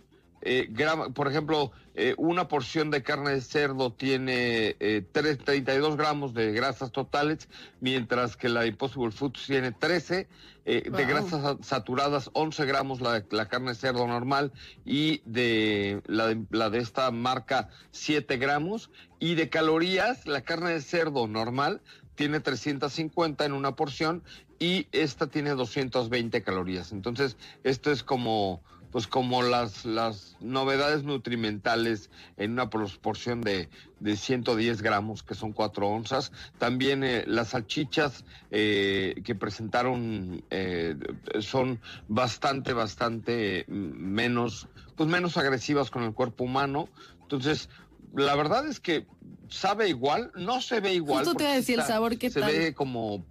Eh, 0.46 0.68
grama- 0.70 1.10
por 1.10 1.28
ejemplo, 1.28 1.72
eh, 1.96 2.16
una 2.18 2.48
porción 2.48 2.92
de 2.92 3.02
carne 3.04 3.32
de 3.32 3.42
cerdo 3.42 3.94
tiene 3.94 4.76
eh, 4.80 5.04
tres- 5.12 5.38
32 5.38 5.96
gramos 5.96 6.34
de 6.34 6.52
grasas 6.52 6.92
totales, 6.92 7.48
mientras 7.80 8.36
que 8.36 8.50
la 8.50 8.66
Impossible 8.66 9.12
Foods 9.12 9.46
tiene 9.48 9.72
13, 9.72 10.28
eh, 10.66 10.84
de 10.84 10.90
Wow. 10.90 11.08
grasas 11.08 11.42
sa- 11.42 11.58
saturadas 11.62 12.30
11 12.34 12.66
gramos 12.66 13.00
la, 13.02 13.24
la 13.32 13.48
carne 13.48 13.70
de 13.72 13.76
cerdo 13.76 14.06
normal 14.08 14.52
y 14.86 15.22
de 15.26 16.02
la, 16.08 16.28
de 16.28 16.46
la 16.52 16.70
de 16.70 16.80
esta 16.80 17.10
marca 17.12 17.70
7 17.92 18.38
gramos 18.38 18.90
y 19.20 19.36
de 19.36 19.50
calorías 19.50 20.26
la 20.26 20.42
carne 20.42 20.72
de 20.72 20.82
cerdo 20.82 21.28
normal 21.28 21.82
tiene 22.16 22.40
350 22.40 23.46
en 23.46 23.54
una 23.54 23.76
porción 23.76 24.24
y 24.60 24.88
esta 24.92 25.28
tiene 25.28 25.50
220 25.52 26.42
calorías. 26.44 26.92
Entonces, 26.92 27.38
esto 27.64 27.92
es 27.92 28.04
como 28.04 28.62
pues 28.94 29.08
como 29.08 29.42
las, 29.42 29.86
las 29.86 30.38
novedades 30.40 31.04
nutrimentales 31.04 32.12
en 32.38 32.52
una 32.52 32.70
proporción 32.70 33.42
de, 33.42 33.68
de 34.00 34.16
110 34.16 34.84
gramos, 34.84 35.24
que 35.24 35.34
son 35.34 35.52
4 35.52 35.88
onzas. 35.88 36.32
También 36.60 37.04
eh, 37.04 37.24
las 37.26 37.50
salchichas 37.50 38.24
eh, 38.52 39.20
que 39.26 39.34
presentaron 39.34 40.46
eh, 40.52 40.96
son 41.40 41.82
bastante, 42.08 42.74
bastante 42.74 43.66
mm, 43.68 43.74
menos, 43.74 44.68
pues 44.96 45.10
menos 45.10 45.38
agresivas 45.38 45.90
con 45.90 46.04
el 46.04 46.14
cuerpo 46.14 46.44
humano. 46.44 46.88
Entonces, 47.24 47.70
la 48.16 48.36
verdad 48.36 48.68
es 48.68 48.80
que 48.80 49.08
sabe 49.50 49.90
igual, 49.90 50.32
no 50.36 50.62
se 50.62 50.82
ve 50.82 50.94
igual. 50.94 51.26
Justo 51.26 51.36
te 51.36 51.46
iba 51.46 51.54
a 51.54 51.56
decir 51.56 51.80
el 51.80 51.86
sabor, 51.86 52.16
¿qué 52.20 52.30
se 52.30 52.42
tal? 52.42 52.52
ve 52.52 52.76
como 52.76 53.26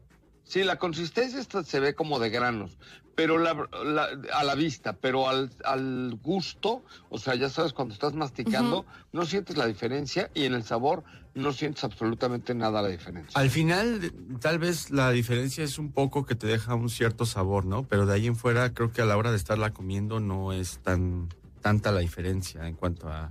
Sí, 0.45 0.65
la 0.65 0.77
consistencia 0.77 1.43
se 1.65 1.81
ve 1.81 1.95
como 1.95 2.19
de 2.19 2.29
granos, 2.29 2.77
pero 3.15 3.39
la, 3.39 3.55
la- 3.85 4.09
a 4.35 4.45
la 4.45 4.55
vista, 4.55 4.95
pero 4.95 5.29
al, 5.29 5.51
al 5.65 6.19
gusto, 6.23 6.83
o 7.11 7.19
sea, 7.19 7.35
ya 7.35 7.49
sabes, 7.49 7.73
cuando 7.73 7.95
estás 7.95 8.15
masticando, 8.15 8.87
no 9.13 9.27
sientes 9.27 9.57
la 9.57 9.67
diferencia 9.67 10.31
y 10.35 10.45
en 10.45 10.55
el 10.55 10.65
sabor 10.65 11.05
no 11.35 11.53
sientes 11.53 11.85
absolutamente 11.85 12.55
nada 12.55 12.83
la 12.83 12.89
diferencia. 12.89 13.39
Al 13.41 13.49
final, 13.51 14.13
tal 14.41 14.59
vez 14.59 14.91
la 14.91 15.11
diferencia 15.11 15.65
es 15.65 15.79
un 15.79 15.93
poco 15.93 16.25
que 16.27 16.35
te 16.35 16.47
deja 16.47 16.75
un 16.75 16.89
cierto 16.91 17.25
sabor, 17.27 17.65
¿no? 17.65 17.85
Pero 17.85 18.07
de 18.07 18.15
ahí 18.15 18.27
en 18.27 18.37
fuera, 18.37 18.73
creo 18.75 18.93
que 18.93 19.03
a 19.03 19.07
la 19.07 19.17
hora 19.17 19.31
de 19.31 19.37
estarla 19.37 19.73
comiendo 19.73 20.21
no 20.21 20.53
es 20.53 20.79
tan 20.79 21.29
tanta 21.61 21.93
la 21.93 22.01
diferencia 22.01 22.67
en 22.67 22.75
cuanto 22.75 23.09
a. 23.09 23.31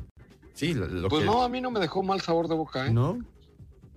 Sí, 0.54 0.74
lo, 0.74 0.88
lo 0.88 1.10
pues 1.10 1.22
que. 1.22 1.26
no, 1.26 1.44
a 1.44 1.50
mí 1.50 1.60
no 1.62 1.70
me 1.70 1.80
dejó 1.80 2.02
mal 2.02 2.22
sabor 2.22 2.48
de 2.48 2.56
boca, 2.56 2.88
¿eh? 2.88 2.92
¿No? 2.94 3.20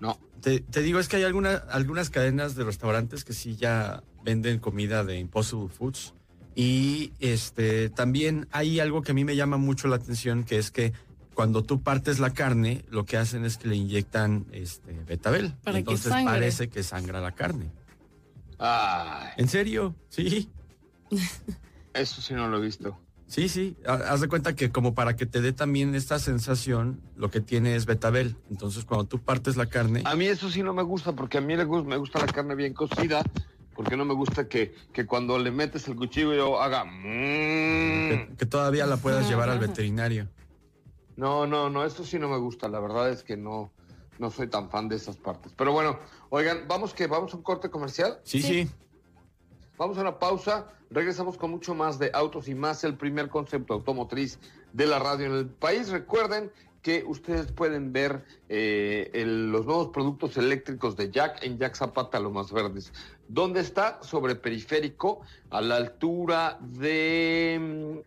No. 0.01 0.19
Te, 0.43 0.61
te 0.61 0.83
digo, 0.83 0.99
es 0.99 1.09
que 1.09 1.17
hay 1.17 1.23
alguna, 1.23 1.55
algunas 1.71 2.11
cadenas 2.11 2.55
de 2.57 2.65
restaurantes 2.65 3.25
que 3.25 3.33
sí 3.33 3.57
ya 3.57 4.03
venden 4.25 4.59
comida 4.59 5.05
de 5.05 5.19
Impossible 5.19 5.69
Foods 5.69 6.15
Y 6.57 7.13
este 7.21 7.91
también 7.91 8.49
hay 8.51 8.81
algo 8.81 9.03
que 9.03 9.13
a 9.13 9.15
mí 9.15 9.25
me 9.25 9.37
llama 9.37 9.57
mucho 9.59 9.87
la 9.89 9.97
atención, 9.97 10.45
que 10.45 10.59
es 10.59 10.71
que 10.71 10.93
cuando 11.35 11.63
tú 11.65 11.83
partes 11.83 12.21
la 12.21 12.31
carne, 12.33 12.85
lo 12.91 13.05
que 13.05 13.17
hacen 13.17 13.45
es 13.45 13.57
que 13.57 13.67
le 13.69 13.75
inyectan 13.77 14.47
este 14.53 14.93
betabel. 15.07 15.53
Para 15.65 15.79
Entonces 15.79 16.13
parece 16.13 16.69
que 16.69 16.83
sangra 16.85 17.21
la 17.21 17.33
carne. 17.33 17.73
Ay, 18.59 19.31
¿En 19.37 19.49
serio? 19.49 19.95
Sí. 20.11 20.49
eso 21.93 22.23
sí 22.23 22.35
no 22.35 22.49
lo 22.49 22.59
he 22.59 22.61
visto. 22.61 22.99
Sí, 23.27 23.49
sí. 23.49 23.77
Ha- 23.87 24.13
Haz 24.13 24.21
de 24.21 24.29
cuenta 24.29 24.55
que 24.55 24.71
como 24.71 24.95
para 24.95 25.17
que 25.17 25.27
te 25.27 25.41
dé 25.41 25.53
también 25.53 25.95
esta 25.97 26.19
sensación, 26.21 27.01
lo 27.17 27.31
que 27.31 27.41
tiene 27.41 27.75
es 27.75 27.85
betabel. 27.87 28.37
Entonces 28.51 28.85
cuando 28.85 29.07
tú 29.07 29.19
partes 29.19 29.57
la 29.57 29.67
carne, 29.67 30.03
A 30.05 30.15
mí 30.15 30.27
eso 30.27 30.51
sí 30.51 30.63
no 30.63 30.73
me 30.73 30.83
gusta, 30.85 31.13
porque 31.13 31.39
a 31.39 31.41
mí 31.41 31.57
me 31.57 31.97
gusta 31.97 32.21
la 32.21 32.27
carne 32.27 32.55
bien 32.55 32.75
cocida, 32.75 33.25
porque 33.75 33.97
no 33.97 34.05
me 34.05 34.15
gusta 34.15 34.49
que, 34.49 34.75
que 34.93 35.07
cuando 35.07 35.39
le 35.39 35.51
metes 35.51 35.87
el 35.89 35.97
cuchillo 35.97 36.61
haga... 36.61 36.85
mm. 36.85 36.93
que, 38.09 38.29
que 38.39 38.47
todavía 38.47 38.87
la 38.87 38.97
puedas 38.97 39.29
llevar 39.29 39.49
al 39.51 39.59
veterinario. 39.59 40.29
No, 41.17 41.47
no, 41.47 41.71
no, 41.71 41.85
esto 41.85 42.05
sí 42.05 42.19
no 42.19 42.29
me 42.29 42.39
gusta. 42.39 42.69
La 42.69 42.81
verdad 42.81 43.11
es 43.11 43.23
que 43.23 43.37
no, 43.37 43.71
no 44.19 44.31
soy 44.31 44.49
tan 44.49 44.71
fan 44.71 44.89
de 44.89 44.97
esas 44.97 45.17
partes. 45.17 45.53
Pero 45.57 45.73
bueno, 45.73 45.99
oigan, 46.31 46.65
vamos 46.67 46.93
que 46.95 47.07
vamos 47.07 47.33
a 47.35 47.37
un 47.37 47.43
corte 47.43 47.71
comercial. 47.71 48.19
Sí, 48.25 48.43
sí. 48.43 48.69
Vamos 49.77 49.99
a 49.99 50.01
una 50.03 50.19
pausa. 50.19 50.67
Regresamos 50.91 51.37
con 51.37 51.51
mucho 51.51 51.75
más 51.75 51.99
de 51.99 52.11
autos 52.15 52.49
y 52.49 52.55
más 52.55 52.85
el 52.85 52.97
primer 52.97 53.29
concepto 53.29 53.75
automotriz 53.75 54.39
de 54.73 54.87
la 54.87 54.99
radio 54.99 55.27
en 55.27 55.33
el 55.33 55.47
país. 55.47 55.89
Recuerden 55.89 56.51
que 56.83 57.03
ustedes 57.07 57.51
pueden 57.51 57.93
ver 57.93 58.25
eh, 58.49 59.11
el- 59.15 59.51
los 59.51 59.65
nuevos 59.67 59.89
productos 59.89 60.37
eléctricos 60.37 60.97
de 60.97 61.11
Jack 61.11 61.43
en 61.43 61.59
Jack 61.59 61.75
Zapata 61.77 62.21
Lomas 62.21 62.53
Verdes. 62.53 62.93
¿Dónde 63.29 63.61
está? 63.61 64.03
Sobre 64.03 64.35
periférico, 64.35 65.23
a 65.51 65.61
la 65.61 65.77
altura 65.77 66.59
de 66.61 68.03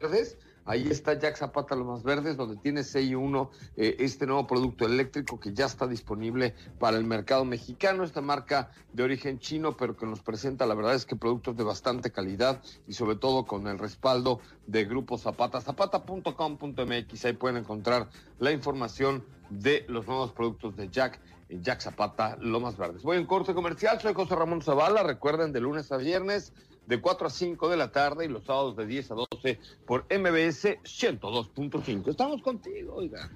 Verdes. 0.00 0.38
Ahí 0.66 0.88
está 0.88 1.18
Jack 1.18 1.36
Zapata 1.36 1.76
Lomas 1.76 2.02
Verdes, 2.02 2.36
donde 2.36 2.56
tiene 2.56 2.80
CI1 2.80 3.50
eh, 3.76 3.96
este 3.98 4.26
nuevo 4.26 4.46
producto 4.46 4.86
eléctrico 4.86 5.38
que 5.38 5.52
ya 5.52 5.66
está 5.66 5.86
disponible 5.86 6.54
para 6.78 6.96
el 6.96 7.04
mercado 7.04 7.44
mexicano. 7.44 8.02
Esta 8.02 8.22
marca 8.22 8.70
de 8.92 9.02
origen 9.02 9.38
chino, 9.38 9.76
pero 9.76 9.96
que 9.96 10.06
nos 10.06 10.20
presenta, 10.20 10.64
la 10.64 10.74
verdad 10.74 10.94
es 10.94 11.04
que 11.04 11.16
productos 11.16 11.56
de 11.56 11.64
bastante 11.64 12.10
calidad 12.10 12.62
y 12.86 12.94
sobre 12.94 13.16
todo 13.16 13.44
con 13.44 13.66
el 13.66 13.78
respaldo 13.78 14.40
de 14.66 14.84
Grupo 14.86 15.18
Zapata. 15.18 15.60
Zapata.com.mx, 15.60 17.24
ahí 17.24 17.32
pueden 17.34 17.58
encontrar 17.58 18.08
la 18.38 18.50
información 18.50 19.22
de 19.50 19.84
los 19.88 20.06
nuevos 20.06 20.32
productos 20.32 20.76
de 20.76 20.88
Jack 20.88 21.20
en 21.50 21.62
Jack 21.62 21.80
Zapata 21.80 22.36
Lomas 22.40 22.78
Verdes. 22.78 23.02
Voy 23.02 23.18
en 23.18 23.26
corte 23.26 23.52
comercial, 23.52 24.00
soy 24.00 24.14
José 24.14 24.34
Ramón 24.34 24.62
Zavala, 24.62 25.02
recuerden 25.02 25.52
de 25.52 25.60
lunes 25.60 25.92
a 25.92 25.98
viernes 25.98 26.52
de 26.86 27.00
4 27.00 27.26
a 27.26 27.30
5 27.30 27.68
de 27.68 27.76
la 27.76 27.90
tarde 27.92 28.24
y 28.24 28.28
los 28.28 28.44
sábados 28.44 28.76
de 28.76 28.86
10 28.86 29.10
a 29.10 29.14
12 29.14 29.58
por 29.86 30.04
MBS 30.04 30.78
102.5. 30.82 32.08
Estamos 32.08 32.42
contigo, 32.42 32.94
oiga. 32.94 33.30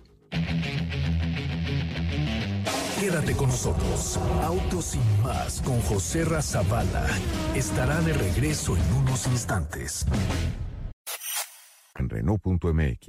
Quédate 3.01 3.37
con 3.37 3.49
nosotros. 3.49 4.17
Autos 4.43 4.85
sin 4.87 5.23
más 5.23 5.63
con 5.63 5.81
José 5.83 6.25
Razabala 6.25 7.07
estará 7.55 8.01
de 8.01 8.13
regreso 8.13 8.77
en 8.77 8.93
unos 8.93 9.27
instantes. 9.29 10.05
en 11.97 12.09
Renault.mx. 12.09 13.09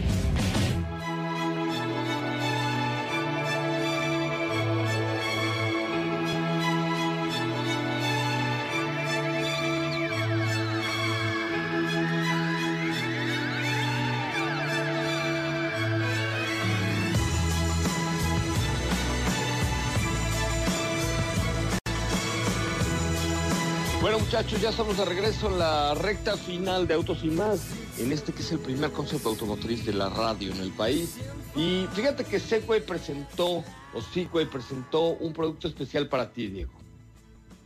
Muchachos, 24.31 24.61
ya 24.61 24.69
estamos 24.69 24.95
de 24.95 25.03
regreso 25.03 25.49
en 25.49 25.59
la 25.59 25.93
recta 25.93 26.37
final 26.37 26.87
de 26.87 26.93
Autos 26.93 27.21
y 27.25 27.27
Más, 27.27 27.67
en 27.99 28.13
este 28.13 28.31
que 28.31 28.39
es 28.39 28.49
el 28.53 28.59
primer 28.59 28.89
concepto 28.93 29.27
automotriz 29.27 29.85
de 29.85 29.91
la 29.91 30.07
radio 30.07 30.53
en 30.53 30.61
el 30.61 30.71
país. 30.71 31.17
Y 31.53 31.85
fíjate 31.91 32.23
que 32.23 32.39
Segway 32.39 32.79
presentó, 32.79 33.61
o 33.93 34.01
Segway 34.13 34.45
presentó 34.45 35.17
un 35.17 35.33
producto 35.33 35.67
especial 35.67 36.07
para 36.07 36.31
ti, 36.31 36.47
Diego. 36.47 36.71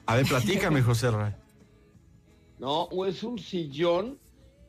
A 0.08 0.16
ver, 0.16 0.26
platícame, 0.26 0.82
José 0.82 1.12
Ra. 1.12 1.38
No, 2.58 2.90
es 3.06 3.22
un 3.22 3.38
sillón 3.38 4.18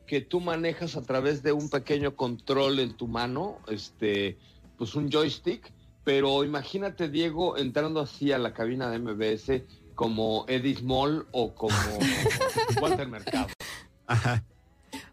que 0.05 0.21
tú 0.21 0.39
manejas 0.39 0.97
a 0.97 1.01
través 1.01 1.41
de 1.41 1.51
un 1.51 1.67
pequeño 1.67 2.15
control 2.15 2.77
en 2.77 2.93
tu 2.93 3.07
mano, 3.07 3.57
este, 3.69 4.37
pues 4.77 4.93
un 4.93 5.09
joystick, 5.09 5.73
pero 6.03 6.43
imagínate, 6.43 7.09
Diego, 7.09 7.57
entrando 7.57 8.01
así 8.01 8.31
a 8.31 8.37
la 8.37 8.53
cabina 8.53 8.87
de 8.91 8.99
MBS 8.99 9.63
como 9.97 10.45
Eddie 10.47 10.75
Small 10.75 11.25
o 11.31 11.55
como 11.55 11.75
Walter 12.81 13.07
Mercado. 13.07 13.47
Ajá. 14.05 14.43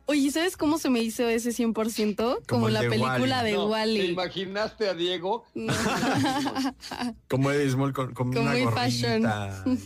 Oye, 0.04 0.30
¿sabes 0.30 0.58
cómo 0.58 0.76
se 0.76 0.90
me 0.90 1.00
hizo 1.00 1.26
ese 1.26 1.48
100%? 1.50 2.14
Como, 2.16 2.40
Como 2.46 2.68
la 2.68 2.82
de 2.82 2.90
película 2.90 3.42
de 3.42 3.52
No, 3.54 3.64
¿Te 3.64 3.70
Wally. 3.72 4.10
imaginaste 4.10 4.86
a 4.90 4.92
Diego? 4.94 5.46
Como 7.28 7.50
Eddie 7.50 7.70
Small 7.70 7.94
con, 7.94 8.12
con 8.12 8.30
Como 8.30 8.42
una 8.42 8.52
gorrita. 8.52 8.70
fashion. 8.72 9.22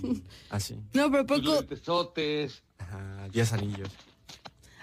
y 0.03 0.25
Así. 0.51 0.75
No, 0.93 1.09
pero 1.13 1.23
¿a 1.23 1.27
Tus 1.27 1.41
poco, 1.41 1.55
lentesotes. 1.61 2.65
Ajá, 2.79 3.29
diez 3.31 3.53
anillos. 3.53 3.89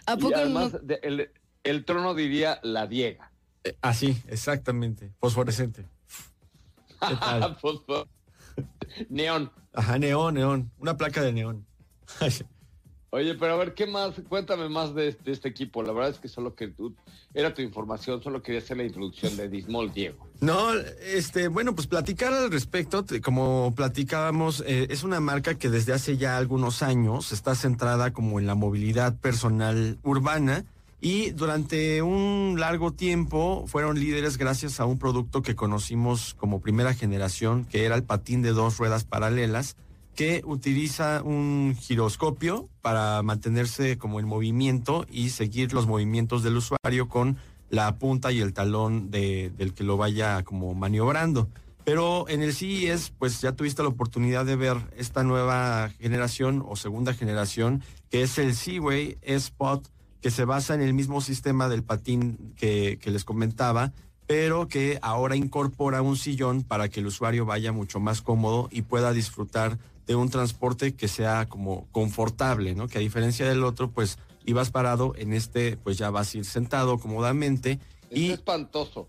¿a 0.06 0.14
Y 0.14 0.18
poco 0.18 0.36
además, 0.36 0.72
no? 0.74 0.80
de- 0.80 1.00
el, 1.04 1.30
el 1.66 1.84
trono 1.84 2.14
diría 2.14 2.62
la 2.64 2.88
Diega. 2.88 3.32
Eh, 3.66 3.76
así, 3.82 4.18
exactamente. 4.30 5.12
Fosforescente. 5.20 5.86
¿Qué 7.06 7.16
tal? 7.18 7.58
Neón. 9.10 9.52
Ajá, 9.76 10.00
neón, 10.00 10.36
neón. 10.36 10.72
Una 10.80 10.98
placa 10.98 11.22
de 11.22 11.34
neón. 11.34 11.66
Oye, 13.12 13.34
pero 13.36 13.54
a 13.54 13.56
ver, 13.58 13.74
¿qué 13.74 13.88
más? 13.88 14.14
Cuéntame 14.28 14.68
más 14.68 14.94
de, 14.94 15.14
de 15.14 15.32
este 15.32 15.48
equipo. 15.48 15.82
La 15.82 15.94
verdad 15.94 16.10
es 16.12 16.20
que 16.20 16.28
solo 16.28 16.54
que 16.54 16.68
tú, 16.68 16.94
era 17.34 17.54
tu 17.54 17.62
información, 17.62 18.22
solo 18.22 18.42
quería 18.42 18.60
hacer 18.60 18.76
la 18.76 18.84
introducción 18.84 19.38
de 19.38 19.48
Dismol, 19.48 19.94
Diego. 19.94 20.28
No, 20.42 20.74
este, 20.74 21.48
bueno, 21.48 21.74
pues 21.76 21.88
platicar 21.88 22.34
al 22.34 22.52
respecto, 22.52 23.06
como 23.24 23.74
platicábamos, 23.74 24.66
eh, 24.68 24.88
es 24.90 25.04
una 25.04 25.22
marca 25.22 25.56
que 25.56 25.70
desde 25.70 25.94
hace 25.94 26.18
ya 26.18 26.36
algunos 26.36 26.84
años 26.84 27.32
está 27.32 27.56
centrada 27.56 28.12
como 28.12 28.38
en 28.38 28.48
la 28.48 28.56
movilidad 28.56 29.18
personal 29.18 29.98
urbana 30.04 30.66
y 31.02 31.32
durante 31.32 32.02
un 32.02 32.56
largo 32.60 32.92
tiempo 32.92 33.66
fueron 33.68 34.00
líderes 34.00 34.38
gracias 34.38 34.80
a 34.80 34.86
un 34.86 34.98
producto 34.98 35.42
que 35.42 35.56
conocimos 35.56 36.34
como 36.36 36.62
primera 36.62 36.94
generación, 36.94 37.66
que 37.66 37.86
era 37.86 37.96
el 37.96 38.04
patín 38.04 38.42
de 38.42 38.52
dos 38.52 38.78
ruedas 38.78 39.04
paralelas, 39.04 39.76
que 40.16 40.42
utiliza 40.46 41.22
un 41.24 41.76
giroscopio 41.80 42.70
para 42.82 43.22
mantenerse 43.22 43.98
como 43.98 44.20
en 44.20 44.26
movimiento 44.26 45.06
y 45.12 45.30
seguir 45.30 45.74
los 45.74 45.88
movimientos 45.88 46.42
del 46.42 46.58
usuario 46.58 47.10
con 47.10 47.38
la 47.70 47.98
punta 47.98 48.32
y 48.32 48.40
el 48.40 48.54
talón 48.54 49.12
de, 49.12 49.52
del 49.58 49.74
que 49.74 49.84
lo 49.84 49.98
vaya 49.98 50.44
como 50.44 50.74
maniobrando. 50.74 51.50
Pero 51.84 52.28
en 52.30 52.42
el 52.42 52.54
CES, 52.54 53.14
pues 53.20 53.42
ya 53.42 53.52
tuviste 53.52 53.84
la 53.84 53.90
oportunidad 53.90 54.46
de 54.46 54.56
ver 54.56 54.78
esta 54.98 55.24
nueva 55.24 55.92
generación 56.00 56.64
o 56.66 56.76
segunda 56.76 57.14
generación, 57.14 57.84
que 58.10 58.24
es 58.24 58.40
el 58.40 58.56
Seaway 58.56 59.18
Spot, 59.22 59.88
que 60.26 60.32
se 60.32 60.44
basa 60.44 60.74
en 60.74 60.82
el 60.82 60.96
mismo 60.96 61.22
sistema 61.22 61.70
del 61.70 61.84
patín 61.84 62.56
que, 62.58 62.98
que 63.00 63.12
les 63.12 63.24
comentaba, 63.24 63.94
pero 64.26 64.68
que 64.68 64.98
ahora 65.04 65.36
incorpora 65.36 66.02
un 66.02 66.18
sillón 66.18 66.64
para 66.64 66.90
que 66.90 67.02
el 67.02 67.06
usuario 67.06 67.46
vaya 67.46 67.72
mucho 67.72 68.00
más 68.00 68.24
cómodo 68.24 68.68
y 68.72 68.82
pueda 68.82 69.14
disfrutar 69.14 69.78
de 70.08 70.16
un 70.16 70.32
transporte 70.32 70.96
que 70.96 71.08
sea 71.08 71.46
como 71.46 71.86
confortable, 71.92 72.74
¿no? 72.74 72.88
Que 72.88 72.98
a 72.98 73.02
diferencia 73.02 73.48
del 73.48 73.64
otro, 73.64 73.92
pues 73.92 74.18
ibas 74.48 74.72
parado, 74.72 75.14
en 75.16 75.32
este 75.32 75.78
pues 75.78 75.96
ya 76.00 76.10
vas 76.10 76.34
a 76.34 76.40
ir 76.40 76.46
sentado 76.46 76.98
cómodamente 76.98 77.80
Es 78.10 78.18
y 78.18 78.32
espantoso. 78.32 79.08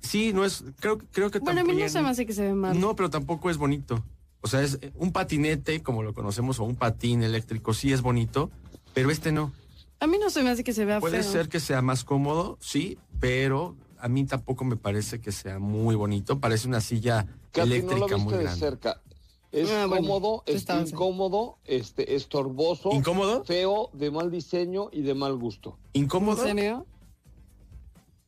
sí, 0.00 0.32
no 0.32 0.44
es, 0.44 0.64
creo, 0.80 0.98
creo 0.98 1.30
que 1.30 1.38
Bueno, 1.38 1.60
a 1.60 1.62
mí 1.62 1.76
no 1.76 1.88
se 1.88 2.02
me 2.02 2.08
hace 2.08 2.26
que 2.26 2.32
se 2.32 2.42
ve 2.42 2.54
mal. 2.54 2.80
no, 2.80 2.96
pero 2.96 3.08
tampoco 3.08 3.50
es 3.50 3.56
bonito. 3.56 4.02
O 4.40 4.48
sea, 4.48 4.62
es 4.62 4.80
un 4.96 5.12
patinete, 5.12 5.80
como 5.84 6.02
lo 6.02 6.12
conocemos, 6.12 6.58
o 6.58 6.64
un 6.64 6.74
patín 6.74 7.22
eléctrico, 7.22 7.72
sí 7.72 7.92
es 7.92 8.02
bonito, 8.02 8.50
pero 8.94 9.12
este 9.12 9.30
no. 9.30 9.52
A 10.00 10.06
mí 10.06 10.18
no 10.18 10.30
se 10.30 10.42
me 10.42 10.50
hace 10.50 10.62
que 10.64 10.72
se 10.72 10.84
vea 10.84 11.00
Puede 11.00 11.22
feo. 11.22 11.32
ser 11.32 11.48
que 11.48 11.60
sea 11.60 11.82
más 11.82 12.04
cómodo, 12.04 12.58
sí, 12.60 12.98
pero 13.18 13.76
a 13.98 14.08
mí 14.08 14.24
tampoco 14.24 14.64
me 14.64 14.76
parece 14.76 15.20
que 15.20 15.32
sea 15.32 15.58
muy 15.58 15.94
bonito. 15.94 16.38
Parece 16.38 16.68
una 16.68 16.80
silla 16.80 17.26
Katy, 17.52 17.56
no 17.56 17.64
lo 17.66 17.66
eléctrica 17.76 18.16
muy 18.18 18.24
viste 18.24 18.36
de 18.36 18.42
grande. 18.44 18.58
cerca. 18.60 19.00
Es 19.52 19.70
Ah, 19.70 19.86
bueno, 19.86 20.06
cómodo, 20.08 20.42
es 20.46 20.56
estaba 20.56 20.80
así. 20.82 20.92
incómodo, 20.92 21.56
este, 21.64 22.14
estorboso, 22.14 22.90
¿Incómodo? 22.92 23.44
feo, 23.44 23.88
de 23.94 24.10
mal 24.10 24.30
diseño 24.30 24.90
y 24.92 25.00
de 25.02 25.14
mal 25.14 25.36
gusto. 25.36 25.78
¿En 25.94 26.02
¿Incómodo? 26.02 26.44
serio? 26.44 26.84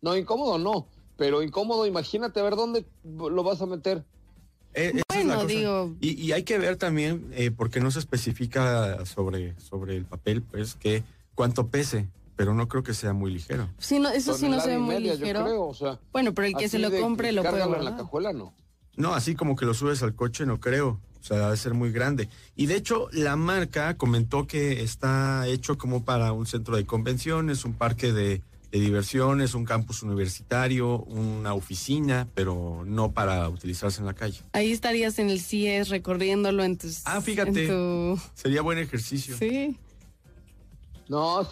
No, 0.01 0.17
incómodo 0.17 0.59
no, 0.59 0.87
pero 1.17 1.43
incómodo, 1.43 1.85
imagínate 1.87 2.41
a 2.41 2.45
ver 2.45 2.55
dónde 2.57 2.87
lo 3.05 3.43
vas 3.43 3.61
a 3.61 3.67
meter. 3.67 4.05
Eh, 4.75 4.93
es 4.97 5.03
Bueno, 5.27 5.45
digo- 5.45 5.97
Y, 6.01 6.13
y 6.25 6.33
hay 6.33 6.45
que 6.45 6.57
ver 6.59 6.77
también, 6.77 7.31
eh, 7.35 7.51
porque 7.51 7.81
no 7.81 7.91
se 7.91 7.99
especifica 7.99 9.05
sobre, 9.05 9.59
sobre 9.61 9.97
el 9.97 10.05
papel, 10.07 10.41
pues, 10.43 10.77
que 10.77 11.03
cuánto 11.39 11.69
pese, 11.69 12.09
pero 12.35 12.53
no 12.53 12.67
creo 12.67 12.83
que 12.83 12.95
sea 12.95 13.13
muy 13.13 13.31
ligero. 13.33 13.69
Sí, 13.79 14.01
no, 14.01 14.09
eso 14.11 14.35
sí 14.35 14.49
no 14.49 14.61
se 14.61 14.71
ve 14.71 14.79
muy 14.79 14.97
media, 14.97 15.15
ligero. 15.15 15.45
Creo, 15.45 15.67
o 15.69 15.75
sea, 15.75 16.01
Bueno, 16.13 16.35
pero 16.35 16.49
el 16.49 16.57
que 16.57 16.69
se 16.69 16.81
lo 16.81 16.91
compre 16.91 17.31
lo 17.31 17.43
puede 17.45 17.63
en 17.63 17.85
la 17.85 17.97
cajuela, 17.97 18.33
no. 18.33 18.53
No, 18.97 19.15
así 19.15 19.37
como 19.37 19.55
que 19.55 19.65
lo 19.65 19.73
subes 19.73 20.03
al 20.03 20.17
coche, 20.17 20.45
no 20.47 20.59
creo. 20.59 21.01
O 21.21 21.25
sea, 21.25 21.39
debe 21.39 21.57
ser 21.57 21.75
muy 21.75 21.93
grande. 21.93 22.29
Y 22.57 22.67
de 22.67 22.75
hecho, 22.75 23.09
la 23.13 23.37
marca 23.37 23.97
comentó 23.97 24.49
que 24.49 24.83
está 24.83 25.47
hecho 25.47 25.79
como 25.79 26.05
para 26.05 26.33
un 26.33 26.47
centro 26.47 26.75
de 26.77 26.85
convenciones, 26.87 27.65
un 27.65 27.75
parque 27.75 28.13
de, 28.13 28.43
de 28.73 28.81
diversiones, 28.81 29.55
un 29.55 29.65
campus 29.65 30.03
universitario, 30.03 30.99
una 31.05 31.55
oficina, 31.55 32.27
pero 32.35 32.83
no 32.85 33.13
para 33.13 33.49
utilizarse 33.49 34.01
en 34.01 34.07
la 34.07 34.15
calle. 34.15 34.41
Ahí 34.53 34.73
estarías 34.73 35.21
en 35.21 35.31
el 35.31 35.41
CIES 35.41 35.89
recorriéndolo 35.91 36.65
en 36.65 36.77
tus... 36.79 37.03
Ah, 37.05 37.21
fíjate. 37.21 37.67
en 37.67 37.69
tu- 38.17 38.21
Sería 38.35 38.63
buen 38.63 38.79
ejercicio. 38.79 39.37
Sí. 39.39 39.77
No, 41.09 41.47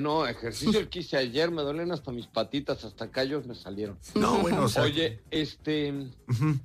no, 0.00 0.26
ejercicio 0.26 0.88
que 0.90 0.98
hice 1.00 1.16
ayer, 1.16 1.50
me 1.50 1.62
duelen 1.62 1.92
hasta 1.92 2.10
mis 2.12 2.26
patitas, 2.26 2.84
hasta 2.84 3.08
callos 3.10 3.46
me 3.46 3.54
salieron. 3.54 3.96
No, 4.14 4.38
bueno, 4.38 4.64
o 4.64 4.68
sea. 4.68 4.82
Oye, 4.82 5.20
este, 5.30 6.08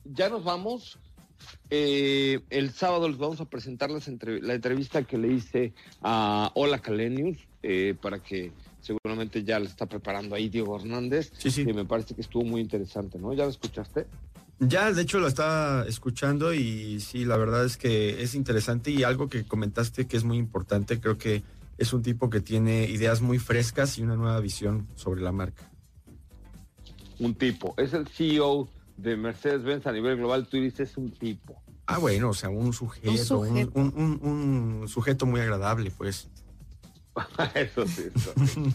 ya 0.05 0.29
nos 0.29 0.43
vamos. 0.43 0.97
Eh, 1.69 2.39
el 2.49 2.71
sábado 2.71 3.07
les 3.07 3.17
vamos 3.17 3.41
a 3.41 3.45
presentar 3.45 3.89
las 3.89 4.07
entre- 4.07 4.41
la 4.41 4.53
entrevista 4.53 5.03
que 5.03 5.17
le 5.17 5.29
hice 5.33 5.73
a 6.01 6.51
Hola 6.55 6.79
Calenius, 6.79 7.37
eh, 7.63 7.95
para 8.01 8.21
que 8.21 8.51
seguramente 8.81 9.43
ya 9.43 9.59
la 9.59 9.67
está 9.67 9.85
preparando 9.85 10.35
ahí 10.35 10.49
Diego 10.49 10.75
Hernández. 10.79 11.31
Sí, 11.37 11.49
sí. 11.51 11.65
Que 11.65 11.73
me 11.73 11.85
parece 11.85 12.15
que 12.15 12.21
estuvo 12.21 12.43
muy 12.43 12.61
interesante, 12.61 13.17
¿no? 13.19 13.33
¿Ya 13.33 13.45
la 13.45 13.51
escuchaste? 13.51 14.05
Ya, 14.59 14.91
de 14.91 15.01
hecho, 15.01 15.19
la 15.19 15.27
estaba 15.27 15.85
escuchando 15.87 16.53
y 16.53 16.99
sí, 16.99 17.25
la 17.25 17.37
verdad 17.37 17.65
es 17.65 17.77
que 17.77 18.21
es 18.21 18.35
interesante 18.35 18.91
y 18.91 19.01
algo 19.03 19.27
que 19.27 19.43
comentaste 19.43 20.05
que 20.05 20.17
es 20.17 20.23
muy 20.23 20.37
importante, 20.37 20.99
creo 20.99 21.17
que 21.17 21.41
es 21.81 21.93
un 21.93 22.01
tipo 22.01 22.29
que 22.29 22.39
tiene 22.41 22.85
ideas 22.85 23.21
muy 23.21 23.39
frescas 23.39 23.97
y 23.97 24.03
una 24.03 24.15
nueva 24.15 24.39
visión 24.39 24.87
sobre 24.95 25.21
la 25.21 25.31
marca. 25.31 25.69
Un 27.19 27.35
tipo. 27.35 27.73
Es 27.77 27.93
el 27.93 28.07
CEO 28.07 28.69
de 28.97 29.15
Mercedes-Benz 29.17 29.85
a 29.87 29.91
nivel 29.91 30.17
global. 30.17 30.47
Tú 30.47 30.57
dices 30.57 30.95
un 30.97 31.11
tipo. 31.11 31.61
Ah, 31.87 31.97
bueno, 31.97 32.29
o 32.29 32.33
sea, 32.33 32.49
un 32.49 32.71
sujeto, 32.73 33.09
un, 33.11 33.17
sujeto. 33.47 33.71
un- 33.75 33.93
un- 34.21 34.79
un 34.81 34.87
sujeto 34.87 35.25
muy 35.25 35.41
agradable, 35.41 35.91
pues. 35.91 36.29
eso 37.55 37.85
sí. 37.87 38.03
Eso 38.15 38.33
sí. 38.45 38.73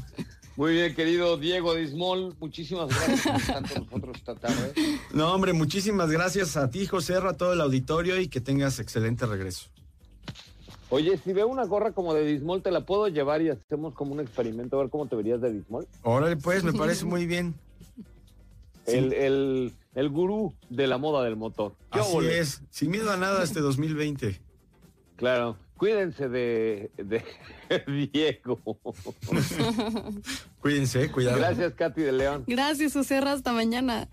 Muy 0.57 0.73
bien, 0.73 0.95
querido 0.95 1.37
Diego 1.37 1.75
Dismol. 1.75 2.35
Muchísimas 2.41 2.89
gracias 2.89 3.21
por 3.23 3.37
estar 3.37 3.69
con 3.73 3.85
nosotros 3.85 4.17
esta 4.17 4.35
tarde. 4.37 4.73
No, 5.13 5.33
hombre, 5.35 5.53
muchísimas 5.53 6.11
gracias 6.11 6.57
a 6.57 6.71
ti, 6.71 6.87
José, 6.87 7.15
a 7.17 7.33
todo 7.35 7.53
el 7.53 7.61
auditorio 7.61 8.19
y 8.21 8.29
que 8.29 8.41
tengas 8.41 8.79
excelente 8.81 9.27
regreso. 9.27 9.69
Oye, 10.89 11.19
si 11.19 11.33
veo 11.33 11.49
una 11.49 11.65
gorra 11.65 11.93
como 11.93 12.15
de 12.15 12.25
Dismol, 12.25 12.63
¿te 12.63 12.71
la 12.71 12.83
puedo 12.87 13.09
llevar 13.09 13.43
y 13.43 13.49
hacemos 13.49 13.95
como 13.95 14.13
un 14.13 14.21
experimento 14.21 14.77
a 14.79 14.83
ver 14.83 14.91
cómo 14.91 15.07
te 15.07 15.17
verías 15.17 15.41
de 15.41 15.53
Dismol? 15.53 15.87
Órale, 16.03 16.37
pues, 16.37 16.63
me 16.63 16.73
parece 16.73 17.05
muy 17.07 17.27
bien. 17.27 17.55
Sí. 18.87 18.97
El, 18.97 19.13
el, 19.13 19.73
el 19.97 20.09
gurú 20.11 20.55
de 20.71 20.87
la 20.87 20.97
moda 20.99 21.25
del 21.25 21.35
motor. 21.35 21.75
¿Qué 21.93 21.99
Así 21.99 22.27
es, 22.29 22.63
sin 22.71 22.93
miedo 22.93 23.11
a 23.11 23.17
nada 23.17 23.43
este 23.43 23.61
2020. 23.61 24.41
Claro. 25.17 25.57
Cuídense 25.77 26.29
de, 26.29 26.91
de 26.97 27.23
Diego. 28.13 28.59
Cuídense, 30.61 31.11
cuidado. 31.11 31.39
Gracias, 31.39 31.75
Katy 31.75 32.01
de 32.01 32.13
León. 32.13 32.45
Gracias, 32.47 32.97
Ucerra. 32.97 33.33
Hasta 33.33 33.53
mañana. 33.53 34.09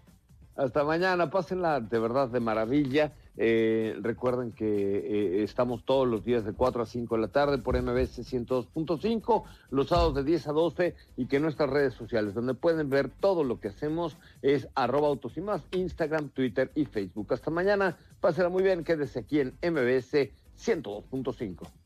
Hasta 0.56 0.84
mañana, 0.84 1.32
pásenla 1.32 1.80
de 1.80 1.98
verdad 1.98 2.30
de 2.30 2.40
maravilla. 2.40 3.12
Eh, 3.38 3.96
recuerden 4.02 4.52
que 4.52 4.68
eh, 4.68 5.44
estamos 5.44 5.84
todos 5.84 6.08
los 6.08 6.24
días 6.24 6.46
de 6.46 6.54
4 6.54 6.84
a 6.84 6.86
5 6.86 7.16
de 7.16 7.22
la 7.22 7.28
tarde 7.30 7.58
por 7.58 7.76
MBS 7.82 8.20
102.5, 8.20 9.44
los 9.72 9.88
sábados 9.88 10.14
de 10.14 10.24
10 10.24 10.48
a 10.48 10.52
12 10.52 10.96
y 11.18 11.26
que 11.26 11.40
nuestras 11.40 11.72
redes 11.72 11.96
sociales, 11.96 12.36
donde 12.36 12.54
pueden 12.54 12.92
ver 12.92 13.10
todo 13.10 13.44
lo 13.44 13.60
que 13.60 13.70
hacemos, 13.70 14.18
es 14.44 14.68
arroba 14.76 15.08
autos 15.08 15.36
y 15.38 15.42
más, 15.42 15.64
Instagram, 15.72 16.30
Twitter 16.30 16.72
y 16.76 16.86
Facebook. 16.86 17.34
Hasta 17.34 17.50
mañana, 17.50 17.98
pásenla 18.22 18.50
muy 18.50 18.62
bien, 18.62 18.84
quédese 18.84 19.20
aquí 19.20 19.40
en 19.40 19.56
MBS 19.64 20.30
102.5. 20.60 21.83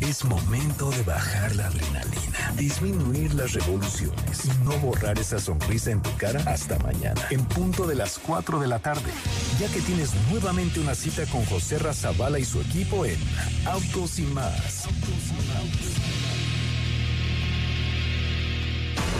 Es 0.00 0.24
momento 0.24 0.90
de 0.90 1.02
bajar 1.02 1.54
la 1.56 1.66
adrenalina, 1.66 2.52
disminuir 2.56 3.34
las 3.34 3.52
revoluciones 3.52 4.44
y 4.44 4.64
no 4.64 4.76
borrar 4.78 5.18
esa 5.18 5.38
sonrisa 5.38 5.90
en 5.90 6.02
tu 6.02 6.14
cara 6.16 6.42
hasta 6.46 6.78
mañana, 6.80 7.20
en 7.30 7.44
punto 7.44 7.86
de 7.86 7.94
las 7.94 8.18
4 8.18 8.60
de 8.60 8.68
la 8.68 8.78
tarde, 8.78 9.10
ya 9.58 9.68
que 9.68 9.80
tienes 9.80 10.12
nuevamente 10.30 10.80
una 10.80 10.94
cita 10.94 11.26
con 11.26 11.44
José 11.46 11.78
Razabala 11.78 12.38
y 12.38 12.44
su 12.44 12.60
equipo 12.60 13.04
en 13.04 13.18
Autos 13.66 14.18
y 14.18 14.22
más. 14.22 14.86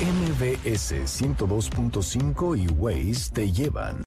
MBS 0.05 0.93
102.5 1.07 2.59
y 2.59 2.67
Waze 2.75 3.31
te 3.33 3.51
llevan 3.51 4.05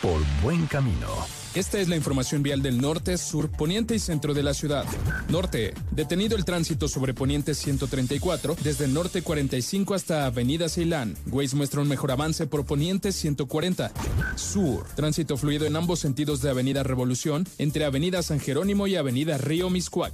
por 0.00 0.20
buen 0.42 0.66
camino. 0.66 1.39
Esta 1.52 1.80
es 1.80 1.88
la 1.88 1.96
información 1.96 2.44
vial 2.44 2.62
del 2.62 2.80
norte, 2.80 3.18
sur, 3.18 3.50
poniente 3.50 3.96
y 3.96 3.98
centro 3.98 4.34
de 4.34 4.44
la 4.44 4.54
ciudad. 4.54 4.84
Norte, 5.28 5.74
detenido 5.90 6.36
el 6.36 6.44
tránsito 6.44 6.86
sobre 6.86 7.12
poniente 7.12 7.56
134, 7.56 8.56
desde 8.62 8.86
norte 8.86 9.22
45 9.22 9.94
hasta 9.94 10.26
avenida 10.26 10.68
Ceilán. 10.68 11.16
Waze 11.26 11.56
muestra 11.56 11.80
un 11.80 11.88
mejor 11.88 12.12
avance 12.12 12.46
por 12.46 12.64
poniente 12.64 13.10
140. 13.10 13.90
Sur, 14.36 14.86
tránsito 14.94 15.36
fluido 15.36 15.66
en 15.66 15.74
ambos 15.74 15.98
sentidos 15.98 16.40
de 16.40 16.50
avenida 16.50 16.84
Revolución, 16.84 17.44
entre 17.58 17.84
avenida 17.84 18.22
San 18.22 18.38
Jerónimo 18.38 18.86
y 18.86 18.94
avenida 18.94 19.36
Río 19.36 19.70
Miscuac. 19.70 20.12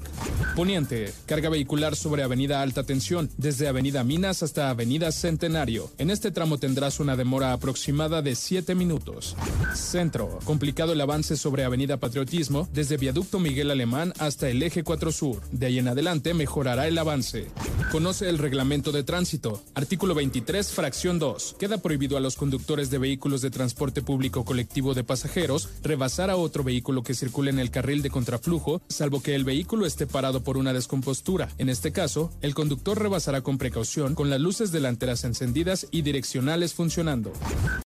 Poniente, 0.57 1.13
carga 1.27 1.51
vehicular 1.51 1.97
sobre 1.97 2.23
avenida 2.23 2.63
Alta 2.63 2.85
Tensión, 2.85 3.29
desde 3.37 3.69
avenida 3.69 4.05
Minas 4.05 4.43
hasta 4.43 4.71
avenida 4.71 5.13
Centenario. 5.13 5.91
En 5.99 6.09
este 6.11 6.31
tramo 6.31 6.57
tendrás 6.57 6.99
una 6.99 7.15
demora 7.15 7.53
aproximada 7.53 8.23
de 8.23 8.35
7 8.35 8.75
minutos. 8.75 9.37
Centro, 9.75 10.39
complicado 10.45 10.95
el 10.95 11.03
sobre 11.35 11.65
Avenida 11.65 11.97
Patriotismo, 11.97 12.69
desde 12.73 12.99
Viaducto 12.99 13.41
Miguel 13.41 13.73
Alemán 13.73 14.13
hasta 14.21 14.49
el 14.49 14.63
Eje 14.63 14.85
4 14.85 15.11
Sur. 15.11 15.41
De 15.51 15.67
ahí 15.67 15.81
en 15.81 15.89
adelante 15.89 16.35
mejorará 16.35 16.87
el 16.87 16.99
avance. 16.99 17.49
Conoce 17.91 18.29
el 18.29 18.39
reglamento 18.39 18.93
de 18.93 19.03
tránsito. 19.03 19.65
Artículo 19.75 20.15
23, 20.15 20.71
fracción 20.71 21.19
2. 21.19 21.57
Queda 21.59 21.79
prohibido 21.79 22.17
a 22.17 22.21
los 22.21 22.37
conductores 22.37 22.91
de 22.91 22.99
vehículos 22.99 23.43
de 23.43 23.51
transporte 23.51 24.03
público 24.03 24.45
colectivo 24.45 24.95
de 24.95 25.03
pasajeros 25.03 25.71
rebasar 25.83 26.31
a 26.31 26.37
otro 26.37 26.63
vehículo 26.63 27.03
que 27.03 27.15
circule 27.15 27.51
en 27.51 27.59
el 27.59 27.71
carril 27.71 28.03
de 28.03 28.11
contraflujo, 28.11 28.83
salvo 28.89 29.23
que 29.23 29.35
el 29.35 29.45
vehículo 29.45 29.87
esté 29.87 30.07
parado 30.07 30.43
por 30.43 30.57
una 30.57 30.73
descompostura. 30.73 31.49
En 31.59 31.69
este 31.69 31.93
caso, 31.93 32.31
el 32.43 32.55
conductor 32.55 33.01
rebasará 33.01 33.41
con 33.41 33.59
precaución 33.59 34.15
con 34.15 34.31
las 34.31 34.41
luces 34.41 34.73
delanteras 34.73 35.25
encendidas 35.25 35.87
y 35.91 36.03
direccionales 36.03 36.75
funcionando. 36.75 37.33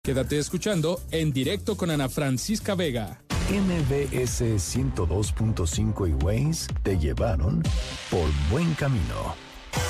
Quédate 0.03 0.39
escuchando 0.39 0.99
en 1.11 1.31
directo 1.31 1.77
con 1.77 1.89
Ana 1.89 2.09
Francisca 2.09 2.75
Vega. 2.75 3.21
MBS 3.51 4.41
102.5 4.55 6.07
y 6.07 6.13
Waze 6.23 6.67
te 6.83 6.97
llevaron 6.97 7.61
por 8.09 8.29
buen 8.49 8.73
camino. 8.75 9.35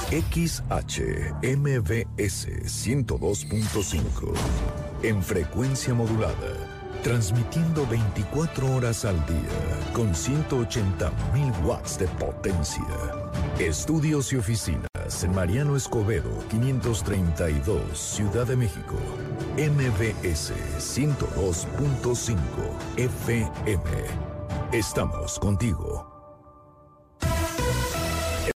XHMBS 0.10 0.58
102.5 2.66 4.34
en 5.04 5.22
frecuencia 5.22 5.94
modulada, 5.94 6.71
transmitiendo 7.04 7.86
24 7.88 8.76
horas 8.76 9.06
al 9.06 9.26
día 9.26 9.94
con 9.94 10.14
180.000 10.14 11.66
watts 11.66 11.98
de 12.00 12.08
potencia. 12.08 12.84
Estudios 13.60 14.32
y 14.34 14.38
oficinas 14.38 14.88
en 15.24 15.36
Mariano 15.36 15.76
Escobedo 15.76 16.32
532, 16.50 17.98
Ciudad 17.98 18.48
de 18.48 18.56
México. 18.56 18.96
MBS 19.58 20.54
102.5 20.78 22.38
FM. 22.98 23.82
Estamos 24.72 25.38
contigo. 25.38 26.11